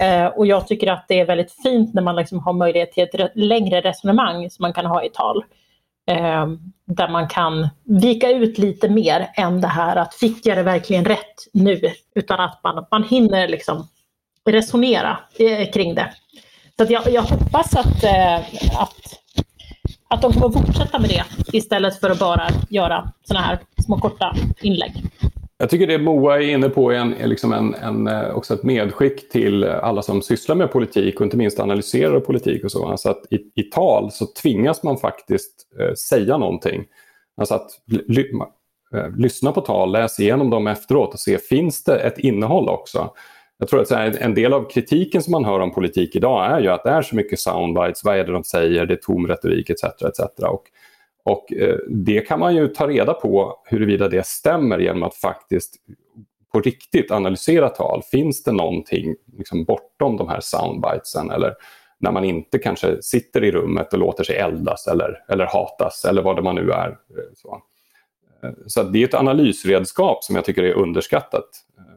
Ehm, 0.00 0.32
och 0.36 0.46
jag 0.46 0.66
tycker 0.66 0.92
att 0.92 1.04
det 1.08 1.20
är 1.20 1.26
väldigt 1.26 1.52
fint 1.62 1.94
när 1.94 2.02
man 2.02 2.16
liksom 2.16 2.38
har 2.38 2.52
möjlighet 2.52 2.92
till 2.92 3.20
ett 3.20 3.30
längre 3.34 3.80
resonemang 3.80 4.50
som 4.50 4.62
man 4.62 4.72
kan 4.72 4.86
ha 4.86 5.04
i 5.04 5.08
tal. 5.08 5.44
Ehm, 6.06 6.58
där 6.86 7.08
man 7.08 7.28
kan 7.28 7.68
vika 7.84 8.30
ut 8.30 8.58
lite 8.58 8.88
mer 8.88 9.30
än 9.34 9.60
det 9.60 9.68
här 9.68 9.96
att 9.96 10.14
fick 10.14 10.46
jag 10.46 10.56
det 10.56 10.62
verkligen 10.62 11.04
rätt 11.04 11.36
nu? 11.52 11.80
Utan 12.14 12.40
att 12.40 12.60
man, 12.64 12.86
man 12.90 13.04
hinner 13.04 13.48
liksom 13.48 13.88
resonera 14.50 15.18
eh, 15.38 15.70
kring 15.70 15.94
det. 15.94 16.12
Så 16.78 16.86
jag, 16.88 17.08
jag 17.10 17.22
hoppas 17.22 17.76
att, 17.76 18.04
eh, 18.04 18.36
att 18.80 19.05
att 20.08 20.22
de 20.22 20.32
kommer 20.32 20.48
fortsätta 20.48 20.98
med 20.98 21.10
det 21.10 21.24
istället 21.52 22.00
för 22.00 22.10
att 22.10 22.18
bara 22.18 22.48
göra 22.68 23.12
sådana 23.24 23.46
här 23.46 23.58
små 23.84 23.98
korta 23.98 24.36
inlägg. 24.60 24.92
Jag 25.58 25.70
tycker 25.70 25.86
det 25.86 25.98
Moa 25.98 26.36
är 26.36 26.40
inne 26.40 26.68
på 26.68 26.90
är, 26.90 26.96
en, 26.96 27.14
är 27.14 27.26
liksom 27.26 27.52
en, 27.52 27.74
en, 27.74 28.06
eh, 28.06 28.36
också 28.36 28.54
ett 28.54 28.62
medskick 28.62 29.28
till 29.28 29.64
alla 29.64 30.02
som 30.02 30.22
sysslar 30.22 30.56
med 30.56 30.72
politik 30.72 31.20
och 31.20 31.24
inte 31.24 31.36
minst 31.36 31.60
analyserar 31.60 32.20
politik 32.20 32.64
och 32.64 32.70
så. 32.70 32.88
Alltså 32.88 33.08
att 33.10 33.32
i, 33.32 33.36
i 33.54 33.62
tal 33.62 34.12
så 34.12 34.26
tvingas 34.26 34.82
man 34.82 34.96
faktiskt 34.96 35.52
eh, 35.80 35.94
säga 35.94 36.38
någonting. 36.38 36.84
Alltså 37.36 37.54
att 37.54 37.70
ly, 37.86 38.24
eh, 38.94 39.16
lyssna 39.16 39.52
på 39.52 39.60
tal, 39.60 39.92
läs 39.92 40.20
igenom 40.20 40.50
dem 40.50 40.66
efteråt 40.66 41.14
och 41.14 41.20
se 41.20 41.38
finns 41.38 41.84
det 41.84 41.98
ett 41.98 42.18
innehåll 42.18 42.68
också. 42.68 43.10
Jag 43.58 43.68
tror 43.68 43.80
att 43.80 43.90
här, 43.90 44.16
en 44.20 44.34
del 44.34 44.52
av 44.52 44.70
kritiken 44.70 45.22
som 45.22 45.30
man 45.30 45.44
hör 45.44 45.60
om 45.60 45.74
politik 45.74 46.16
idag 46.16 46.46
är 46.46 46.60
ju 46.60 46.68
att 46.68 46.84
det 46.84 46.90
är 46.90 47.02
så 47.02 47.16
mycket 47.16 47.40
soundbites, 47.40 48.04
vad 48.04 48.16
är 48.16 48.24
det 48.24 48.32
de 48.32 48.44
säger, 48.44 48.86
det 48.86 48.94
är 48.94 48.98
tom 48.98 49.26
retorik 49.26 49.70
etc. 49.70 49.84
etc. 49.84 50.20
Och 50.38 50.70
Och 51.24 51.52
eh, 51.52 51.76
det 51.88 52.20
kan 52.20 52.40
man 52.40 52.56
ju 52.56 52.68
ta 52.68 52.86
reda 52.88 53.14
på 53.14 53.60
huruvida 53.64 54.08
det 54.08 54.26
stämmer 54.26 54.78
genom 54.78 55.02
att 55.02 55.14
faktiskt 55.14 55.74
på 56.52 56.60
riktigt 56.60 57.10
analysera 57.10 57.68
tal. 57.68 58.02
Finns 58.02 58.42
det 58.42 58.52
någonting 58.52 59.14
liksom 59.38 59.64
bortom 59.64 60.16
de 60.16 60.28
här 60.28 60.40
soundbitesen 60.40 61.30
eller 61.30 61.54
när 61.98 62.12
man 62.12 62.24
inte 62.24 62.58
kanske 62.58 63.02
sitter 63.02 63.44
i 63.44 63.50
rummet 63.50 63.92
och 63.92 63.98
låter 63.98 64.24
sig 64.24 64.36
eldas 64.36 64.86
eller, 64.86 65.24
eller 65.28 65.46
hatas 65.46 66.04
eller 66.04 66.22
vad 66.22 66.36
det 66.36 66.42
man 66.42 66.54
nu 66.54 66.70
är. 66.70 66.88
Eh, 66.88 67.32
så, 67.34 67.62
eh, 68.42 68.50
så 68.66 68.82
det 68.82 69.02
är 69.02 69.08
ett 69.08 69.14
analysredskap 69.14 70.24
som 70.24 70.36
jag 70.36 70.44
tycker 70.44 70.62
är 70.62 70.74
underskattat. 70.74 71.48
Eh, 71.78 71.95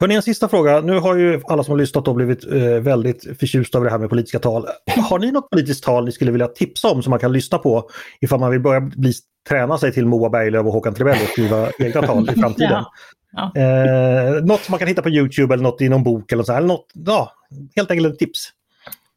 Hörni, 0.00 0.14
en 0.14 0.22
sista 0.22 0.48
fråga. 0.48 0.80
Nu 0.80 0.98
har 0.98 1.16
ju 1.16 1.40
alla 1.46 1.64
som 1.64 1.72
har 1.72 1.78
lyssnat 1.78 2.04
då 2.04 2.14
blivit 2.14 2.52
eh, 2.52 2.60
väldigt 2.60 3.38
förtjusta 3.38 3.78
över 3.78 3.84
det 3.84 3.90
här 3.90 3.98
med 3.98 4.10
politiska 4.10 4.38
tal. 4.38 4.66
Har 5.10 5.18
ni 5.18 5.32
något 5.32 5.50
politiskt 5.50 5.84
tal 5.84 6.04
ni 6.04 6.12
skulle 6.12 6.30
vilja 6.30 6.46
tipsa 6.46 6.88
om 6.88 7.02
som 7.02 7.10
man 7.10 7.18
kan 7.18 7.32
lyssna 7.32 7.58
på 7.58 7.90
ifall 8.20 8.40
man 8.40 8.50
vill 8.50 8.60
börja 8.60 8.80
bli, 8.80 9.12
träna 9.48 9.78
sig 9.78 9.92
till 9.92 10.06
Moa 10.06 10.30
Berglöf 10.30 10.66
och 10.66 10.72
Håkan 10.72 10.94
Trebell 10.94 11.22
och 11.22 11.28
skriva 11.28 11.70
egna 11.78 12.02
tal 12.02 12.30
i 12.30 12.40
framtiden? 12.40 12.70
Ja. 12.70 12.92
Ja. 13.32 13.52
Eh, 13.60 14.44
något 14.44 14.60
som 14.60 14.72
man 14.72 14.78
kan 14.78 14.88
hitta 14.88 15.02
på 15.02 15.10
Youtube 15.10 15.54
eller 15.54 15.64
något 15.64 15.80
i 15.80 15.88
någon 15.88 16.02
bok 16.02 16.32
eller 16.32 16.42
så 16.42 16.52
här. 16.52 16.60
Något, 16.60 16.86
ja, 16.94 17.32
helt 17.76 17.90
enkelt 17.90 18.12
ett 18.12 18.18
tips. 18.18 18.48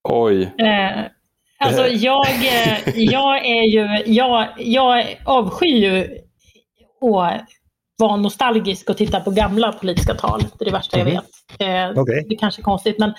Oj. 0.04 0.42
Eh, 0.44 1.04
alltså 1.60 1.88
jag, 1.88 2.28
eh, 2.30 2.96
jag 2.96 3.46
är 3.46 3.64
ju, 3.64 4.14
jag, 4.14 4.48
jag 4.58 5.18
avskyr 5.26 5.76
ju 5.76 6.18
att 7.02 7.42
vara 8.02 8.16
nostalgisk 8.16 8.90
och 8.90 8.98
titta 8.98 9.20
på 9.20 9.32
gamla 9.32 9.72
politiska 9.72 10.14
tal. 10.14 10.40
Det 10.40 10.64
är 10.64 10.66
det 10.66 10.72
värsta 10.72 11.00
mm. 11.00 11.14
jag 11.14 11.24
mhm. 11.24 11.24
vet. 11.58 11.96
Eh, 11.96 12.02
okay. 12.02 12.24
Det 12.28 12.36
är 12.36 12.38
kanske 12.38 12.62
är 12.62 12.64
konstigt 12.64 13.00
men 13.00 13.14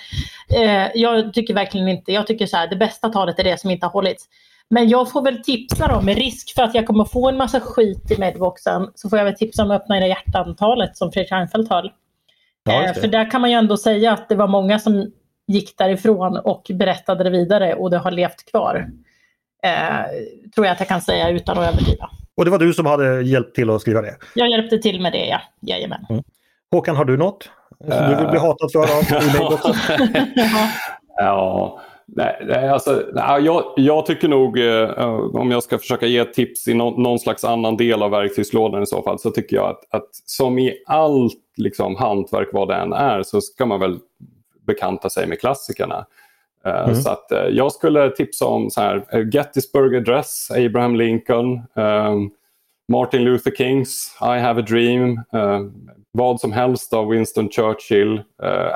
eh, 0.54 0.90
jag 0.94 1.34
tycker 1.34 1.54
verkligen 1.54 1.88
inte, 1.88 2.12
jag 2.12 2.26
tycker 2.26 2.46
så 2.46 2.56
här, 2.56 2.68
det 2.68 2.76
bästa 2.76 3.08
talet 3.08 3.38
är 3.38 3.44
det 3.44 3.60
som 3.60 3.70
inte 3.70 3.86
har 3.86 3.90
hållits. 3.90 4.24
Men 4.70 4.88
jag 4.88 5.10
får 5.12 5.22
väl 5.22 5.42
tipsa 5.42 5.88
då, 5.88 6.00
med 6.00 6.16
risk 6.16 6.54
för 6.54 6.62
att 6.62 6.74
jag 6.74 6.86
kommer 6.86 7.04
få 7.04 7.28
en 7.28 7.36
massa 7.36 7.60
skit 7.60 8.10
i 8.10 8.20
medboxen, 8.20 8.88
så 8.94 9.08
får 9.08 9.18
jag 9.18 9.24
väl 9.24 9.34
tipsa 9.34 9.62
om 9.62 9.70
Öppna 9.70 9.98
era 9.98 10.06
hjärtan-talet 10.06 10.96
som 10.96 11.12
Fredrik 11.12 11.32
Reinfeldt 11.32 11.70
höll. 11.70 11.92
Ja, 12.64 12.84
eh, 12.84 12.94
för 12.94 13.08
där 13.08 13.30
kan 13.30 13.40
man 13.40 13.50
ju 13.50 13.56
ändå 13.56 13.76
säga 13.76 14.12
att 14.12 14.28
det 14.28 14.34
var 14.34 14.48
många 14.48 14.78
som 14.78 15.12
gick 15.46 15.78
därifrån 15.78 16.36
och 16.36 16.70
berättade 16.74 17.24
det 17.24 17.30
vidare 17.30 17.74
och 17.74 17.90
det 17.90 17.98
har 17.98 18.10
levt 18.10 18.50
kvar. 18.50 18.88
Eh, 19.62 20.04
tror 20.54 20.66
jag 20.66 20.72
att 20.72 20.80
jag 20.80 20.88
kan 20.88 21.00
säga 21.00 21.28
utan 21.28 21.58
att 21.58 21.68
överdriva. 21.68 22.10
Och 22.36 22.44
det 22.44 22.50
var 22.50 22.58
du 22.58 22.74
som 22.74 22.86
hade 22.86 23.22
hjälpt 23.22 23.54
till 23.54 23.70
att 23.70 23.80
skriva 23.80 24.02
det? 24.02 24.16
Jag 24.34 24.50
hjälpte 24.50 24.78
till 24.78 25.00
med 25.00 25.12
det, 25.12 25.26
ja. 25.26 25.40
Jajamän. 25.60 26.06
Mm. 26.10 26.22
Håkan, 26.70 26.96
har 26.96 27.04
du 27.04 27.16
något 27.16 27.50
som 27.78 28.10
du 28.10 28.16
vill 28.16 28.26
bli 28.26 28.38
hatad 28.38 28.72
för 28.72 28.78
av 28.78 29.60
ja, 31.16 31.80
nej, 32.06 32.68
alltså, 32.68 33.04
jag, 33.40 33.64
jag 33.76 34.06
tycker 34.06 34.28
nog, 34.28 34.58
eh, 34.58 34.90
om 35.34 35.50
jag 35.50 35.62
ska 35.62 35.78
försöka 35.78 36.06
ge 36.06 36.24
tips 36.24 36.68
i 36.68 36.74
no, 36.74 37.02
någon 37.02 37.18
slags 37.18 37.44
annan 37.44 37.76
del 37.76 38.02
av 38.02 38.10
verktygslådan 38.10 38.82
i 38.82 38.86
så 38.86 39.02
fall, 39.02 39.18
så 39.18 39.30
tycker 39.30 39.56
jag 39.56 39.70
att, 39.70 39.80
att 39.90 40.08
som 40.26 40.58
i 40.58 40.82
allt 40.86 41.32
liksom, 41.56 41.96
hantverk, 41.96 42.48
vad 42.52 42.68
det 42.68 42.74
än 42.74 42.92
är, 42.92 43.22
så 43.22 43.40
ska 43.40 43.66
man 43.66 43.80
väl 43.80 43.98
bekanta 44.66 45.10
sig 45.10 45.26
med 45.26 45.40
klassikerna. 45.40 46.06
Eh, 46.64 46.84
mm. 46.84 46.94
Så 46.94 47.10
att, 47.10 47.32
uh, 47.32 47.38
jag 47.38 47.72
skulle 47.72 48.10
tipsa 48.10 48.46
om 48.46 48.70
så 48.70 48.80
här, 48.80 48.96
uh, 49.14 49.28
Gettysburg 49.32 49.96
Address, 49.96 50.50
Abraham 50.50 50.96
Lincoln, 50.96 51.62
um, 51.74 52.30
Martin 52.92 53.24
Luther 53.24 53.50
Kings 53.50 54.16
I 54.20 54.38
have 54.38 54.60
a 54.60 54.64
dream, 54.68 55.10
uh, 55.34 55.60
vad 56.12 56.40
som 56.40 56.52
helst 56.52 56.92
av 56.92 57.08
Winston 57.08 57.50
Churchill. 57.50 58.22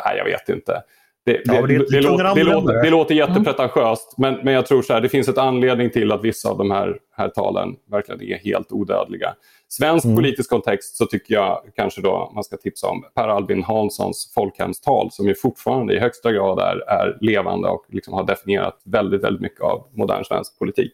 nej, 0.05 0.17
jag 0.17 0.25
vet 0.25 0.49
inte. 0.49 0.83
Det, 1.27 1.33
det, 1.33 1.43
ja, 1.45 1.67
det, 1.67 1.91
det, 1.91 2.01
låter, 2.01 2.35
det, 2.35 2.45
låter, 2.45 2.83
det 2.83 2.91
låter 2.91 3.15
mm. 3.15 3.29
jättepretentiöst 3.29 4.19
mm. 4.19 4.35
men, 4.35 4.45
men 4.45 4.55
jag 4.55 4.67
tror 4.67 4.83
så 4.83 4.93
här, 4.93 5.01
det 5.01 5.09
finns 5.09 5.29
ett 5.29 5.39
anledning 5.39 5.91
till 5.91 6.13
att 6.13 6.25
vissa 6.25 6.49
av 6.49 6.59
de 6.59 6.71
här, 6.71 6.99
här 7.17 7.29
talen 7.29 7.69
verkligen 7.91 8.23
är 8.23 8.39
helt 8.39 8.73
odödliga. 8.73 9.35
Svensk 9.69 10.05
mm. 10.05 10.17
politisk 10.17 10.51
kontext 10.51 10.97
så 10.97 11.07
tycker 11.07 11.35
jag 11.35 11.61
kanske 11.77 12.01
då 12.01 12.33
man 12.35 12.45
ska 12.45 12.57
tipsa 12.57 12.89
om 12.89 13.05
Per 13.15 13.29
Albin 13.29 13.63
Hanssons 13.63 14.33
folkhemstal 14.35 15.11
som 15.13 15.27
ju 15.27 15.35
fortfarande 15.35 15.95
i 15.95 15.99
högsta 15.99 16.33
grad 16.33 16.59
är, 16.59 16.91
är 16.91 17.19
levande 17.21 17.69
och 17.69 17.85
liksom 17.89 18.15
har 18.15 18.25
definierat 18.25 18.83
väldigt, 18.85 19.25
väldigt 19.25 19.43
mycket 19.43 19.61
av 19.61 19.87
modern 19.95 20.25
svensk 20.25 20.59
politik. 20.59 20.93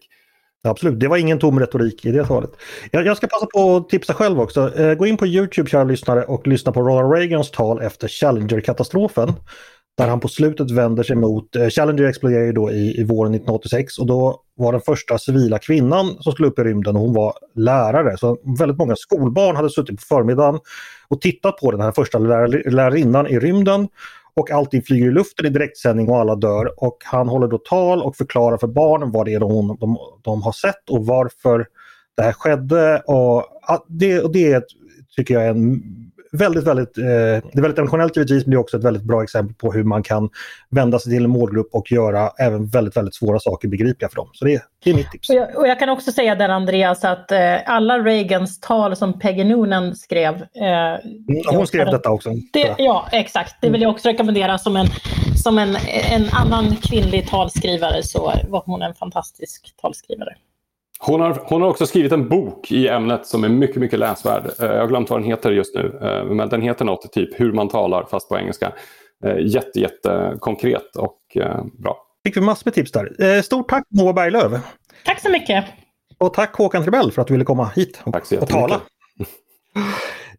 Absolut, 0.68 1.01
det 1.01 1.09
var 1.09 1.16
ingen 1.16 1.38
tom 1.38 1.61
retorik 1.61 2.07
i 2.07 2.12
det 2.12 2.25
talet. 2.25 2.51
Jag, 2.90 3.07
jag 3.07 3.16
ska 3.16 3.27
passa 3.27 3.47
på 3.47 3.77
att 3.77 3.88
tipsa 3.88 4.14
själv 4.14 4.40
också. 4.40 4.79
Eh, 4.79 4.95
gå 4.95 5.07
in 5.07 5.16
på 5.16 5.27
Youtube, 5.27 5.71
kära 5.71 5.85
lyssnare, 5.85 6.25
och 6.25 6.47
lyssna 6.47 6.73
på 6.73 6.81
Ronald 6.81 7.14
Reagans 7.14 7.51
tal 7.51 7.81
efter 7.81 8.09
Challenger-katastrofen. 8.09 9.33
Där 9.94 10.09
han 10.09 10.20
på 10.20 10.28
slutet 10.28 10.70
vänder 10.70 11.02
sig 11.02 11.16
mot, 11.16 11.57
eh, 11.57 11.68
Challenger 11.68 12.05
exploderade 12.05 12.46
ju 12.46 12.52
då 12.52 12.70
i, 12.70 13.00
i 13.00 13.05
våren 13.05 13.35
1986 13.35 13.98
och 13.98 14.07
då 14.07 14.40
var 14.55 14.72
den 14.72 14.81
första 14.81 15.18
civila 15.18 15.59
kvinnan 15.59 16.16
som 16.20 16.33
skulle 16.33 16.48
upp 16.48 16.59
i 16.59 16.62
rymden 16.62 16.96
och 16.96 17.02
hon 17.02 17.14
var 17.14 17.33
lärare. 17.55 18.16
Så 18.18 18.38
väldigt 18.59 18.78
många 18.78 18.96
skolbarn 18.96 19.57
hade 19.57 19.70
suttit 19.70 19.96
på 19.96 20.02
förmiddagen 20.09 20.61
och 21.09 21.20
tittat 21.20 21.57
på 21.57 21.70
den 21.70 21.81
här 21.81 21.92
första 21.92 22.18
lär, 22.18 22.70
lärarinnan 22.70 23.26
i 23.26 23.38
rymden. 23.38 23.88
Och 24.35 24.50
allting 24.50 24.83
flyger 24.83 25.07
i 25.07 25.11
luften 25.11 25.46
i 25.46 25.48
direktsändning 25.48 26.09
och 26.09 26.18
alla 26.18 26.35
dör. 26.35 26.85
Och 26.85 26.96
han 27.05 27.28
håller 27.28 27.48
då 27.48 27.59
tal 27.59 28.02
och 28.02 28.16
förklarar 28.16 28.59
för 28.59 28.66
barnen 28.66 29.12
vad 29.12 29.26
det 29.26 29.35
är 29.35 29.40
de, 29.40 29.76
de, 29.81 29.98
de 30.22 30.42
har 30.42 30.52
sett 30.52 30.90
och 30.90 31.07
varför 31.07 31.66
det 32.16 32.22
här 32.22 32.33
skedde. 32.33 33.02
Och 33.07 33.44
det, 33.88 34.20
och 34.20 34.33
det 34.33 34.64
tycker 35.16 35.35
jag 35.35 35.44
är 35.44 35.50
en 35.50 35.83
väldigt, 36.33 36.64
väldigt, 36.64 36.99
eh, 36.99 37.05
det 37.05 37.55
är 37.55 37.62
väldigt 37.62 37.79
emotionellt 37.79 38.16
givetvis 38.16 38.47
men 38.47 38.51
det 38.51 38.57
är 38.57 38.61
också 38.61 38.77
ett 38.77 38.85
väldigt 38.85 39.03
bra 39.03 39.23
exempel 39.23 39.55
på 39.55 39.73
hur 39.73 39.85
man 39.85 40.03
kan 40.03 40.31
vända 40.71 40.99
sig 40.99 41.12
till 41.12 41.25
en 41.25 41.31
målgrupp 41.31 41.68
och 41.73 41.92
göra 41.92 42.31
även 42.38 42.66
väldigt, 42.66 42.97
väldigt 42.97 43.14
svåra 43.14 43.38
saker 43.38 43.68
begripliga 43.68 44.09
för 44.09 44.16
dem. 44.16 44.29
Så 44.33 44.45
det, 44.45 44.62
det 44.85 44.90
är 44.90 44.95
mitt 44.95 45.11
tips. 45.11 45.31
Och 45.31 45.37
jag, 45.37 45.57
och 45.57 45.68
jag, 45.68 45.79
kan 45.79 45.88
också 45.88 46.12
säga 46.12 46.35
där 46.35 46.49
Andreas 46.49 47.05
att 47.05 47.33
eh, 47.33 47.57
alla 47.66 47.99
Reagans 47.99 48.61
tal 48.61 48.97
som 48.97 49.18
Peggy 49.18 49.45
Noonan 49.45 49.97
skrev. 49.97 50.35
Eh, 50.35 50.62
mm, 50.64 51.42
hon 51.47 51.66
skrev 51.66 51.87
detta 51.87 52.11
också. 52.11 52.31
Det, 52.53 52.75
ja, 52.79 53.09
exakt. 53.12 53.55
Det 53.61 53.71
vill 53.71 53.83
jag 53.83 53.90
också 53.90 54.09
rekommendera 54.09 54.59
som 54.59 54.77
en, 54.77 54.87
som 55.42 55.59
en, 55.59 55.77
en 56.12 56.29
annan 56.33 56.77
kvinnlig 56.77 57.29
talskrivare 57.29 58.03
så 58.03 58.33
var 58.49 58.62
hon 58.66 58.83
en 58.83 58.95
fantastisk 58.95 59.75
talskrivare. 59.81 60.35
Hon 61.05 61.21
har, 61.21 61.38
hon 61.45 61.62
har 61.62 61.69
också 61.69 61.87
skrivit 61.87 62.12
en 62.12 62.29
bok 62.29 62.73
i 62.73 62.88
ämnet 62.88 63.27
som 63.27 63.45
är 63.45 63.49
mycket, 63.49 63.77
mycket 63.77 63.99
läsvärd. 63.99 64.47
Eh, 64.61 64.67
jag 64.67 64.81
har 64.81 64.87
glömt 64.87 65.11
vad 65.11 65.21
den 65.21 65.29
heter 65.29 65.51
just 65.51 65.75
nu. 65.75 65.99
Eh, 66.03 66.25
men 66.25 66.49
den 66.49 66.62
heter 66.62 66.85
något 66.85 67.12
typ 67.12 67.41
Hur 67.41 67.53
man 67.53 67.69
talar 67.69 68.07
fast 68.11 68.29
på 68.29 68.38
engelska. 68.38 68.73
Eh, 69.25 69.37
jätte, 69.38 69.81
jätte 69.81 70.37
konkret 70.41 70.97
och 70.97 71.19
bra. 71.79 71.97
Fick 72.25 72.37
vi 72.37 72.41
massor 72.41 72.62
med 72.65 72.75
tips 72.75 72.93
där. 72.93 73.43
Stort 73.43 73.69
tack 73.69 73.85
Moa 73.91 74.12
Berglöf! 74.12 74.53
Tack 75.05 75.21
så 75.21 75.31
mycket! 75.31 75.65
Och 76.19 76.35
tack 76.35 76.57
Håkan 76.57 76.83
Trebell 76.83 77.12
för 77.12 77.23
att 77.23 77.29
du 77.29 77.35
ville 77.35 77.45
komma 77.45 77.71
hit 77.77 78.01
och, 78.05 78.12
tack 78.12 78.27
så 78.27 78.41
och 78.41 78.49
tala. 78.49 78.81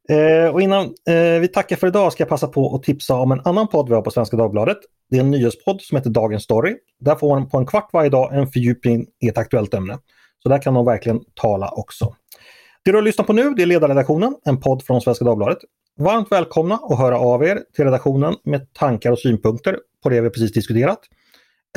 Eh, 0.10 0.54
och 0.54 0.62
innan 0.62 0.86
eh, 0.86 1.39
vi 1.41 1.47
tackar 1.47 1.76
för 1.76 1.88
idag 1.88 2.13
ska 2.13 2.21
jag 2.21 2.30
passa 2.30 2.47
på 2.47 2.76
att 2.76 2.84
tipsa 2.84 3.15
om 3.15 3.32
en 3.32 3.41
annan 3.45 3.67
podd 3.67 3.89
vi 3.89 3.95
har 3.95 4.02
på 4.02 4.12
Svenska 4.12 4.38
Dagbladet. 4.38 4.78
Det 5.10 5.17
är 5.17 5.21
en 5.21 5.32
nyhetspodd 5.32 5.82
som 5.82 5.97
heter 5.97 6.10
Dagens 6.10 6.43
Story. 6.43 6.76
Där 6.99 7.15
får 7.15 7.30
man 7.30 7.49
på 7.49 7.58
en 7.58 7.65
kvart 7.65 7.89
varje 7.93 8.10
dag 8.10 8.34
en 8.34 8.47
fördjupning 8.47 9.06
i 9.23 9.28
ett 9.28 9.38
aktuellt 9.38 9.73
ämne. 9.73 9.97
Så 10.43 10.49
där 10.49 10.62
kan 10.62 10.73
de 10.73 10.86
verkligen 10.86 11.21
tala 11.34 11.69
också. 11.69 12.15
Det 12.86 12.91
du 12.91 12.97
har 12.97 13.01
lyssnat 13.01 13.27
på 13.27 13.34
nu 13.34 13.49
det 13.49 13.62
är 13.62 13.65
Ledarredaktionen, 13.65 14.36
en 14.45 14.60
podd 14.60 14.84
från 14.84 15.01
Svenska 15.01 15.25
Dagbladet. 15.25 15.58
Varmt 15.99 16.32
välkomna 16.32 16.75
att 16.75 16.97
höra 16.97 17.19
av 17.19 17.43
er 17.43 17.60
till 17.75 17.86
redaktionen 17.86 18.36
med 18.43 18.73
tankar 18.73 19.12
och 19.12 19.19
synpunkter 19.19 19.79
på 20.03 20.10
det 20.10 20.21
vi 20.21 20.29
precis 20.29 20.53
diskuterat. 20.53 20.99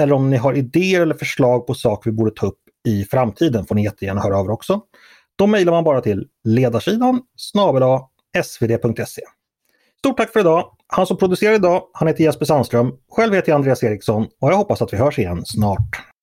Eller 0.01 0.13
om 0.13 0.31
ni 0.31 0.37
har 0.37 0.55
idéer 0.55 1.01
eller 1.01 1.15
förslag 1.15 1.67
på 1.67 1.75
saker 1.75 2.11
vi 2.11 2.17
borde 2.17 2.31
ta 2.31 2.47
upp 2.47 2.59
i 2.89 3.05
framtiden 3.05 3.67
får 3.67 3.75
ni 3.75 3.85
jättegärna 3.85 4.21
höra 4.21 4.39
av 4.39 4.47
er 4.47 4.51
också. 4.51 4.81
Då 5.39 5.47
mejlar 5.47 5.73
man 5.73 5.85
bara 5.85 6.01
till 6.01 6.27
ledarsidan 6.45 7.23
snabel 7.37 7.83
svd.se. 8.45 9.23
Stort 9.99 10.17
tack 10.17 10.33
för 10.33 10.41
idag! 10.41 10.73
Han 10.87 11.07
som 11.07 11.17
producerar 11.17 11.55
idag, 11.55 11.83
han 11.93 12.09
heter 12.09 12.25
Jesper 12.25 12.45
Sandström. 12.45 12.93
Själv 13.11 13.35
heter 13.35 13.49
jag 13.49 13.57
Andreas 13.57 13.83
Eriksson 13.83 14.27
och 14.41 14.51
jag 14.51 14.57
hoppas 14.57 14.83
att 14.83 14.93
vi 14.93 14.97
hörs 14.97 15.19
igen 15.19 15.43
snart. 15.45 16.16